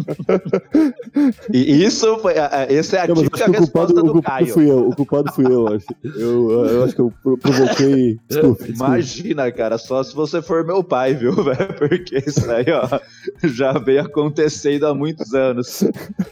e 1.52 1.84
isso 1.84 2.18
foi, 2.18 2.34
essa 2.68 2.96
é 2.96 3.00
a 3.00 3.08
Não, 3.08 3.16
típica 3.16 3.46
resposta 3.46 3.94
culpado, 3.94 4.12
do 4.12 4.22
Caio. 4.22 4.52
Fui 4.52 4.70
eu, 4.70 4.88
o 4.88 4.96
culpado 4.96 5.32
fui 5.32 5.46
eu, 5.46 5.68
acho. 5.68 5.86
Eu, 6.02 6.66
eu 6.66 6.84
acho 6.84 6.94
que 6.94 7.00
eu 7.00 7.12
provoquei. 7.22 8.18
Desculpa, 8.28 8.64
desculpa. 8.64 8.66
Imagina, 8.66 9.52
cara, 9.52 9.78
só 9.78 10.02
se 10.02 10.14
você 10.14 10.42
for 10.42 10.64
meu 10.64 10.82
pai, 10.82 11.14
viu, 11.14 11.32
velho? 11.44 11.74
Porque 11.78 12.22
isso 12.26 12.50
aí, 12.50 12.66
ó, 12.70 13.00
já 13.48 13.72
veio 13.72 14.02
acontecendo 14.02 14.86
há 14.86 14.94
muitos 14.94 15.34
anos. 15.34 15.84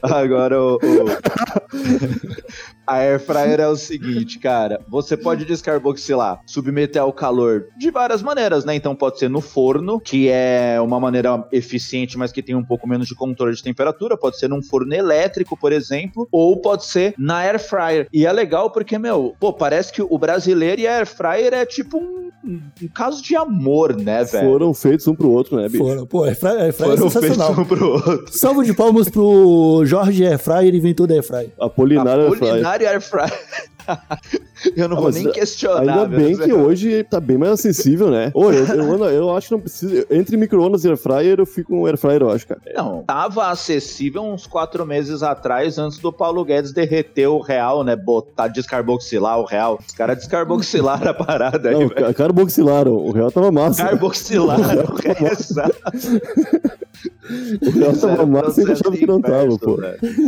Agora, 0.02 0.60
o, 0.60 0.76
o... 0.76 0.78
a 2.88 2.96
airfryer 2.96 3.60
é 3.60 3.68
o 3.68 3.76
seguinte, 3.76 4.38
cara, 4.38 4.80
você 4.88 5.14
pode 5.14 5.44
descarboxilar, 5.44 6.40
submeter 6.46 7.02
ao 7.02 7.12
calor 7.12 7.66
de 7.76 7.90
várias 7.90 8.22
maneiras, 8.22 8.64
né? 8.64 8.74
Então 8.74 8.96
pode 8.96 9.18
ser 9.18 9.28
no 9.28 9.42
forno, 9.42 10.00
que 10.00 10.30
é 10.30 10.80
uma 10.80 10.98
maneira 10.98 11.46
eficiente, 11.52 12.16
mas 12.16 12.32
que 12.32 12.42
tem 12.42 12.54
um 12.54 12.64
pouco 12.64 12.88
menos 12.88 13.06
de 13.06 13.14
controle 13.14 13.54
de 13.54 13.62
temperatura, 13.62 14.16
pode 14.16 14.38
ser 14.38 14.48
num 14.48 14.62
forno 14.62 14.94
elétrico, 14.94 15.54
por 15.54 15.70
exemplo, 15.70 16.26
ou 16.32 16.56
pode 16.60 16.86
ser 16.86 17.14
na 17.18 17.38
air 17.38 17.60
fryer. 17.60 18.08
E 18.10 18.24
é 18.24 18.32
legal 18.32 18.70
porque, 18.70 18.98
meu, 18.98 19.36
pô, 19.38 19.52
parece 19.52 19.92
que 19.92 20.00
o 20.00 20.18
brasileiro 20.18 20.80
e 20.80 20.86
a 20.86 20.96
air 20.96 21.06
fryer 21.06 21.52
é 21.52 21.66
tipo 21.66 21.98
um, 21.98 22.27
um 22.44 22.88
caso 22.94 23.22
de 23.22 23.34
amor, 23.36 23.96
né, 23.96 24.24
velho? 24.24 24.48
Foram 24.48 24.74
feitos 24.74 25.06
um 25.08 25.14
pro 25.14 25.30
outro, 25.30 25.56
né, 25.56 25.68
bicho? 25.68 25.84
Foram, 25.84 26.06
pô, 26.06 26.24
air 26.24 26.38
fryer, 26.38 26.60
air 26.60 26.72
fryer 26.72 26.92
é 26.92 26.96
Foram 26.96 27.08
é 27.08 27.10
sensacional. 27.10 27.54
Feitos 27.54 27.72
um 27.72 27.76
pro 27.76 27.92
outro. 27.92 28.24
Salvo 28.30 28.64
de 28.64 28.72
palmas 28.72 29.08
pro 29.08 29.82
Jorge 29.84 30.24
Air 30.24 30.38
fryer, 30.38 30.74
inventor 30.74 31.06
da 31.06 31.14
air 31.14 31.22
fryer. 31.22 31.50
Apolinário, 31.60 32.32
Apolinário 32.32 32.88
Air 32.88 33.00
fryer. 33.00 33.32
Eu 34.76 34.88
não 34.88 34.98
ah, 34.98 35.00
vou 35.00 35.10
nem 35.10 35.30
questionar. 35.30 35.80
Ainda 35.80 36.06
bem 36.06 36.36
que 36.36 36.52
hoje 36.52 37.04
tá 37.04 37.20
bem 37.20 37.38
mais 37.38 37.52
acessível, 37.52 38.10
né? 38.10 38.30
Ô, 38.34 38.50
eu, 38.50 38.66
eu, 38.66 39.04
eu, 39.04 39.36
acho 39.36 39.48
que 39.48 39.54
não 39.54 39.60
precisa. 39.60 40.06
Entre 40.10 40.36
micro-ondas 40.36 40.84
e 40.84 40.88
air 40.88 40.96
fryer, 40.96 41.38
eu 41.38 41.46
fico 41.46 41.72
com 41.72 41.86
air 41.86 41.96
fryer, 41.96 42.22
eu 42.22 42.30
acho, 42.30 42.46
cara. 42.46 42.60
Não, 42.74 43.02
tava 43.02 43.48
acessível 43.48 44.22
uns 44.22 44.46
quatro 44.46 44.84
meses 44.84 45.22
atrás, 45.22 45.78
antes 45.78 45.98
do 45.98 46.12
Paulo 46.12 46.44
Guedes 46.44 46.72
derreter 46.72 47.28
o 47.28 47.40
real, 47.40 47.84
né? 47.84 47.94
Botar, 47.96 48.48
descarboxilar 48.48 49.38
o 49.38 49.44
real. 49.44 49.78
Os 49.86 49.94
caras 49.94 50.18
descarboxilaram 50.18 51.10
a 51.10 51.14
parada 51.14 51.70
não, 51.70 51.80
aí, 51.80 51.88
velho. 51.88 52.14
Carboxilaram. 52.14 52.92
O 52.92 53.12
real 53.12 53.30
tava 53.30 53.50
massa. 53.52 53.84
Carboxilaram 53.84 54.62
o 54.62 54.96
real. 54.96 55.18
O 57.60 57.70
real 57.70 57.96
tava 57.96 58.26
massa 58.26 58.62
e 58.62 58.72
achava 58.72 58.96
que 58.96 59.06
não 59.06 59.20
tava, 59.20 59.58
pô. 59.58 59.78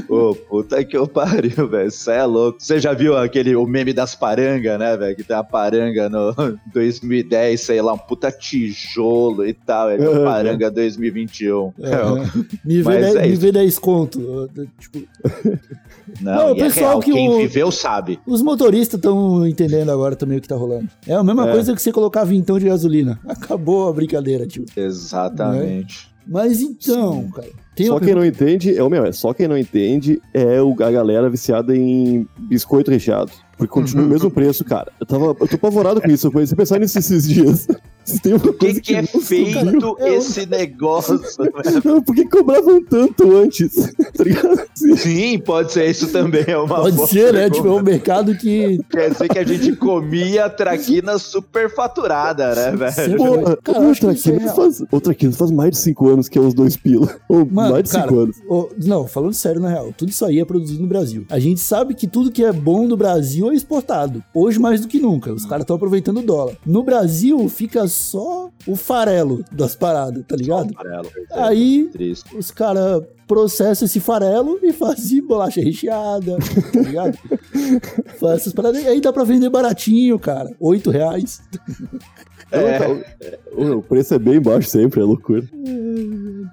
Ô, 0.09 0.35
puta 0.35 0.85
que 0.85 0.97
eu 0.97 1.07
pariu, 1.07 1.69
velho. 1.69 1.91
Você 1.91 2.13
é 2.13 2.25
louco. 2.25 2.61
Você 2.61 2.79
já 2.79 2.93
viu 2.93 3.17
aquele 3.17 3.57
o 3.57 3.67
meme 3.67 3.93
das 3.93 4.15
parangas, 4.15 4.79
né, 4.79 4.97
velho? 4.97 5.17
Que 5.17 5.25
tem 5.25 5.37
a 5.37 5.45
paranga 5.45 6.09
no 6.09 6.35
2010, 6.73 7.61
sei 7.61 7.81
lá, 7.81 7.95
um 7.95 7.99
puta 7.99 8.31
tijolo 8.31 9.47
e 9.47 9.55
tal. 9.55 9.91
É 9.91 9.97
uhum. 9.97 10.25
paranga 10.25 10.71
2021. 10.71 11.57
Uhum. 11.57 11.73
me 12.65 12.83
vê, 12.83 13.19
é 13.19 13.27
me 13.27 13.37
vê 13.37 13.53
10 13.53 13.79
conto. 13.79 14.51
Tipo... 14.79 15.09
Não, 16.21 16.33
não 16.33 16.47
o 16.49 16.51
é 16.51 16.55
pessoal 16.55 16.99
é 16.99 17.03
que 17.05 17.13
quem 17.13 17.29
o... 17.29 17.39
viveu 17.39 17.71
sabe. 17.71 18.19
Os 18.27 18.43
motoristas 18.43 18.99
estão 18.99 19.47
entendendo 19.47 19.91
agora 19.91 20.17
também 20.17 20.39
o 20.39 20.41
que 20.41 20.49
tá 20.49 20.57
rolando. 20.57 20.89
É 21.07 21.15
a 21.15 21.23
mesma 21.23 21.49
é. 21.49 21.53
coisa 21.53 21.75
que 21.75 21.81
você 21.81 21.93
colocar 21.93 22.25
vintão 22.25 22.59
de 22.59 22.67
gasolina. 22.67 23.19
Acabou 23.27 23.89
a 23.89 23.93
brincadeira, 23.93 24.47
tio. 24.47 24.65
Exatamente. 24.77 26.10
Mas 26.27 26.61
então, 26.61 27.23
Sim. 27.23 27.31
cara. 27.31 27.49
só 27.87 28.01
quem 28.01 28.15
não 28.15 28.25
entende, 28.25 28.77
é 28.77 28.83
o 28.83 28.91
meu, 28.91 29.05
é 29.05 29.13
só 29.13 29.33
quem 29.35 29.49
não 29.49 29.59
entende 29.59 30.21
é 30.33 30.61
o, 30.63 30.73
a 30.81 30.91
galera 30.91 31.29
viciada 31.29 31.77
em 31.77 32.27
biscoito 32.39 32.91
recheado. 32.91 33.33
Porque 33.57 33.73
continua 33.73 34.05
o 34.05 34.07
uhum. 34.07 34.13
mesmo 34.13 34.31
preço, 34.31 34.65
cara. 34.65 34.91
Eu, 34.99 35.07
tava, 35.07 35.37
eu 35.39 35.49
tô 35.49 35.57
apavorado 35.57 36.01
com 36.01 36.11
isso. 36.11 36.27
Eu 36.27 36.33
comecei 36.33 36.55
a 36.55 36.57
pensar 36.57 36.79
nisso 36.79 36.99
esses 36.99 37.29
dias. 37.29 37.69
Por 38.19 38.55
que, 38.55 38.81
que, 38.81 38.95
é 38.95 39.03
feito 39.03 39.97
esse 40.01 40.47
negócio? 40.47 41.21
Não, 41.85 42.03
por 42.03 42.15
que 42.15 42.25
cobravam 42.27 42.83
tanto 42.85 43.37
antes? 43.37 43.93
Tá 44.11 44.67
Sim, 44.97 45.39
pode 45.39 45.73
ser 45.73 45.89
isso 45.89 46.09
também. 46.09 46.45
É 46.47 46.57
uma 46.57 46.83
pode 46.83 47.09
ser, 47.09 47.33
né? 47.33 47.49
Tipo, 47.49 47.69
é 47.69 47.73
um 47.73 47.83
mercado 47.83 48.37
que. 48.37 48.79
Quer 48.91 49.11
dizer 49.11 49.29
que 49.29 49.39
a 49.39 49.45
gente 49.45 49.77
comia 49.77 50.51
traquina 50.51 51.19
superfaturada, 51.19 52.55
né, 52.55 52.77
velho? 52.77 53.17
Pô, 53.17 53.57
cara, 53.63 53.89
o, 53.89 53.95
traquina 53.95 54.43
é 54.43 54.55
faz, 54.55 54.83
o 54.91 55.01
traquina 55.01 55.33
faz 55.33 55.51
mais 55.51 55.71
de 55.71 55.79
5 55.79 56.09
anos 56.09 56.29
que 56.29 56.39
é 56.39 56.41
os 56.41 56.53
dois 56.53 56.77
pila. 56.77 57.09
Ou 57.29 57.47
Mano, 57.47 57.73
mais 57.73 57.85
de 57.85 57.91
5 57.91 58.19
anos. 58.19 58.37
não, 58.85 59.07
falando 59.07 59.33
sério, 59.33 59.61
na 59.61 59.69
real, 59.69 59.93
tudo 59.97 60.11
isso 60.11 60.25
aí 60.25 60.39
é 60.39 60.45
produzido 60.45 60.83
no 60.83 60.89
Brasil. 60.89 61.25
A 61.31 61.39
gente 61.39 61.61
sabe 61.61 61.95
que 61.95 62.07
tudo 62.07 62.33
que 62.33 62.45
é 62.45 62.53
bom 62.53 62.87
do 62.87 62.97
Brasil 62.97 63.51
é 63.51 63.55
exportado. 63.55 64.23
Hoje 64.35 64.59
mais 64.59 64.81
do 64.81 64.89
que 64.89 64.99
nunca. 64.99 65.33
Os 65.33 65.47
caras 65.47 65.63
estão 65.63 65.77
aproveitando 65.77 66.19
o 66.19 66.23
dólar. 66.23 66.57
No 66.67 66.83
Brasil, 66.83 67.49
fica 67.49 67.87
só 68.01 68.51
o 68.67 68.77
farelo 68.77 69.45
das 69.53 69.75
paradas, 69.75 70.25
tá 70.27 70.37
ligado? 70.37 70.73
Farelo, 70.75 71.09
Aí 71.33 71.89
Triste. 71.93 72.37
os 72.37 72.51
caras 72.51 73.03
processam 73.27 73.87
esse 73.87 74.01
farelo 74.01 74.59
e 74.63 74.73
fazem 74.73 75.23
bolacha 75.27 75.61
recheada, 75.61 76.37
tá 76.73 76.81
ligado? 76.81 77.19
Faz 78.19 78.41
essas 78.41 78.53
paradas. 78.53 78.83
E 78.83 78.89
aí 78.89 79.01
dá 79.01 79.13
pra 79.13 79.23
vender 79.23 79.49
baratinho, 79.49 80.19
cara. 80.19 80.51
Oito 80.59 80.91
reais. 80.91 81.41
É. 82.53 82.79
O 83.55 83.81
preço 83.81 84.15
é 84.15 84.19
bem 84.19 84.41
baixo 84.41 84.69
sempre, 84.69 85.01
é 85.01 85.05
loucura. 85.05 85.45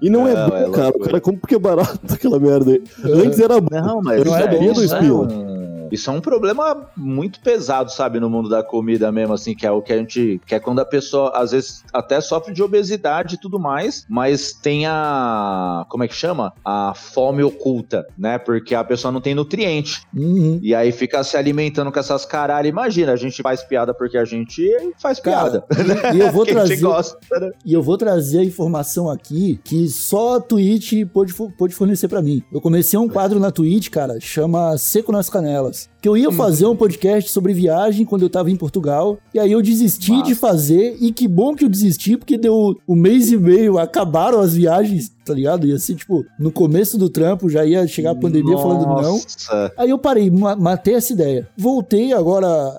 E 0.00 0.08
não, 0.08 0.28
é 0.28 0.34
não 0.34 0.42
é 0.42 0.48
bom, 0.48 0.56
é 0.56 0.70
cara. 0.70 0.96
O 0.96 1.00
cara 1.00 1.20
compra 1.20 1.40
porque 1.40 1.54
é 1.56 1.58
barato 1.58 1.98
aquela 2.14 2.38
merda 2.38 2.70
aí. 2.70 2.82
Antes 3.04 3.40
era 3.40 3.60
bom. 3.60 3.68
Não, 3.70 4.00
mas 4.02 4.24
não 4.24 4.36
é 4.36 4.46
do 4.46 4.84
espila. 4.84 5.57
Isso 5.92 6.10
é 6.10 6.12
um 6.12 6.20
problema 6.20 6.88
muito 6.96 7.40
pesado, 7.40 7.90
sabe, 7.90 8.20
no 8.20 8.30
mundo 8.30 8.48
da 8.48 8.62
comida 8.62 9.10
mesmo, 9.12 9.34
assim, 9.34 9.54
que 9.54 9.66
é 9.66 9.70
o 9.70 9.82
que 9.82 9.92
a 9.92 9.96
gente. 9.96 10.40
Que 10.46 10.54
é 10.54 10.60
quando 10.60 10.80
a 10.80 10.84
pessoa, 10.84 11.32
às 11.34 11.52
vezes, 11.52 11.84
até 11.92 12.20
sofre 12.20 12.52
de 12.52 12.62
obesidade 12.62 13.34
e 13.34 13.38
tudo 13.38 13.58
mais, 13.58 14.04
mas 14.08 14.52
tem 14.52 14.86
a. 14.86 15.86
Como 15.88 16.04
é 16.04 16.08
que 16.08 16.14
chama? 16.14 16.52
A 16.64 16.92
fome 16.94 17.42
oculta, 17.42 18.06
né? 18.16 18.38
Porque 18.38 18.74
a 18.74 18.84
pessoa 18.84 19.12
não 19.12 19.20
tem 19.20 19.34
nutriente. 19.34 20.02
Uhum. 20.14 20.58
E 20.62 20.74
aí 20.74 20.92
fica 20.92 21.22
se 21.24 21.36
alimentando 21.36 21.90
com 21.92 21.98
essas 21.98 22.24
caralho. 22.24 22.68
Imagina, 22.68 23.12
a 23.12 23.16
gente 23.16 23.42
faz 23.42 23.62
piada 23.62 23.94
porque 23.94 24.16
a 24.18 24.24
gente 24.24 24.68
faz 24.98 25.20
Cara, 25.20 25.62
piada. 25.62 26.14
e, 26.14 26.20
eu 26.20 26.30
vou 26.32 26.44
trazer. 26.44 26.76
gosta, 26.76 27.18
né? 27.40 27.50
E 27.64 27.72
eu 27.72 27.82
vou 27.82 27.96
trazer 27.96 28.40
a 28.40 28.44
informação 28.44 29.10
aqui 29.10 29.60
que 29.64 29.88
só 29.88 30.36
a 30.36 30.40
Twitch 30.40 30.92
pôde, 31.12 31.32
pôde 31.56 31.74
fornecer 31.74 32.08
pra 32.08 32.22
mim. 32.22 32.42
Eu 32.52 32.60
comecei 32.60 32.98
um 32.98 33.08
quadro 33.08 33.38
na 33.38 33.50
Twitch, 33.50 33.88
cara, 33.90 34.18
chama 34.20 34.76
Seco 34.78 35.12
nas 35.12 35.28
Canelas. 35.28 35.77
Que 36.00 36.08
eu 36.08 36.16
ia 36.16 36.30
fazer 36.32 36.66
um 36.66 36.76
podcast 36.76 37.30
sobre 37.30 37.52
viagem 37.52 38.06
quando 38.06 38.22
eu 38.22 38.30
tava 38.30 38.50
em 38.50 38.56
Portugal. 38.56 39.18
E 39.34 39.38
aí 39.38 39.52
eu 39.52 39.60
desisti 39.60 40.12
Massa. 40.12 40.24
de 40.24 40.34
fazer. 40.34 40.96
E 41.00 41.12
que 41.12 41.28
bom 41.28 41.54
que 41.54 41.64
eu 41.64 41.68
desisti, 41.68 42.16
porque 42.16 42.38
deu 42.38 42.76
um 42.88 42.94
mês 42.94 43.30
e 43.30 43.36
meio, 43.36 43.78
acabaram 43.78 44.40
as 44.40 44.54
viagens, 44.54 45.12
tá 45.28 45.34
ligado? 45.34 45.66
Ia 45.66 45.78
ser, 45.78 45.94
tipo, 45.94 46.24
no 46.38 46.50
começo 46.50 46.96
do 46.98 47.08
trampo, 47.08 47.48
já 47.48 47.64
ia 47.64 47.86
chegar 47.86 48.12
a 48.12 48.14
pandemia 48.14 48.56
falando 48.56 48.86
não. 48.86 49.02
Nossa. 49.12 49.72
Aí 49.76 49.90
eu 49.90 49.98
parei, 49.98 50.30
ma- 50.30 50.56
matei 50.56 50.94
essa 50.94 51.12
ideia. 51.12 51.46
Voltei 51.56 52.12
agora 52.12 52.78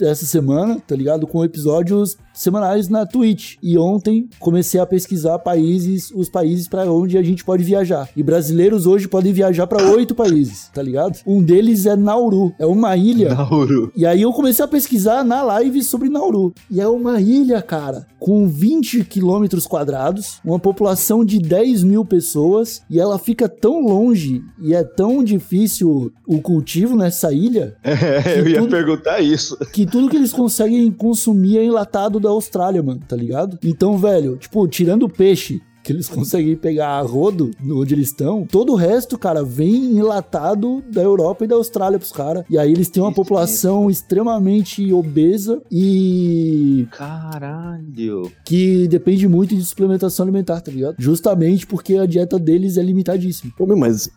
essa 0.00 0.26
semana, 0.26 0.80
tá 0.86 0.96
ligado? 0.96 1.26
Com 1.26 1.44
episódios 1.44 2.16
semanais 2.34 2.88
na 2.88 3.06
Twitch. 3.06 3.54
E 3.62 3.78
ontem 3.78 4.28
comecei 4.40 4.80
a 4.80 4.86
pesquisar 4.86 5.38
países, 5.38 6.10
os 6.14 6.28
países 6.28 6.66
pra 6.66 6.90
onde 6.90 7.16
a 7.18 7.22
gente 7.22 7.44
pode 7.44 7.62
viajar. 7.62 8.08
E 8.16 8.22
brasileiros 8.22 8.86
hoje 8.86 9.06
podem 9.06 9.32
viajar 9.32 9.66
pra 9.66 9.82
oito 9.92 10.14
países, 10.14 10.68
tá 10.74 10.82
ligado? 10.82 11.18
Um 11.26 11.42
deles 11.42 11.86
é 11.86 11.94
Nauru, 11.94 12.52
é 12.58 12.66
uma 12.66 12.96
ilha. 12.96 13.34
Nauru. 13.34 13.92
E 13.94 14.04
aí 14.06 14.22
eu 14.22 14.32
comecei 14.32 14.64
a 14.64 14.68
pesquisar 14.68 15.22
na 15.22 15.42
live 15.42 15.82
sobre 15.84 16.08
Nauru. 16.08 16.52
E 16.70 16.80
é 16.80 16.88
uma 16.88 17.20
ilha, 17.20 17.60
cara, 17.62 18.06
com 18.18 18.48
20 18.48 19.04
quilômetros 19.04 19.66
quadrados, 19.66 20.40
uma 20.44 20.58
população 20.58 21.24
de 21.24 21.38
10 21.38 21.81
mil 21.82 22.04
pessoas, 22.04 22.82
e 22.88 22.98
ela 23.00 23.18
fica 23.18 23.48
tão 23.48 23.80
longe 23.80 24.42
e 24.60 24.74
é 24.74 24.82
tão 24.84 25.22
difícil 25.24 26.12
o 26.26 26.40
cultivo 26.40 26.96
nessa 26.96 27.32
ilha 27.32 27.76
É, 27.84 28.40
eu 28.40 28.48
ia 28.48 28.58
tudo- 28.60 28.70
perguntar 28.70 29.20
isso. 29.20 29.56
que 29.72 29.84
tudo 29.86 30.08
que 30.08 30.16
eles 30.16 30.32
conseguem 30.32 30.90
consumir 30.90 31.58
é 31.58 31.64
enlatado 31.64 32.18
da 32.20 32.28
Austrália, 32.30 32.82
mano, 32.82 33.00
tá 33.06 33.16
ligado? 33.16 33.58
Então, 33.64 33.96
velho, 33.98 34.36
tipo, 34.36 34.66
tirando 34.68 35.04
o 35.04 35.08
peixe. 35.08 35.60
Que 35.82 35.92
eles 35.92 36.08
conseguem 36.08 36.56
pegar 36.56 36.98
a 36.98 37.02
rodo 37.02 37.50
onde 37.68 37.94
eles 37.94 38.08
estão. 38.08 38.46
Todo 38.46 38.72
o 38.72 38.76
resto, 38.76 39.18
cara, 39.18 39.42
vem 39.42 39.96
enlatado 39.96 40.82
da 40.90 41.02
Europa 41.02 41.44
e 41.44 41.48
da 41.48 41.56
Austrália 41.56 41.98
pros 41.98 42.12
caras. 42.12 42.44
E 42.48 42.58
aí 42.58 42.70
eles 42.70 42.88
têm 42.88 43.02
uma 43.02 43.10
Isso 43.10 43.16
população 43.16 43.90
extremamente 43.90 44.92
obesa 44.92 45.60
e 45.70 46.86
Caralho. 46.90 48.30
que 48.44 48.86
depende 48.88 49.26
muito 49.26 49.54
de 49.54 49.64
suplementação 49.64 50.24
alimentar, 50.24 50.60
tá 50.60 50.70
ligado? 50.70 50.96
Justamente 50.98 51.66
porque 51.66 51.96
a 51.96 52.06
dieta 52.06 52.38
deles 52.38 52.76
é 52.76 52.82
limitadíssima. 52.82 53.52
Pô, 53.56 53.66
meu, 53.66 53.76
mas 53.76 54.10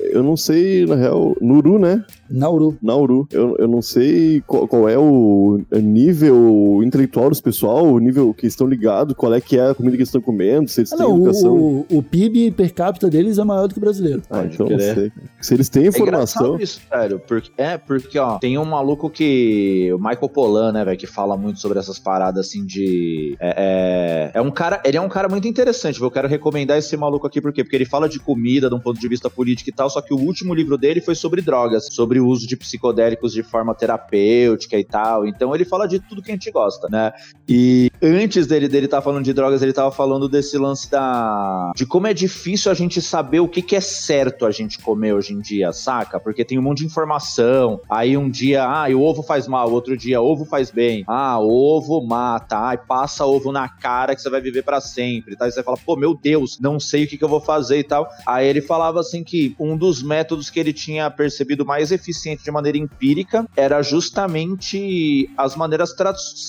eu, 0.00 0.22
não 0.22 0.36
sei, 0.36 0.86
na 0.86 0.96
real, 0.96 1.36
Nuru, 1.40 1.78
né? 1.78 2.04
Nauru. 2.28 2.76
Nauru. 2.82 3.28
Eu, 3.30 3.56
eu 3.58 3.68
não 3.68 3.82
sei 3.82 4.42
qual, 4.46 4.66
qual 4.66 4.88
é 4.88 4.98
o 4.98 5.60
nível 5.72 6.80
intelectual 6.82 7.28
dos 7.28 7.40
pessoal, 7.40 7.86
o 7.86 7.98
nível 7.98 8.32
que 8.34 8.46
estão 8.46 8.66
ligados, 8.66 9.14
qual 9.14 9.32
é 9.34 9.40
que 9.40 9.56
é 9.58 9.70
a 9.70 9.74
comida 9.74 9.96
que 9.96 10.02
eles 10.02 10.08
estão 10.08 10.20
comendo, 10.20 10.68
se 10.68 10.80
eles 10.80 10.90
educação. 11.10 11.54
o, 11.54 11.86
o 11.90 12.02
PIB 12.02 12.50
per 12.52 12.72
capita 12.72 13.08
deles 13.08 13.38
é 13.38 13.44
maior 13.44 13.66
do 13.66 13.74
que 13.74 13.78
o 13.78 13.80
brasileiro. 13.80 14.22
Ah, 14.30 14.44
então 14.44 14.66
não 14.68 14.78
sei. 14.78 15.12
Se 15.40 15.54
eles 15.54 15.68
têm 15.68 15.84
É 15.84 15.88
informação. 15.88 16.46
engraçado 16.46 16.62
isso, 16.62 16.80
sério. 16.88 17.20
Porque, 17.26 17.50
é, 17.56 17.76
porque, 17.78 18.18
ó, 18.18 18.38
tem 18.38 18.58
um 18.58 18.64
maluco 18.64 19.08
que. 19.10 19.90
O 19.92 19.98
Michael 19.98 20.28
Polan, 20.28 20.72
né, 20.72 20.84
velho, 20.84 20.98
que 20.98 21.06
fala 21.06 21.36
muito 21.36 21.60
sobre 21.60 21.78
essas 21.78 21.98
paradas 21.98 22.46
assim 22.46 22.64
de. 22.64 23.36
É, 23.40 24.30
é, 24.34 24.38
é 24.38 24.40
um 24.42 24.50
cara. 24.50 24.80
Ele 24.84 24.96
é 24.96 25.00
um 25.00 25.08
cara 25.08 25.28
muito 25.28 25.46
interessante, 25.48 25.96
viu? 25.98 26.06
Eu 26.06 26.10
quero 26.10 26.28
recomendar 26.28 26.78
esse 26.78 26.96
maluco 26.96 27.26
aqui, 27.26 27.40
por 27.40 27.52
quê? 27.52 27.62
Porque 27.62 27.76
ele 27.76 27.84
fala 27.84 28.08
de 28.08 28.18
comida 28.18 28.68
de 28.68 28.74
um 28.74 28.80
ponto 28.80 28.98
de 29.00 29.08
vista 29.08 29.28
político 29.30 29.70
e 29.70 29.72
tal, 29.72 29.88
só 29.90 30.00
que 30.00 30.12
o 30.14 30.18
último 30.18 30.54
livro 30.54 30.76
dele 30.78 31.00
foi 31.00 31.14
sobre 31.14 31.40
drogas, 31.42 31.88
sobre 31.90 32.20
o 32.20 32.26
uso 32.26 32.46
de 32.46 32.56
psicodélicos 32.56 33.32
de 33.32 33.42
forma 33.42 33.74
terapêutica 33.74 34.78
e 34.78 34.84
tal. 34.84 35.26
Então 35.26 35.54
ele 35.54 35.64
fala 35.64 35.86
de 35.86 35.98
tudo 36.00 36.22
que 36.22 36.30
a 36.30 36.34
gente 36.34 36.50
gosta, 36.50 36.88
né? 36.90 37.12
E 37.48 37.90
antes 38.02 38.46
dele 38.46 38.68
dele 38.68 38.86
estar 38.86 39.02
falando 39.02 39.24
de 39.24 39.32
drogas, 39.32 39.62
ele 39.62 39.72
tava 39.72 39.90
falando 39.90 40.28
desse 40.28 40.56
lance 40.58 40.90
da 40.94 41.72
de 41.74 41.84
como 41.84 42.06
é 42.06 42.14
difícil 42.14 42.70
a 42.70 42.74
gente 42.74 43.02
saber 43.02 43.40
o 43.40 43.48
que, 43.48 43.60
que 43.60 43.74
é 43.76 43.80
certo 43.80 44.46
a 44.46 44.50
gente 44.50 44.78
comer 44.78 45.12
hoje 45.12 45.32
em 45.34 45.40
dia, 45.40 45.72
saca? 45.72 46.20
Porque 46.20 46.44
tem 46.44 46.58
um 46.58 46.62
monte 46.62 46.78
de 46.78 46.86
informação. 46.86 47.80
Aí 47.90 48.16
um 48.16 48.30
dia, 48.30 48.64
ah, 48.64 48.86
o 48.90 49.02
ovo 49.02 49.22
faz 49.22 49.48
mal, 49.48 49.70
outro 49.70 49.96
dia 49.96 50.20
ovo 50.20 50.44
faz 50.44 50.70
bem. 50.70 51.04
Ah, 51.06 51.38
ovo 51.40 52.00
mata. 52.06 52.56
Ai, 52.58 52.78
passa 52.78 53.26
ovo 53.26 53.50
na 53.52 53.68
cara 53.68 54.14
que 54.14 54.22
você 54.22 54.30
vai 54.30 54.40
viver 54.40 54.62
pra 54.62 54.80
sempre, 54.80 55.36
tá? 55.36 55.48
E 55.48 55.52
você 55.52 55.62
fala, 55.62 55.76
pô, 55.84 55.96
meu 55.96 56.14
Deus, 56.14 56.58
não 56.60 56.78
sei 56.78 57.04
o 57.04 57.08
que, 57.08 57.18
que 57.18 57.24
eu 57.24 57.28
vou 57.28 57.40
fazer 57.40 57.78
e 57.78 57.84
tal. 57.84 58.08
Aí 58.26 58.46
ele 58.46 58.60
falava 58.60 59.00
assim 59.00 59.22
que 59.24 59.54
um 59.58 59.76
dos 59.76 60.02
métodos 60.02 60.48
que 60.50 60.60
ele 60.60 60.72
tinha 60.72 61.10
percebido 61.10 61.64
mais 61.64 61.90
eficiente 61.90 62.44
de 62.44 62.50
maneira 62.50 62.78
empírica 62.78 63.46
era 63.56 63.82
justamente 63.82 65.28
as 65.36 65.56
maneiras 65.56 65.94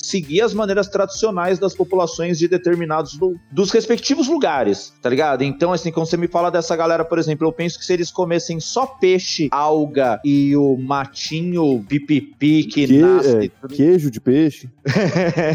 seguir 0.01 0.41
as 0.41 0.53
maneiras 0.53 0.87
tradicionais 0.87 1.59
das 1.59 1.73
populações 1.73 2.37
de 2.37 2.47
determinados 2.47 3.17
lu- 3.19 3.39
dos 3.51 3.71
respectivos 3.71 4.27
lugares, 4.36 4.93
tá 5.01 5.09
ligado? 5.09 5.43
Então, 5.43 5.71
assim, 5.71 5.91
quando 5.91 6.07
você 6.07 6.17
me 6.17 6.27
fala 6.27 6.51
dessa 6.51 6.75
galera, 6.75 7.03
por 7.05 7.17
exemplo, 7.17 7.47
eu 7.47 7.51
penso 7.51 7.79
que 7.79 7.86
se 7.86 7.93
eles 7.93 8.11
comessem 8.11 8.59
só 8.59 8.86
peixe, 8.86 9.47
alga 9.51 10.19
e 10.25 10.55
o 10.55 10.77
matinho 10.77 11.83
pipipi 11.88 12.65
que, 12.65 12.86
Que- 12.88 12.97
nasce. 12.99 13.51
é, 13.63 13.67
queijo 13.69 14.11
de 14.11 14.19
peixe. 14.19 14.69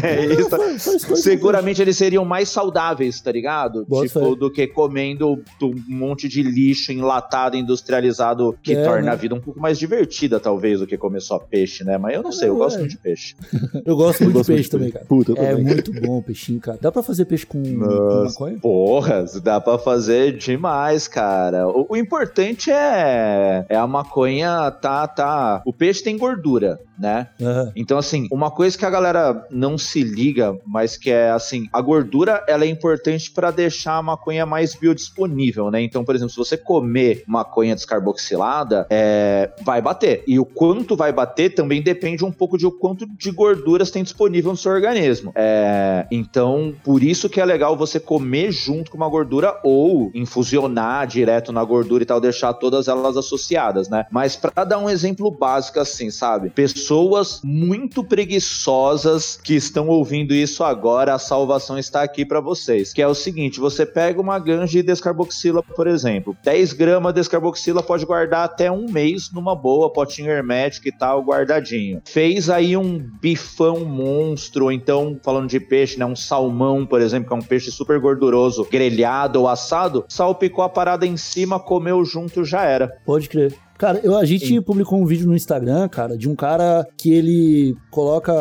É 0.03 0.25
isso. 0.25 0.49
Faz- 0.49 0.83
faz 0.83 1.05
coisa 1.05 1.21
Seguramente 1.21 1.81
eles 1.81 1.95
seriam 1.97 2.25
mais 2.25 2.49
saudáveis, 2.49 3.21
tá 3.21 3.31
ligado? 3.31 3.85
Bota 3.87 4.07
tipo, 4.07 4.19
fé. 4.19 4.35
do 4.35 4.51
que 4.51 4.67
comendo 4.67 5.41
um 5.61 5.73
monte 5.87 6.27
de 6.27 6.41
lixo 6.43 6.91
enlatado, 6.91 7.55
industrializado, 7.55 8.55
que 8.61 8.73
É, 8.73 8.83
torna 8.83 9.03
né? 9.07 9.11
a 9.11 9.15
vida 9.15 9.35
um 9.35 9.39
pouco 9.39 9.59
mais 9.59 9.77
divertida, 9.77 10.39
talvez, 10.39 10.79
do 10.79 10.87
que 10.87 10.97
comer 10.97 11.21
só 11.21 11.37
peixe, 11.39 11.83
né? 11.83 11.97
Mas 11.97 12.15
eu 12.15 12.23
não 12.23 12.31
sei, 12.31 12.49
eu 12.49 12.53
Não, 12.53 12.59
gosto 12.59 12.77
é. 12.77 12.79
muito 12.79 12.91
de 12.91 12.97
peixe. 12.97 13.35
Eu 13.85 13.95
gosto 13.95 14.21
Eu 14.21 14.25
muito 14.25 14.37
gosto 14.37 14.49
de 14.51 14.55
peixe 14.55 14.69
também, 14.69 14.91
cara. 14.91 15.05
Puta, 15.05 15.31
eu 15.31 15.37
É 15.37 15.51
também. 15.51 15.65
muito 15.65 15.91
bom 15.93 16.17
o 16.19 16.23
peixinho, 16.23 16.59
cara. 16.59 16.77
Dá 16.81 16.91
pra 16.91 17.01
fazer 17.03 17.25
peixe 17.25 17.45
com, 17.45 17.61
com 17.63 17.69
Nossa. 17.69 18.25
maconha? 18.33 18.57
Porra, 18.71 19.25
dá 19.43 19.59
pra 19.59 19.77
fazer 19.77 20.37
demais, 20.37 21.05
cara. 21.05 21.67
O, 21.67 21.87
o 21.89 21.97
importante 21.97 22.71
é, 22.71 23.65
é 23.67 23.75
a 23.75 23.85
maconha 23.85 24.71
tá, 24.71 25.05
tá. 25.09 25.61
O 25.65 25.73
peixe 25.73 26.01
tem 26.01 26.17
gordura, 26.17 26.79
né? 26.97 27.27
Aham. 27.41 27.73
Então, 27.75 27.97
assim, 27.97 28.29
uma 28.31 28.49
coisa 28.49 28.77
que 28.77 28.85
a 28.85 28.89
galera 28.89 29.45
não 29.51 29.77
se 29.77 30.01
liga, 30.03 30.57
mas 30.65 30.95
que 30.95 31.11
é 31.11 31.31
assim, 31.31 31.67
a 31.73 31.81
gordura 31.81 32.45
ela 32.47 32.63
é 32.63 32.67
importante 32.67 33.29
para 33.29 33.51
deixar 33.51 33.97
a 33.97 34.01
maconha 34.01 34.45
mais 34.45 34.73
biodisponível, 34.73 35.69
né? 35.69 35.81
Então, 35.81 36.05
por 36.05 36.15
exemplo, 36.15 36.31
se 36.31 36.37
você 36.37 36.55
comer 36.55 37.25
maconha 37.27 37.75
descarboxilada, 37.75 38.87
é, 38.89 39.49
vai 39.63 39.81
bater. 39.81 40.23
E 40.25 40.39
o 40.39 40.45
quanto 40.45 40.95
vai 40.95 41.11
bater 41.11 41.53
também 41.53 41.81
depende 41.81 42.23
um 42.23 42.31
pouco 42.31 42.57
de 42.57 42.65
o 42.65 42.71
quanto 42.71 43.05
de 43.05 43.31
gorduras 43.31 43.91
tem 43.91 44.01
disponível 44.01 44.51
no 44.51 44.57
seu 44.57 44.71
organismo. 44.71 45.33
É, 45.35 46.07
então, 46.09 46.73
por 46.85 47.03
isso 47.03 47.27
que 47.27 47.41
é 47.41 47.45
legal 47.45 47.75
você 47.75 47.99
comer 47.99 48.60
junto 48.63 48.91
com 48.91 48.97
uma 48.97 49.09
gordura 49.09 49.59
ou 49.63 50.11
infusionar 50.13 51.07
direto 51.07 51.51
na 51.51 51.63
gordura 51.63 52.03
e 52.03 52.05
tal, 52.05 52.19
deixar 52.19 52.53
todas 52.53 52.87
elas 52.87 53.17
associadas, 53.17 53.89
né? 53.89 54.05
Mas 54.11 54.35
para 54.35 54.63
dar 54.63 54.77
um 54.77 54.89
exemplo 54.89 55.31
básico 55.31 55.79
assim, 55.79 56.11
sabe? 56.11 56.49
Pessoas 56.49 57.41
muito 57.43 58.03
preguiçosas 58.03 59.39
que 59.43 59.55
estão 59.55 59.87
ouvindo 59.87 60.33
isso 60.33 60.63
agora, 60.63 61.13
a 61.13 61.19
salvação 61.19 61.77
está 61.77 62.03
aqui 62.03 62.25
para 62.25 62.39
vocês. 62.39 62.93
Que 62.93 63.01
é 63.01 63.07
o 63.07 63.15
seguinte: 63.15 63.59
você 63.59 63.85
pega 63.85 64.21
uma 64.21 64.37
ganja 64.39 64.71
de 64.73 64.83
descarboxila, 64.83 65.63
por 65.63 65.87
exemplo, 65.87 66.35
10 66.43 66.73
gramas 66.73 67.13
de 67.13 67.21
descarboxila 67.21 67.81
pode 67.81 68.05
guardar 68.05 68.45
até 68.45 68.71
um 68.71 68.89
mês 68.89 69.31
numa 69.31 69.55
boa, 69.55 69.91
potinho 69.91 70.29
hermético 70.29 70.87
e 70.87 70.91
tal, 70.91 71.21
guardadinho. 71.21 72.01
Fez 72.05 72.49
aí 72.49 72.75
um 72.75 72.97
bifão 72.97 73.85
monstro, 73.85 74.71
então, 74.71 75.19
falando 75.23 75.47
de 75.47 75.59
peixe, 75.59 75.97
né? 75.97 76.05
Um 76.05 76.15
salmão, 76.15 76.85
por 76.85 77.01
exemplo, 77.01 77.27
que 77.27 77.33
é 77.33 77.37
um 77.37 77.41
peixe 77.41 77.71
super 77.71 77.99
gorduroso, 77.99 78.50
grelhado 78.69 79.39
ou 79.39 79.47
assado, 79.47 80.05
salpicou 80.07 80.63
a 80.63 80.69
parada 80.69 81.05
em 81.05 81.17
cima, 81.17 81.59
comeu 81.59 82.03
junto, 82.03 82.43
já 82.43 82.63
era. 82.63 82.91
Pode 83.05 83.29
crer. 83.29 83.53
Cara, 83.81 83.99
eu, 84.03 84.15
a 84.15 84.23
gente 84.23 84.61
publicou 84.61 85.01
um 85.01 85.07
vídeo 85.07 85.25
no 85.25 85.35
Instagram, 85.35 85.89
cara, 85.89 86.15
de 86.15 86.29
um 86.29 86.35
cara 86.35 86.87
que 86.95 87.11
ele 87.11 87.75
coloca. 87.89 88.31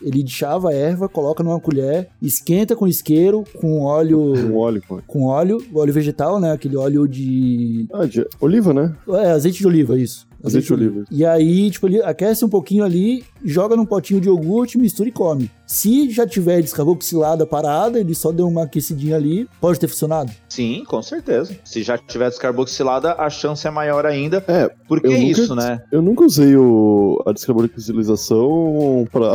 Ele 0.00 0.22
deixava 0.22 0.70
a 0.70 0.72
erva, 0.72 1.08
coloca 1.08 1.42
numa 1.42 1.58
colher, 1.58 2.10
esquenta 2.22 2.76
com 2.76 2.86
isqueiro, 2.86 3.42
com 3.56 3.80
óleo. 3.80 4.20
Um 4.20 4.56
óleo, 4.56 4.80
pô. 4.86 5.02
Com 5.04 5.24
óleo, 5.24 5.60
óleo 5.74 5.92
vegetal, 5.92 6.38
né? 6.38 6.52
Aquele 6.52 6.76
óleo 6.76 7.08
de. 7.08 7.88
Ah, 7.92 8.06
de 8.06 8.24
oliva, 8.40 8.72
né? 8.72 8.94
É, 9.08 9.32
azeite 9.32 9.58
de 9.58 9.66
oliva, 9.66 9.98
isso. 9.98 10.28
Azeite 10.44 10.68
de 10.68 10.74
oliva. 10.74 11.04
E 11.10 11.26
aí, 11.26 11.72
tipo, 11.72 11.88
ele 11.88 12.00
aquece 12.00 12.44
um 12.44 12.48
pouquinho 12.48 12.84
ali, 12.84 13.24
joga 13.42 13.74
num 13.74 13.84
potinho 13.84 14.20
de 14.20 14.28
iogurte, 14.28 14.78
mistura 14.78 15.08
e 15.08 15.12
come. 15.12 15.50
Se 15.66 16.10
já 16.10 16.26
tiver 16.26 16.60
descarboxilada 16.60 17.46
parada, 17.46 17.98
ele 17.98 18.14
só 18.14 18.30
deu 18.30 18.46
uma 18.46 18.64
aquecidinha 18.64 19.16
ali, 19.16 19.48
pode 19.60 19.80
ter 19.80 19.88
funcionado. 19.88 20.30
Sim, 20.48 20.84
com 20.86 21.02
certeza. 21.02 21.56
Se 21.64 21.82
já 21.82 21.96
tiver 21.98 22.28
descarboxilada, 22.28 23.14
a 23.14 23.28
chance 23.30 23.66
é 23.66 23.70
maior 23.70 24.04
ainda. 24.06 24.44
É, 24.46 24.70
Porque 24.86 25.08
é 25.08 25.18
isso, 25.18 25.54
né? 25.54 25.82
Eu 25.90 26.02
nunca 26.02 26.24
usei 26.24 26.56
o, 26.56 27.22
a 27.26 27.32
descarboxilização 27.32 29.06
pra, 29.10 29.32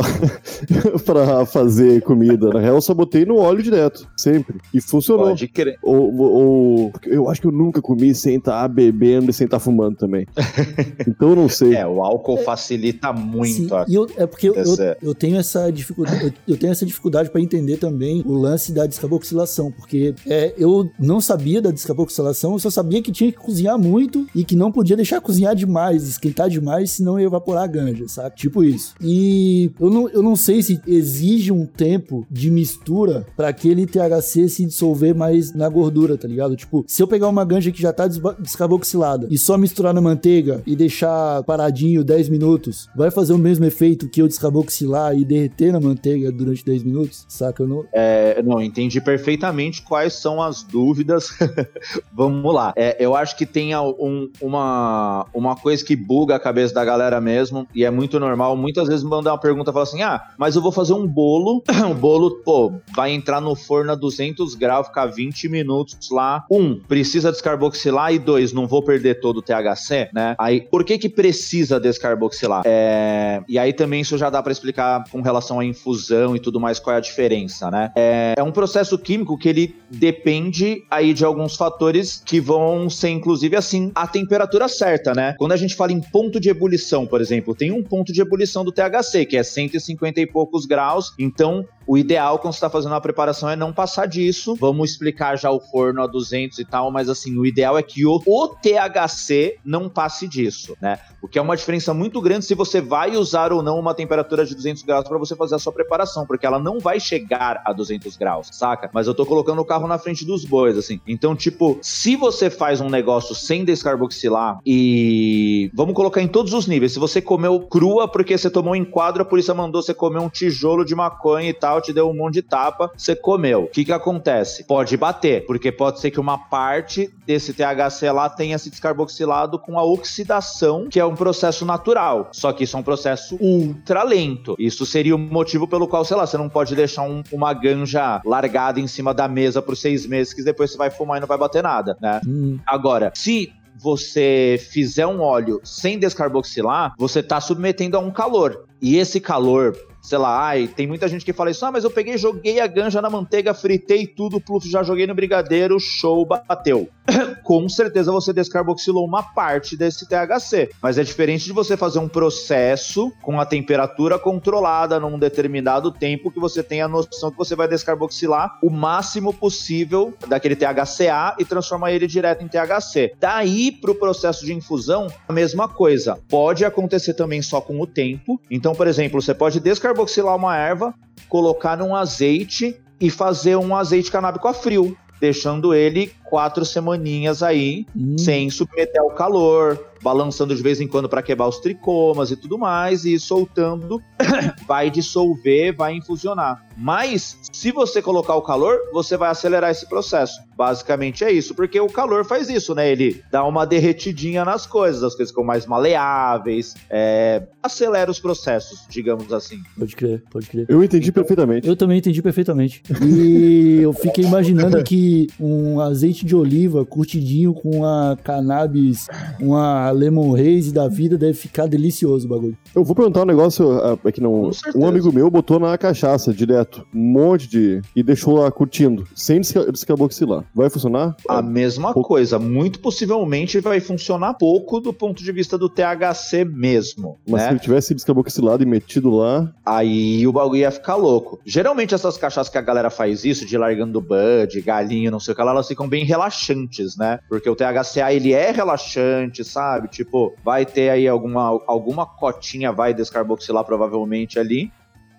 pra 1.04 1.46
fazer 1.46 2.02
comida. 2.02 2.48
Na 2.50 2.60
real, 2.60 2.76
eu 2.76 2.80
só 2.80 2.94
botei 2.94 3.24
no 3.24 3.36
óleo 3.36 3.62
direto, 3.62 4.06
sempre. 4.16 4.58
E 4.72 4.80
funcionou. 4.80 5.26
Pode 5.26 5.48
crer. 5.48 5.76
Ou, 5.82 6.16
ou- 6.16 6.92
eu 7.06 7.28
acho 7.28 7.40
que 7.40 7.46
eu 7.46 7.52
nunca 7.52 7.82
comi 7.82 8.14
sem 8.14 8.36
estar 8.36 8.66
bebendo 8.68 9.30
e 9.30 9.32
sem 9.32 9.44
estar 9.46 9.58
fumando 9.58 9.96
também. 9.96 10.26
então 11.06 11.30
eu 11.30 11.36
não 11.36 11.48
sei. 11.48 11.74
É, 11.74 11.86
o 11.86 12.02
álcool 12.02 12.38
facilita 12.38 13.12
muito 13.12 13.68
Sim, 13.68 13.74
a 13.74 13.84
e 13.88 13.94
eu, 13.94 14.06
é 14.16 14.26
porque 14.26 14.48
eu, 14.48 14.54
eu, 14.54 14.76
eu 15.02 15.14
tenho 15.14 15.36
essa 15.38 15.70
dificuldade, 15.70 16.19
eu, 16.22 16.32
eu 16.48 16.56
tenho 16.56 16.72
essa 16.72 16.86
dificuldade 16.86 17.30
para 17.30 17.40
entender 17.40 17.76
também 17.76 18.22
o 18.26 18.32
lance 18.32 18.72
da 18.72 18.86
descarboxilação, 18.86 19.70
porque 19.70 20.14
é, 20.26 20.54
eu 20.56 20.90
não 20.98 21.20
sabia 21.20 21.60
da 21.60 21.70
descarboxilação, 21.70 22.52
eu 22.52 22.58
só 22.58 22.70
sabia 22.70 23.02
que 23.02 23.12
tinha 23.12 23.30
que 23.30 23.38
cozinhar 23.38 23.78
muito 23.78 24.26
e 24.34 24.44
que 24.44 24.56
não 24.56 24.72
podia 24.72 24.96
deixar 24.96 25.20
cozinhar 25.20 25.54
demais, 25.54 26.04
esquentar 26.04 26.48
demais, 26.48 26.90
senão 26.90 27.18
ia 27.18 27.26
evaporar 27.26 27.64
a 27.64 27.66
ganja, 27.66 28.08
sabe? 28.08 28.36
Tipo 28.36 28.62
isso. 28.64 28.94
E 29.00 29.70
eu 29.80 29.90
não, 29.90 30.08
eu 30.08 30.22
não 30.22 30.36
sei 30.36 30.62
se 30.62 30.80
exige 30.86 31.52
um 31.52 31.66
tempo 31.66 32.26
de 32.30 32.50
mistura 32.50 33.26
para 33.36 33.48
aquele 33.48 33.86
THC 33.86 34.48
se 34.48 34.66
dissolver 34.66 35.14
mais 35.14 35.54
na 35.54 35.68
gordura, 35.68 36.16
tá 36.16 36.26
ligado? 36.26 36.56
Tipo, 36.56 36.84
se 36.86 37.02
eu 37.02 37.08
pegar 37.08 37.28
uma 37.28 37.44
ganja 37.44 37.70
que 37.70 37.80
já 37.80 37.92
tá 37.92 38.06
descarboxilada 38.38 39.26
e 39.30 39.38
só 39.38 39.56
misturar 39.56 39.94
na 39.94 40.00
manteiga 40.00 40.62
e 40.66 40.76
deixar 40.76 41.42
paradinho 41.44 42.04
10 42.04 42.28
minutos, 42.28 42.88
vai 42.96 43.10
fazer 43.10 43.32
o 43.32 43.38
mesmo 43.38 43.64
efeito 43.64 44.08
que 44.08 44.20
eu 44.20 44.28
descarboxilar 44.28 45.16
e 45.16 45.24
derreter 45.24 45.72
na 45.72 45.80
manteiga 45.80 46.09
durante 46.32 46.64
10 46.64 46.82
minutos? 46.82 47.24
Saca? 47.28 47.62
Eu 47.62 47.68
não... 47.68 47.84
É, 47.92 48.42
não, 48.42 48.60
entendi 48.60 49.00
perfeitamente 49.00 49.82
quais 49.82 50.14
são 50.14 50.42
as 50.42 50.62
dúvidas. 50.62 51.30
Vamos 52.12 52.54
lá. 52.54 52.72
É, 52.76 52.96
eu 52.98 53.14
acho 53.14 53.36
que 53.36 53.46
tem 53.46 53.74
um- 53.76 54.30
uma, 54.40 55.26
uma 55.32 55.56
coisa 55.56 55.84
que 55.84 55.94
buga 55.96 56.36
a 56.36 56.40
cabeça 56.40 56.74
da 56.74 56.84
galera 56.84 57.20
mesmo, 57.20 57.66
e 57.74 57.84
é 57.84 57.90
muito 57.90 58.18
normal. 58.18 58.56
Muitas 58.56 58.88
vezes 58.88 59.04
mandam 59.04 59.32
uma 59.32 59.38
pergunta 59.38 59.70
e 59.70 59.72
falam 59.72 59.88
assim: 59.88 60.02
ah, 60.02 60.20
mas 60.38 60.56
eu 60.56 60.62
vou 60.62 60.72
fazer 60.72 60.92
um 60.92 61.06
bolo. 61.06 61.62
o 61.90 61.94
bolo, 61.94 62.42
pô, 62.44 62.72
vai 62.94 63.12
entrar 63.12 63.40
no 63.40 63.54
forno 63.54 63.92
a 63.92 63.94
200 63.94 64.54
graus, 64.54 64.86
ficar 64.88 65.06
20 65.06 65.48
minutos 65.48 66.10
lá. 66.10 66.44
Um, 66.50 66.78
precisa 66.80 67.30
descarboxilar, 67.30 68.12
e 68.12 68.18
dois, 68.18 68.52
não 68.52 68.66
vou 68.66 68.82
perder 68.82 69.20
todo 69.20 69.38
o 69.38 69.42
THC, 69.42 70.10
né? 70.12 70.34
Aí, 70.38 70.60
por 70.60 70.84
que 70.84 70.98
que 70.98 71.08
precisa 71.08 71.78
descarboxilar? 71.80 72.62
É, 72.64 73.42
e 73.48 73.58
aí 73.58 73.72
também 73.72 74.00
isso 74.00 74.16
já 74.18 74.30
dá 74.30 74.42
pra 74.42 74.52
explicar 74.52 75.04
com 75.10 75.20
relação 75.20 75.60
à 75.60 75.64
infusão 75.64 75.99
e 76.08 76.40
tudo 76.40 76.60
mais 76.60 76.78
qual 76.78 76.94
é 76.94 76.98
a 76.98 77.00
diferença, 77.00 77.70
né? 77.70 77.92
É, 77.96 78.34
é 78.36 78.42
um 78.42 78.52
processo 78.52 78.98
químico 78.98 79.36
que 79.36 79.48
ele 79.48 79.76
depende 79.90 80.84
aí 80.90 81.12
de 81.12 81.24
alguns 81.24 81.56
fatores 81.56 82.22
que 82.24 82.40
vão 82.40 82.88
ser 82.88 83.10
inclusive 83.10 83.56
assim 83.56 83.90
a 83.94 84.06
temperatura 84.06 84.68
certa, 84.68 85.12
né? 85.14 85.34
Quando 85.38 85.52
a 85.52 85.56
gente 85.56 85.74
fala 85.74 85.92
em 85.92 86.00
ponto 86.00 86.40
de 86.40 86.48
ebulição, 86.48 87.06
por 87.06 87.20
exemplo, 87.20 87.54
tem 87.54 87.70
um 87.72 87.82
ponto 87.82 88.12
de 88.12 88.20
ebulição 88.20 88.64
do 88.64 88.72
THC 88.72 89.26
que 89.26 89.36
é 89.36 89.42
150 89.42 90.20
e 90.20 90.26
poucos 90.26 90.66
graus, 90.66 91.12
então 91.18 91.66
o 91.90 91.98
ideal 91.98 92.38
quando 92.38 92.52
você 92.52 92.58
está 92.58 92.70
fazendo 92.70 92.94
a 92.94 93.00
preparação 93.00 93.50
é 93.50 93.56
não 93.56 93.72
passar 93.72 94.06
disso. 94.06 94.54
Vamos 94.54 94.92
explicar 94.92 95.36
já 95.36 95.50
o 95.50 95.58
forno 95.58 96.00
a 96.00 96.06
200 96.06 96.56
e 96.60 96.64
tal, 96.64 96.88
mas 96.88 97.08
assim, 97.08 97.36
o 97.36 97.44
ideal 97.44 97.76
é 97.76 97.82
que 97.82 98.06
o, 98.06 98.22
o 98.24 98.46
THC 98.46 99.58
não 99.64 99.88
passe 99.88 100.28
disso, 100.28 100.76
né? 100.80 101.00
O 101.20 101.26
que 101.26 101.36
é 101.36 101.42
uma 101.42 101.56
diferença 101.56 101.92
muito 101.92 102.20
grande 102.20 102.44
se 102.44 102.54
você 102.54 102.80
vai 102.80 103.16
usar 103.16 103.52
ou 103.52 103.60
não 103.60 103.76
uma 103.76 103.92
temperatura 103.92 104.46
de 104.46 104.54
200 104.54 104.84
graus 104.84 105.08
para 105.08 105.18
você 105.18 105.34
fazer 105.34 105.56
a 105.56 105.58
sua 105.58 105.72
preparação, 105.72 106.24
porque 106.24 106.46
ela 106.46 106.60
não 106.60 106.78
vai 106.78 107.00
chegar 107.00 107.60
a 107.64 107.72
200 107.72 108.16
graus, 108.16 108.48
saca? 108.52 108.88
Mas 108.94 109.08
eu 109.08 109.14
tô 109.14 109.26
colocando 109.26 109.60
o 109.60 109.64
carro 109.64 109.88
na 109.88 109.98
frente 109.98 110.24
dos 110.24 110.44
bois, 110.44 110.78
assim. 110.78 111.00
Então, 111.08 111.34
tipo, 111.34 111.76
se 111.82 112.14
você 112.14 112.48
faz 112.48 112.80
um 112.80 112.88
negócio 112.88 113.34
sem 113.34 113.64
descarboxilar 113.64 114.60
e 114.64 115.72
vamos 115.74 115.94
colocar 115.94 116.22
em 116.22 116.28
todos 116.28 116.52
os 116.52 116.68
níveis, 116.68 116.92
se 116.92 117.00
você 117.00 117.20
comeu 117.20 117.58
crua 117.60 118.06
porque 118.06 118.38
você 118.38 118.48
tomou 118.48 118.74
um 118.74 118.76
enquadro, 118.76 119.22
a 119.22 119.26
polícia 119.26 119.52
mandou 119.52 119.82
você 119.82 119.92
comer 119.92 120.20
um 120.20 120.28
tijolo 120.28 120.84
de 120.84 120.94
maconha 120.94 121.50
e 121.50 121.54
tal, 121.54 121.79
te 121.80 121.92
deu 121.92 122.08
um 122.08 122.14
monte 122.14 122.34
de 122.34 122.42
tapa, 122.42 122.90
você 122.96 123.14
comeu. 123.16 123.64
O 123.64 123.68
que 123.68 123.84
que 123.84 123.92
acontece? 123.92 124.64
Pode 124.64 124.96
bater, 124.96 125.46
porque 125.46 125.70
pode 125.72 126.00
ser 126.00 126.10
que 126.10 126.20
uma 126.20 126.36
parte 126.38 127.10
desse 127.26 127.52
THC 127.52 128.10
lá 128.12 128.28
tenha 128.28 128.58
se 128.58 128.70
descarboxilado 128.70 129.58
com 129.58 129.78
a 129.78 129.84
oxidação, 129.84 130.88
que 130.88 130.98
é 131.00 131.04
um 131.04 131.14
processo 131.14 131.64
natural. 131.64 132.28
Só 132.32 132.52
que 132.52 132.64
isso 132.64 132.76
é 132.76 132.80
um 132.80 132.82
processo 132.82 133.36
ultra 133.40 134.02
lento. 134.02 134.54
Isso 134.58 134.84
seria 134.84 135.14
o 135.14 135.18
motivo 135.18 135.66
pelo 135.66 135.86
qual, 135.88 136.04
sei 136.04 136.16
lá, 136.16 136.26
você 136.26 136.36
não 136.36 136.48
pode 136.48 136.74
deixar 136.74 137.02
um- 137.02 137.22
uma 137.32 137.52
ganja 137.52 138.20
largada 138.24 138.80
em 138.80 138.86
cima 138.86 139.12
da 139.14 139.26
mesa 139.28 139.62
por 139.62 139.76
seis 139.76 140.06
meses, 140.06 140.32
que 140.34 140.42
depois 140.42 140.70
você 140.70 140.76
vai 140.78 140.90
fumar 140.90 141.18
e 141.18 141.20
não 141.20 141.28
vai 141.28 141.38
bater 141.38 141.62
nada, 141.62 141.96
né? 142.00 142.20
Hum, 142.26 142.58
Agora, 142.66 143.12
se 143.14 143.52
você 143.76 144.60
fizer 144.70 145.06
um 145.06 145.20
óleo 145.20 145.60
sem 145.64 145.98
descarboxilar, 145.98 146.94
você 146.98 147.22
tá 147.22 147.40
submetendo 147.40 147.96
a 147.96 148.00
um 148.00 148.10
calor. 148.10 148.66
E 148.80 148.96
esse 148.96 149.20
calor, 149.20 149.76
sei 150.00 150.18
lá, 150.18 150.46
ai, 150.46 150.66
tem 150.66 150.86
muita 150.86 151.08
gente 151.08 151.24
que 151.24 151.32
fala 151.32 151.50
isso, 151.50 151.64
ah, 151.64 151.70
mas 151.70 151.84
eu 151.84 151.90
peguei, 151.90 152.16
joguei 152.16 152.60
a 152.60 152.66
ganja 152.66 153.02
na 153.02 153.10
manteiga, 153.10 153.52
fritei 153.52 154.06
tudo, 154.06 154.40
pluf, 154.40 154.68
já 154.68 154.82
joguei 154.82 155.06
no 155.06 155.14
brigadeiro, 155.14 155.78
show, 155.78 156.24
bateu. 156.24 156.88
Com 157.44 157.68
certeza 157.68 158.12
você 158.12 158.32
descarboxilou 158.32 159.04
uma 159.04 159.22
parte 159.22 159.76
desse 159.76 160.06
THC, 160.08 160.70
mas 160.80 160.98
é 160.98 161.04
diferente 161.04 161.44
de 161.44 161.52
você 161.52 161.76
fazer 161.76 161.98
um 161.98 162.08
processo 162.08 163.12
com 163.22 163.40
a 163.40 163.46
temperatura 163.46 164.18
controlada 164.18 164.98
num 164.98 165.18
determinado 165.18 165.90
tempo 165.90 166.30
que 166.30 166.40
você 166.40 166.62
tem 166.62 166.80
a 166.80 166.88
noção 166.88 167.30
que 167.30 167.36
você 167.36 167.54
vai 167.54 167.68
descarboxilar 167.68 168.58
o 168.62 168.70
máximo 168.70 169.32
possível 169.32 170.14
daquele 170.26 170.56
THCA 170.56 171.36
e 171.38 171.44
transformar 171.44 171.92
ele 171.92 172.06
direto 172.06 172.44
em 172.44 172.48
THC. 172.48 173.14
Daí 173.18 173.72
pro 173.72 173.94
processo 173.94 174.44
de 174.44 174.54
infusão, 174.54 175.08
a 175.28 175.32
mesma 175.32 175.68
coisa. 175.68 176.18
Pode 176.28 176.64
acontecer 176.64 177.14
também 177.14 177.42
só 177.42 177.60
com 177.60 177.80
o 177.80 177.86
tempo. 177.86 178.40
Então, 178.50 178.74
por 178.74 178.86
exemplo, 178.86 179.20
você 179.20 179.34
pode 179.34 179.60
descarboxilar 179.60 179.89
uma 180.36 180.56
erva, 180.56 180.94
colocar 181.28 181.76
num 181.76 181.94
azeite 181.94 182.80
e 183.00 183.10
fazer 183.10 183.56
um 183.56 183.74
azeite 183.74 184.10
canábico 184.10 184.46
a 184.46 184.54
frio, 184.54 184.96
deixando 185.20 185.74
ele 185.74 186.12
quatro 186.30 186.64
semaninhas 186.64 187.42
aí 187.42 187.84
hum. 187.94 188.16
sem 188.16 188.48
submeter 188.48 189.02
ao 189.02 189.10
calor, 189.10 189.90
balançando 190.02 190.54
de 190.54 190.62
vez 190.62 190.80
em 190.80 190.86
quando 190.88 191.08
para 191.08 191.22
quebrar 191.22 191.48
os 191.48 191.58
tricomas 191.58 192.30
e 192.30 192.36
tudo 192.36 192.56
mais, 192.56 193.04
e 193.04 193.18
soltando, 193.18 194.00
vai 194.66 194.90
dissolver, 194.90 195.76
vai 195.76 195.94
infusionar. 195.94 196.64
Mas, 196.76 197.36
se 197.52 197.70
você 197.70 198.00
colocar 198.00 198.34
o 198.36 198.42
calor, 198.42 198.78
você 198.92 199.16
vai 199.16 199.30
acelerar 199.30 199.70
esse 199.70 199.86
processo. 199.86 200.40
Basicamente 200.56 201.24
é 201.24 201.30
isso, 201.30 201.54
porque 201.54 201.78
o 201.78 201.88
calor 201.88 202.24
faz 202.24 202.48
isso, 202.48 202.74
né? 202.74 202.90
Ele 202.90 203.22
dá 203.30 203.44
uma 203.44 203.66
derretidinha 203.66 204.44
nas 204.44 204.66
coisas, 204.66 205.02
as 205.02 205.14
coisas 205.14 205.30
ficam 205.30 205.44
mais 205.44 205.66
maleáveis, 205.66 206.74
é, 206.88 207.42
acelera 207.62 208.10
os 208.10 208.18
processos, 208.18 208.86
digamos 208.88 209.32
assim. 209.32 209.62
Pode 209.78 209.94
crer, 209.94 210.22
pode 210.30 210.46
crer. 210.46 210.66
Eu 210.68 210.82
entendi 210.82 211.12
perfeitamente. 211.12 211.68
Eu 211.68 211.76
também 211.76 211.98
entendi 211.98 212.22
perfeitamente. 212.22 212.82
E 213.02 213.80
eu 213.82 213.92
fiquei 213.92 214.24
imaginando 214.24 214.80
que 214.84 215.26
um 215.38 215.80
azeite 215.80 216.19
de 216.24 216.34
oliva 216.36 216.84
curtidinho 216.84 217.52
com 217.54 217.84
a 217.84 218.16
cannabis, 218.22 219.06
uma 219.40 219.90
lemon 219.90 220.34
haze 220.34 220.72
da 220.72 220.88
vida 220.88 221.16
deve 221.16 221.34
ficar 221.34 221.66
delicioso 221.66 222.26
o 222.26 222.30
bagulho. 222.30 222.56
Eu 222.74 222.84
vou 222.84 222.94
perguntar 222.94 223.22
um 223.22 223.26
negócio 223.26 223.70
ah, 223.72 223.98
é 224.04 224.12
que 224.12 224.20
não. 224.20 224.50
Um 224.74 224.86
amigo 224.86 225.12
meu 225.12 225.30
botou 225.30 225.58
na 225.58 225.76
cachaça 225.78 226.32
direto, 226.32 226.86
um 226.94 227.12
monte 227.12 227.48
de. 227.48 227.80
e 227.94 228.02
deixou 228.02 228.34
lá 228.36 228.50
curtindo, 228.50 229.06
sem 229.14 229.40
desca- 229.40 229.70
descarboxilar. 229.70 230.44
Vai 230.54 230.70
funcionar? 230.70 231.16
A 231.28 231.42
mesma 231.42 231.92
coisa, 231.92 232.38
muito 232.38 232.80
possivelmente 232.80 233.60
vai 233.60 233.80
funcionar 233.80 234.34
pouco 234.34 234.80
do 234.80 234.92
ponto 234.92 235.22
de 235.22 235.32
vista 235.32 235.56
do 235.58 235.68
THC 235.68 236.44
mesmo, 236.44 237.18
Mas 237.28 237.42
se 237.42 237.46
né? 237.48 237.52
ele 237.52 237.60
tivesse 237.60 237.94
descarboxilado 237.94 238.62
e 238.62 238.66
metido 238.66 239.10
lá, 239.10 239.52
Aí 239.64 240.26
o 240.26 240.32
bagulho 240.32 240.60
ia 240.60 240.70
ficar 240.70 240.96
louco. 240.96 241.38
Geralmente 241.44 241.94
essas 241.94 242.16
cachaças 242.16 242.50
que 242.50 242.58
a 242.58 242.60
galera 242.62 242.90
faz 242.90 243.24
isso, 243.24 243.46
de 243.46 243.56
largando 243.56 244.00
bud, 244.00 244.60
galinho, 244.62 245.10
não 245.10 245.20
sei 245.20 245.32
o 245.32 245.36
que 245.36 245.42
lá, 245.42 245.52
elas 245.52 245.68
ficam 245.68 245.88
bem 245.88 246.04
relaxantes, 246.10 246.96
né? 246.96 247.18
Porque 247.28 247.48
o 247.48 247.54
THCA, 247.56 248.12
ele 248.12 248.32
é 248.32 248.50
relaxante, 248.50 249.44
sabe? 249.44 249.88
Tipo, 249.88 250.34
vai 250.44 250.66
ter 250.66 250.90
aí 250.90 251.06
alguma, 251.08 251.60
alguma 251.66 252.04
cotinha, 252.04 252.72
vai 252.72 252.92
descarboxilar 252.92 253.64
provavelmente 253.64 254.38
ali. 254.38 254.70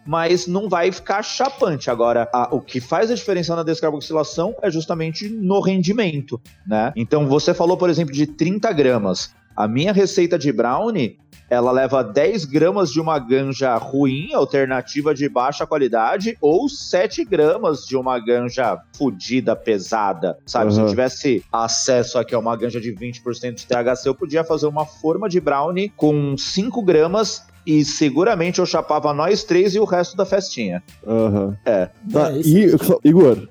Mas 0.06 0.48
não 0.48 0.68
vai 0.68 0.92
ficar 0.92 1.22
chapante. 1.24 1.89
Agora, 1.92 2.28
a- 2.34 2.50
o 2.52 2.60
que 2.60 2.82
faz 2.82 3.12
a 3.12 3.16
diferença 3.16 3.56
na 3.56 3.62
descarboxilação 3.64 4.56
é 4.62 4.70
justamente 4.72 5.30
no 5.30 5.60
rendimento, 5.62 6.42
né? 6.66 6.92
Então, 6.96 7.28
você 7.28 7.54
falou, 7.54 7.78
por 7.78 7.88
exemplo, 7.89 8.12
de 8.14 8.26
30 8.26 8.72
gramas. 8.74 9.34
A 9.56 9.68
minha 9.68 9.94
receita 9.94 10.39
de 10.39 10.52
brownie, 10.52 11.18
ela 11.52 11.70
leva 11.70 12.02
10 12.02 12.45
gramas 12.45 12.89
de 12.89 13.02
uma 13.02 13.20
ganja 13.20 13.76
ruim, 13.76 14.34
alternativa 14.34 15.14
de 15.14 15.28
baixa 15.28 15.68
qualidade, 15.68 16.38
ou 16.39 16.70
7 16.70 17.26
gramas 17.26 17.86
de 17.86 17.97
uma 17.97 18.18
ganja 18.20 18.80
fodida, 18.97 19.54
pesada, 19.54 20.38
sabe? 20.45 20.72
Se 20.74 20.80
eu 20.80 20.86
Uhum. 20.86 20.89
tivesse 20.89 21.43
acesso 21.52 22.18
aqui 22.18 22.34
a 22.34 22.39
uma 22.39 22.56
ganja 22.56 22.80
de 22.80 22.93
20% 22.95 23.56
de 23.56 23.68
THC, 23.68 24.08
eu 24.08 24.16
podia 24.16 24.45
fazer 24.45 24.66
uma 24.66 24.86
forma 24.86 25.28
de 25.28 25.41
brownie 25.41 25.89
com 25.89 26.38
5 26.38 26.82
gramas 26.82 27.43
e 27.68 27.84
seguramente 27.84 28.60
eu 28.60 28.66
chapava 28.66 29.14
nós 29.14 29.43
três 29.43 29.76
e 29.76 29.80
o 29.80 29.84
resto 29.84 30.16
da 30.16 30.26
festinha. 30.26 30.82
aham. 31.06 31.58
É. 31.66 31.89
Tá, 32.14 32.32
É, 32.32 32.39
esse- 32.39 32.78
e, 33.04 33.10
Igor. 33.10 33.47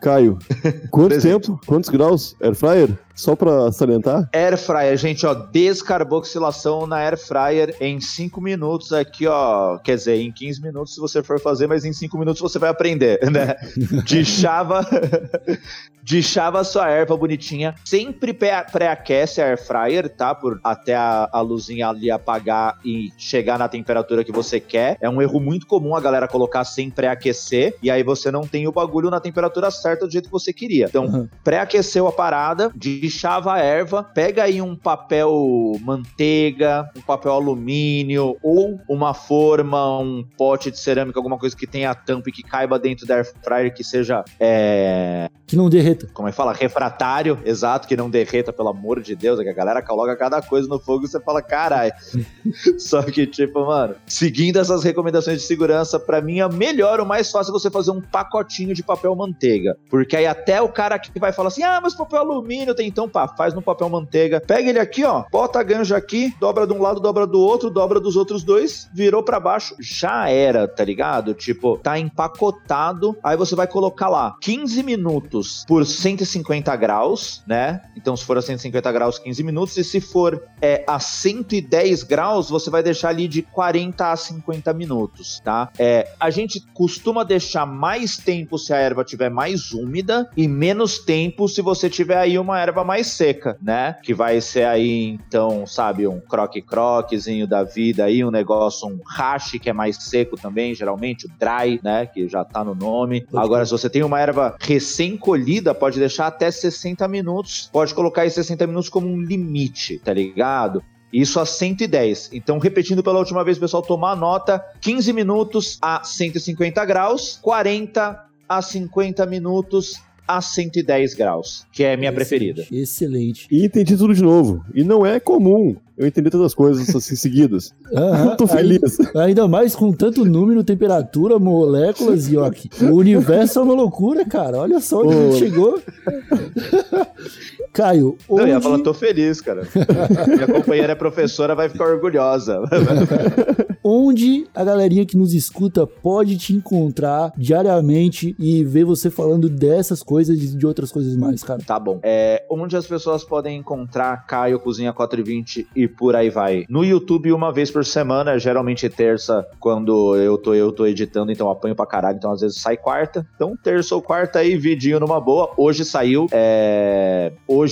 Caio, 0.00 0.38
quanto 0.90 1.20
tempo? 1.20 1.60
Quantos 1.66 1.88
graus? 1.88 2.34
Air 2.40 2.54
fryer? 2.54 2.98
Só 3.18 3.34
pra 3.34 3.70
salientar? 3.72 4.28
Air 4.32 4.56
fryer, 4.56 4.96
gente, 4.96 5.26
ó, 5.26 5.34
descarboxilação 5.34 6.86
na 6.86 6.96
air 6.98 7.18
fryer 7.18 7.74
em 7.80 8.00
5 8.00 8.40
minutos 8.40 8.92
aqui, 8.92 9.26
ó. 9.26 9.76
Quer 9.78 9.96
dizer, 9.96 10.16
em 10.20 10.30
15 10.32 10.62
minutos 10.62 10.94
se 10.94 11.00
você 11.00 11.22
for 11.22 11.40
fazer, 11.40 11.66
mas 11.66 11.84
em 11.84 11.92
5 11.92 12.16
minutos 12.16 12.40
você 12.40 12.58
vai 12.58 12.70
aprender, 12.70 13.18
né? 13.30 13.56
De 14.04 14.24
chava, 14.24 14.86
de 16.02 16.22
chava 16.22 16.60
a 16.60 16.64
sua 16.64 16.88
erva 16.88 17.16
bonitinha. 17.16 17.74
Sempre 17.84 18.32
pré- 18.32 18.64
pré-aquece 18.70 19.42
a 19.42 19.46
air 19.46 19.58
fryer, 19.62 20.08
tá? 20.08 20.34
Por 20.34 20.60
até 20.62 20.94
a, 20.94 21.28
a 21.32 21.40
luzinha 21.40 21.88
ali 21.88 22.10
apagar 22.10 22.78
e 22.84 23.10
chegar 23.18 23.58
na 23.58 23.68
temperatura 23.68 24.22
que 24.24 24.32
você 24.32 24.60
quer. 24.60 24.96
É 25.00 25.08
um 25.10 25.20
erro 25.20 25.40
muito 25.40 25.66
comum 25.66 25.94
a 25.96 26.00
galera 26.00 26.28
colocar 26.28 26.64
sem 26.64 26.88
pré-aquecer 26.90 27.74
e 27.82 27.90
aí 27.90 28.02
você 28.02 28.30
não 28.30 28.46
tem 28.46 28.66
o 28.68 28.72
bagulho 28.72 29.10
na 29.10 29.20
temperatura 29.20 29.70
certa 29.70 30.06
do 30.06 30.12
jeito 30.12 30.26
que 30.26 30.32
você 30.32 30.52
queria. 30.52 30.86
Então, 30.86 31.06
Uhum. 31.08 31.28
pré-aqueceu 31.42 32.06
a 32.06 32.12
parada, 32.12 32.70
deixava 33.08 33.54
a 33.54 33.58
erva, 33.58 34.04
pega 34.04 34.42
aí 34.44 34.60
um 34.60 34.76
papel 34.76 35.32
manteiga, 35.80 36.90
um 36.94 37.00
papel 37.00 37.32
alumínio 37.32 38.36
ou 38.42 38.78
uma 38.86 39.14
forma, 39.14 39.98
um 39.98 40.22
pote 40.36 40.70
de 40.70 40.78
cerâmica, 40.78 41.18
alguma 41.18 41.38
coisa 41.38 41.56
que 41.56 41.66
tenha 41.66 41.94
tampa 41.94 42.28
e 42.28 42.32
que 42.32 42.42
caiba 42.42 42.78
dentro 42.78 43.06
da 43.06 43.14
air 43.16 43.32
fryer 43.42 43.74
que 43.74 43.82
seja, 43.82 44.22
é, 44.38 45.28
Que 45.46 45.56
não 45.56 45.70
derreta. 45.70 46.06
como 46.12 46.28
é 46.28 46.30
que 46.30 46.36
fala, 46.36 46.52
refratário, 46.52 47.38
exato, 47.46 47.88
que 47.88 47.96
não 47.96 48.10
derreta, 48.10 48.52
pelo 48.52 48.68
amor 48.68 49.00
de 49.00 49.16
Deus, 49.16 49.40
é 49.40 49.42
que 49.42 49.48
a 49.48 49.54
galera 49.54 49.80
coloca 49.82 50.14
cada 50.14 50.42
coisa 50.42 50.68
no 50.68 50.78
fogo 50.78 51.06
e 51.06 51.08
você 51.08 51.18
fala, 51.18 51.40
caralho. 51.40 51.92
Só 52.78 53.02
que, 53.02 53.26
tipo, 53.26 53.64
mano, 53.64 53.94
seguindo 54.06 54.58
essas 54.58 54.84
recomendações 54.84 55.40
de 55.40 55.46
segurança, 55.46 55.98
pra 55.98 56.20
mim 56.20 56.40
é 56.40 56.48
melhor, 56.48 57.00
o 57.00 57.06
mais 57.06 57.30
fácil 57.30 57.50
é 57.50 57.58
você 57.58 57.70
fazer 57.70 57.90
um 57.90 58.02
pacotinho 58.02 58.74
de 58.74 58.82
papel 58.82 59.16
manteiga. 59.16 59.76
Porque 59.88 60.14
aí 60.14 60.26
até 60.26 60.60
o 60.60 60.68
cara 60.68 60.98
que 60.98 61.18
vai 61.18 61.32
falar 61.32 61.48
assim, 61.48 61.62
ah, 61.62 61.80
mas 61.82 61.94
papel 61.94 62.18
alumínio 62.18 62.74
tem, 62.74 62.92
então 62.98 63.08
pá, 63.08 63.28
faz 63.28 63.54
no 63.54 63.62
papel 63.62 63.88
manteiga. 63.88 64.40
Pega 64.40 64.68
ele 64.68 64.80
aqui, 64.80 65.04
ó, 65.04 65.24
bota 65.30 65.60
a 65.60 65.62
ganja 65.62 65.96
aqui, 65.96 66.34
dobra 66.40 66.66
de 66.66 66.72
um 66.72 66.82
lado, 66.82 66.98
dobra 66.98 67.28
do 67.28 67.38
outro, 67.38 67.70
dobra 67.70 68.00
dos 68.00 68.16
outros 68.16 68.42
dois, 68.42 68.90
virou 68.92 69.22
pra 69.22 69.38
baixo, 69.38 69.76
já 69.78 70.28
era, 70.28 70.66
tá 70.66 70.84
ligado? 70.84 71.32
Tipo, 71.32 71.78
tá 71.78 71.96
empacotado, 71.96 73.16
aí 73.22 73.36
você 73.36 73.54
vai 73.54 73.68
colocar 73.68 74.08
lá 74.08 74.36
15 74.40 74.82
minutos 74.82 75.64
por 75.68 75.86
150 75.86 76.74
graus, 76.74 77.40
né? 77.46 77.82
Então, 77.96 78.16
se 78.16 78.24
for 78.24 78.36
a 78.36 78.42
150 78.42 78.90
graus, 78.90 79.16
15 79.20 79.44
minutos, 79.44 79.76
e 79.76 79.84
se 79.84 80.00
for 80.00 80.42
é, 80.60 80.82
a 80.84 80.98
110 80.98 82.02
graus, 82.02 82.50
você 82.50 82.68
vai 82.68 82.82
deixar 82.82 83.10
ali 83.10 83.28
de 83.28 83.42
40 83.42 84.10
a 84.10 84.16
50 84.16 84.74
minutos, 84.74 85.40
tá? 85.44 85.70
É, 85.78 86.10
a 86.18 86.30
gente 86.30 86.60
costuma 86.74 87.22
deixar 87.22 87.64
mais 87.64 88.16
tempo 88.16 88.58
se 88.58 88.72
a 88.72 88.76
erva 88.76 89.04
tiver 89.04 89.30
mais 89.30 89.70
úmida 89.70 90.28
e 90.36 90.48
menos 90.48 90.98
tempo 90.98 91.46
se 91.48 91.62
você 91.62 91.88
tiver 91.88 92.16
aí 92.16 92.36
uma 92.38 92.58
erva 92.58 92.77
mais 92.84 93.08
seca, 93.08 93.56
né? 93.62 93.96
Que 94.02 94.14
vai 94.14 94.40
ser 94.40 94.64
aí, 94.64 95.18
então, 95.26 95.66
sabe, 95.66 96.06
um 96.06 96.20
croque-croquezinho 96.20 97.46
da 97.46 97.62
vida 97.62 98.04
aí, 98.04 98.24
um 98.24 98.30
negócio, 98.30 98.88
um 98.88 99.00
hash 99.06 99.52
que 99.60 99.70
é 99.70 99.72
mais 99.72 99.96
seco 99.96 100.36
também, 100.36 100.74
geralmente, 100.74 101.26
o 101.26 101.30
dry, 101.38 101.80
né? 101.82 102.06
Que 102.06 102.28
já 102.28 102.44
tá 102.44 102.64
no 102.64 102.74
nome. 102.74 103.26
Agora, 103.34 103.64
se 103.64 103.70
você 103.70 103.88
tem 103.88 104.02
uma 104.02 104.20
erva 104.20 104.56
recém-colhida, 104.60 105.74
pode 105.74 105.98
deixar 105.98 106.26
até 106.26 106.50
60 106.50 107.06
minutos. 107.08 107.68
Pode 107.72 107.94
colocar 107.94 108.22
aí 108.22 108.30
60 108.30 108.66
minutos 108.66 108.88
como 108.88 109.06
um 109.06 109.20
limite, 109.20 109.98
tá 109.98 110.12
ligado? 110.12 110.82
Isso 111.12 111.40
a 111.40 111.46
110. 111.46 112.30
Então, 112.32 112.58
repetindo 112.58 113.02
pela 113.02 113.18
última 113.18 113.42
vez, 113.42 113.58
pessoal, 113.58 113.82
tomar 113.82 114.14
nota: 114.14 114.62
15 114.80 115.12
minutos 115.12 115.78
a 115.80 116.04
150 116.04 116.84
graus, 116.84 117.38
40 117.40 118.24
a 118.48 118.62
50 118.62 119.26
minutos 119.26 120.00
a 120.28 120.40
110 120.42 121.14
graus, 121.14 121.64
que 121.72 121.82
é 121.82 121.94
a 121.94 121.96
minha 121.96 122.12
preferida. 122.12 122.64
Excelente. 122.70 123.48
E 123.50 123.64
entendi 123.64 123.96
tudo 123.96 124.14
de 124.14 124.22
novo. 124.22 124.62
E 124.74 124.84
não 124.84 125.04
é 125.06 125.18
comum 125.18 125.74
eu 125.96 126.06
entender 126.06 126.30
todas 126.30 126.46
as 126.48 126.54
coisas 126.54 126.94
assim 126.94 127.16
seguidas. 127.16 127.72
Eu 127.90 128.36
tô 128.36 128.46
feliz. 128.46 129.00
Aí- 129.16 129.28
ainda 129.28 129.48
mais 129.48 129.74
com 129.74 129.90
tanto 129.90 130.24
número, 130.24 130.62
temperatura, 130.62 131.38
moléculas 131.38 132.28
e 132.30 132.36
ó, 132.36 132.50
o 132.82 132.94
universo 132.94 133.58
é 133.58 133.62
uma 133.62 133.74
loucura, 133.74 134.24
cara. 134.24 134.58
Olha 134.58 134.78
só 134.80 135.02
onde 135.02 135.14
a 135.16 135.22
gente 135.30 135.38
chegou. 135.38 135.80
Caio, 137.78 138.18
Não, 138.28 138.40
eu 138.40 138.48
ia 138.48 138.60
falar, 138.60 138.80
tô 138.80 138.92
feliz, 138.92 139.40
cara. 139.40 139.62
Minha 140.26 140.48
companheira 140.48 140.94
é 140.94 140.96
professora, 140.96 141.54
vai 141.54 141.68
ficar 141.68 141.84
orgulhosa. 141.84 142.60
onde 143.84 144.46
a 144.54 144.64
galerinha 144.64 145.06
que 145.06 145.16
nos 145.16 145.32
escuta 145.32 145.86
pode 145.86 146.36
te 146.36 146.52
encontrar 146.52 147.32
diariamente 147.36 148.34
e 148.38 148.62
ver 148.64 148.84
você 148.84 149.10
falando 149.10 149.48
dessas 149.48 150.02
coisas 150.02 150.36
e 150.36 150.56
de 150.56 150.66
outras 150.66 150.92
coisas 150.92 151.16
mais, 151.16 151.42
cara? 151.42 151.60
Tá 151.64 151.78
bom. 151.78 152.00
É, 152.02 152.44
onde 152.50 152.76
as 152.76 152.86
pessoas 152.86 153.24
podem 153.24 153.56
encontrar 153.58 154.26
Caio 154.26 154.60
Cozinha 154.60 154.92
420 154.92 155.68
e 155.74 155.88
por 155.88 156.14
aí 156.14 156.28
vai? 156.28 156.66
No 156.68 156.84
YouTube, 156.84 157.32
uma 157.32 157.52
vez 157.52 157.70
por 157.70 157.84
semana, 157.84 158.38
geralmente 158.38 158.88
terça, 158.88 159.46
quando 159.58 160.16
eu 160.16 160.36
tô, 160.36 160.52
eu 160.52 160.70
tô 160.70 160.84
editando, 160.84 161.32
então 161.32 161.48
apanho 161.48 161.74
pra 161.74 161.86
caralho, 161.86 162.18
então 162.18 162.32
às 162.32 162.40
vezes 162.40 162.60
sai 162.60 162.76
quarta. 162.76 163.26
Então, 163.36 163.56
terça 163.56 163.94
ou 163.94 164.02
quarta 164.02 164.40
aí, 164.40 164.56
vidinho 164.56 165.00
numa 165.00 165.20
boa. 165.20 165.52
Hoje 165.56 165.84
saiu. 165.84 166.26
é, 166.32 167.32
Hoje, 167.46 167.67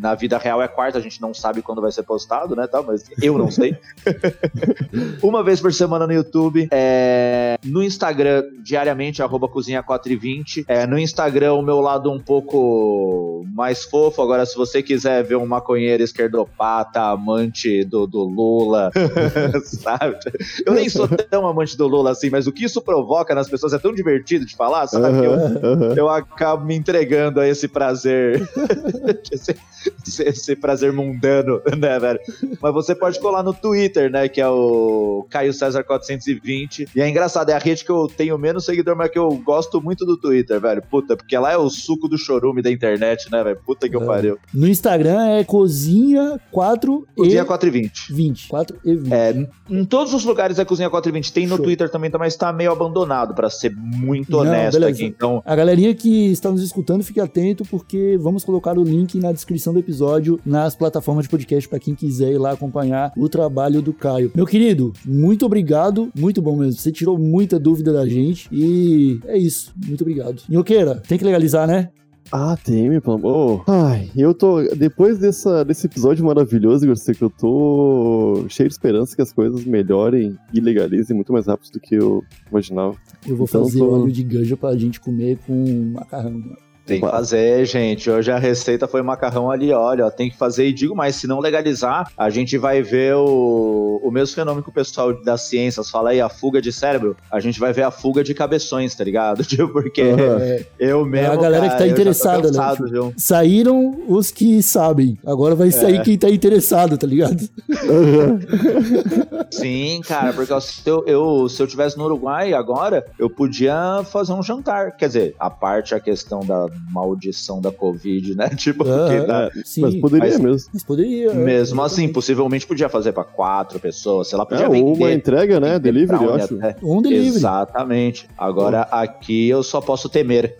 na 0.00 0.14
vida 0.14 0.38
real, 0.38 0.62
é 0.62 0.68
quarta, 0.68 0.98
a 0.98 1.00
gente 1.00 1.20
não 1.20 1.34
sabe 1.34 1.62
quando 1.62 1.80
vai 1.80 1.92
ser 1.92 2.02
postado, 2.02 2.54
né? 2.56 2.66
Tá? 2.66 2.82
Mas 2.82 3.04
eu 3.20 3.36
não 3.36 3.50
sei. 3.50 3.76
uma 5.22 5.42
vez 5.42 5.60
por 5.60 5.72
semana 5.72 6.06
no 6.06 6.12
YouTube. 6.12 6.68
é, 6.70 7.58
No 7.64 7.82
Instagram, 7.82 8.44
diariamente, 8.62 9.22
arroba 9.22 9.48
cozinha 9.48 9.82
420. 9.82 10.64
É, 10.68 10.86
no 10.86 10.98
Instagram, 10.98 11.54
o 11.54 11.62
meu 11.62 11.80
lado 11.80 12.10
um 12.10 12.20
pouco 12.20 13.44
mais 13.52 13.84
fofo. 13.84 14.22
Agora, 14.22 14.46
se 14.46 14.56
você 14.56 14.82
quiser 14.82 15.24
ver 15.24 15.36
um 15.36 15.46
maconheiro 15.46 16.02
esquerdopata, 16.02 17.00
amante 17.00 17.84
do, 17.84 18.06
do 18.06 18.24
Lula, 18.24 18.90
sabe? 19.64 20.16
Eu 20.64 20.74
nem 20.74 20.88
sou 20.88 21.08
tão 21.08 21.46
amante 21.46 21.76
do 21.76 21.86
Lula 21.86 22.10
assim, 22.10 22.30
mas 22.30 22.46
o 22.46 22.52
que 22.52 22.64
isso 22.64 22.80
provoca 22.80 23.34
nas 23.34 23.48
pessoas 23.48 23.72
é 23.72 23.78
tão 23.78 23.92
divertido 23.92 24.44
de 24.44 24.54
falar, 24.56 24.86
sabe? 24.86 25.20
Que 25.20 25.26
eu, 25.26 25.32
aham. 25.34 25.94
eu 25.96 26.08
acabo 26.08 26.64
me 26.64 26.76
entregando 26.76 27.40
a 27.40 27.48
esse 27.48 27.68
prazer. 27.68 28.48
esse, 30.26 30.56
prazer 30.56 30.92
mundano, 30.92 31.60
né, 31.78 31.98
velho? 31.98 32.20
Mas 32.60 32.72
você 32.74 32.94
pode 32.94 33.18
colar 33.20 33.42
no 33.42 33.52
Twitter, 33.54 34.10
né? 34.10 34.28
Que 34.28 34.40
é 34.40 34.48
o 34.48 35.26
Caio 35.30 35.52
César 35.52 35.82
420. 35.84 36.88
E 36.94 37.00
é 37.00 37.08
engraçado, 37.08 37.50
é 37.50 37.54
a 37.54 37.58
rede 37.58 37.84
que 37.84 37.90
eu 37.90 38.06
tenho 38.08 38.36
menos 38.38 38.64
seguidor, 38.64 38.96
mas 38.96 39.10
que 39.10 39.18
eu 39.18 39.28
gosto 39.44 39.80
muito 39.80 40.04
do 40.04 40.16
Twitter, 40.16 40.60
velho. 40.60 40.82
Puta, 40.90 41.16
porque 41.16 41.36
lá 41.38 41.52
é 41.52 41.56
o 41.56 41.68
suco 41.70 42.08
do 42.08 42.18
chorume 42.18 42.62
da 42.62 42.70
internet, 42.70 43.30
né, 43.30 43.42
velho? 43.42 43.58
Puta 43.64 43.88
que 43.88 43.96
eu 43.96 44.02
É. 44.02 44.06
pariu. 44.06 44.38
No 44.52 44.66
Instagram 44.66 45.26
é 45.28 45.44
cozinha 45.44 46.40
4 46.50 47.06
Cozinha 47.16 47.42
e 47.42 47.44
420. 47.44 48.12
20. 48.12 48.48
4 48.48 48.76
e 48.84 48.94
20. 48.94 49.12
É, 49.12 49.48
em 49.70 49.84
todos 49.84 50.12
os 50.14 50.24
lugares 50.24 50.58
é 50.58 50.64
Cozinha 50.64 50.88
420. 50.90 51.32
Tem 51.32 51.46
no 51.46 51.56
Show. 51.56 51.64
Twitter 51.64 51.88
também, 51.90 52.10
tá, 52.10 52.18
mas 52.18 52.36
tá 52.36 52.52
meio 52.52 52.72
abandonado, 52.72 53.34
pra 53.34 53.48
ser 53.50 53.74
muito 53.74 54.30
Não, 54.32 54.40
honesto 54.40 54.74
beleza. 54.80 54.90
aqui. 54.98 55.04
Então, 55.04 55.42
A 55.44 55.54
galerinha 55.54 55.94
que 55.94 56.30
está 56.32 56.50
nos 56.50 56.62
escutando, 56.62 57.02
fique 57.04 57.20
atento, 57.20 57.64
porque 57.64 58.16
vamos 58.20 58.44
colocar 58.44 58.76
o 58.78 58.82
link 58.82 58.97
na 59.14 59.32
descrição 59.32 59.72
do 59.72 59.78
episódio 59.78 60.40
nas 60.44 60.74
plataformas 60.76 61.24
de 61.24 61.28
podcast 61.30 61.68
para 61.68 61.78
quem 61.78 61.94
quiser 61.94 62.32
ir 62.32 62.38
lá 62.38 62.52
acompanhar 62.52 63.12
o 63.16 63.28
trabalho 63.28 63.80
do 63.82 63.92
Caio. 63.92 64.30
Meu 64.34 64.46
querido, 64.46 64.92
muito 65.04 65.44
obrigado, 65.46 66.10
muito 66.16 66.40
bom 66.42 66.56
mesmo. 66.56 66.80
Você 66.80 66.90
tirou 66.92 67.18
muita 67.18 67.58
dúvida 67.58 67.92
da 67.92 68.06
gente 68.06 68.48
e 68.52 69.20
é 69.26 69.36
isso. 69.38 69.72
Muito 69.86 70.02
obrigado. 70.02 70.42
Nhoqueira, 70.48 70.96
tem 71.06 71.18
que 71.18 71.24
legalizar, 71.24 71.66
né? 71.66 71.90
Ah, 72.30 72.58
tem, 72.62 72.90
meu 72.90 73.00
pelo 73.00 73.16
amor. 73.16 73.64
Ai, 73.66 74.10
eu 74.14 74.34
tô. 74.34 74.60
Depois 74.74 75.18
dessa, 75.18 75.64
desse 75.64 75.86
episódio 75.86 76.22
maravilhoso, 76.26 76.84
Igor 76.84 76.94
Seco, 76.96 77.24
eu 77.24 77.30
tô 77.30 78.44
cheio 78.50 78.68
de 78.68 78.74
esperança 78.74 79.16
que 79.16 79.22
as 79.22 79.32
coisas 79.32 79.64
melhorem 79.64 80.36
e 80.52 80.60
legalizem 80.60 81.16
muito 81.16 81.32
mais 81.32 81.46
rápido 81.46 81.72
do 81.72 81.80
que 81.80 81.94
eu 81.94 82.22
imaginava. 82.50 82.94
Eu 83.26 83.34
vou 83.34 83.46
Então, 83.48 83.64
fazer 83.64 83.78
tô- 83.78 83.90
óleo 84.02 84.12
de 84.12 84.22
ganja 84.22 84.58
pra 84.58 84.76
gente 84.76 85.00
comer 85.00 85.38
com 85.46 85.92
macarrão. 85.94 86.42
Tem 86.88 87.00
que 87.00 87.06
fazer, 87.08 87.64
gente. 87.66 88.10
Hoje 88.10 88.32
a 88.32 88.38
receita 88.38 88.88
foi 88.88 89.02
macarrão 89.02 89.50
ali, 89.50 89.72
olha, 89.72 90.06
ó, 90.06 90.10
tem 90.10 90.30
que 90.30 90.36
fazer. 90.36 90.66
E 90.66 90.72
digo 90.72 90.96
mais, 90.96 91.16
se 91.16 91.26
não 91.26 91.38
legalizar, 91.38 92.10
a 92.16 92.30
gente 92.30 92.56
vai 92.58 92.82
ver 92.82 93.14
o, 93.14 94.00
o 94.02 94.10
mesmo 94.10 94.34
fenômeno 94.34 94.62
que 94.62 94.70
o 94.70 94.72
pessoal 94.72 95.12
das 95.22 95.42
ciências 95.42 95.90
fala 95.90 96.10
aí, 96.10 96.20
a 96.20 96.28
fuga 96.28 96.60
de 96.62 96.72
cérebro. 96.72 97.16
A 97.30 97.40
gente 97.40 97.60
vai 97.60 97.72
ver 97.72 97.82
a 97.82 97.90
fuga 97.90 98.24
de 98.24 98.32
cabeções, 98.34 98.94
tá 98.94 99.04
ligado? 99.04 99.44
Tipo, 99.48 99.68
porque. 99.68 100.02
É, 100.02 100.64
eu 100.78 101.04
mesmo. 101.04 101.32
a 101.32 101.36
galera 101.36 101.64
que 101.68 101.70
tá 101.72 101.78
cara, 101.78 101.84
eu 101.84 101.88
já 101.88 101.94
tô 101.94 102.00
interessada, 102.02 102.42
né? 102.50 102.56
cansado, 102.58 102.88
viu? 102.90 103.12
saíram 103.16 103.96
os 104.08 104.30
que 104.30 104.62
sabem. 104.62 105.18
Agora 105.26 105.54
vai 105.54 105.70
sair 105.70 105.96
É. 105.98 106.02
quem 106.02 106.16
tá 106.16 106.30
interessado, 106.30 106.96
tá 106.96 107.06
ligado? 107.06 107.48
Sim, 109.50 110.00
cara, 110.06 110.32
porque 110.32 110.58
se 110.60 110.82
eu, 110.88 111.04
eu- 111.06 111.48
se 111.48 111.62
eu 111.62 111.66
tivesse 111.66 111.96
no 111.98 112.04
Uruguai 112.04 112.52
agora, 112.52 113.04
eu 113.18 113.28
podia 113.30 114.02
fazer 114.10 114.32
um 114.32 114.42
jantar. 114.42 114.96
Quer 114.96 115.06
dizer, 115.08 115.36
a 115.38 115.50
parte 115.50 115.94
a 115.94 116.00
questão 116.00 116.40
da, 116.40 116.66
maldição 116.90 117.60
da 117.60 117.70
Covid, 117.70 118.34
né? 118.36 118.48
Tipo, 118.56 118.84
Aham, 118.86 119.08
porque, 119.18 119.26
né, 119.32 119.50
sim, 119.64 119.80
Mas 119.80 119.94
poderia 119.96 120.28
Mas- 120.30 120.40
mesmo. 120.40 120.70
mas 120.72 120.82
poderia. 120.82 121.30
é, 121.30 121.34
mesmo 121.34 121.80
assim, 121.82 121.94
exatamente. 121.94 122.12
possivelmente 122.14 122.66
podia 122.66 122.88
fazer 122.88 123.12
pra 123.12 123.24
quatro 123.24 123.78
pessoas, 123.78 124.28
sei 124.28 124.38
lá, 124.38 124.44
podia 124.46 124.66
É, 124.66 124.68
vender. 124.68 124.98
uma 124.98 125.12
entrega, 125.12 125.60
né? 125.60 125.78
vender 125.78 125.80
Delivery, 125.92 126.24
eu 126.24 126.34
acho. 126.34 126.54
até. 126.56 126.76
Um 126.82 127.00
delivery. 127.02 127.26
Exatamente. 127.28 128.28
Agora 128.36 128.82
aqui 128.90 129.48
eu 129.48 129.62
só 129.62 129.80
posso 129.80 130.08
temer. 130.08 130.56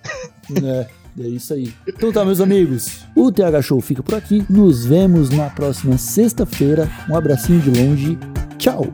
É, 0.65 0.87
é 1.21 1.27
isso 1.29 1.53
aí. 1.53 1.73
Então 1.87 2.13
tá, 2.13 2.25
meus 2.25 2.41
amigos. 2.41 3.01
O 3.15 3.31
TH 3.33 3.63
Show 3.63 3.81
fica 3.81 4.03
por 4.03 4.15
aqui. 4.15 4.45
Nos 4.49 4.85
vemos 4.87 5.31
na 5.31 5.51
próxima 5.51 5.99
sexta-feira. 5.99 6.89
Um 7.11 7.17
abracinho 7.17 7.61
de 7.61 7.71
longe. 7.71 8.19
Tchau. 8.57 8.87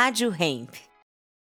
Rádio 0.00 0.30
Hemp. 0.30 0.89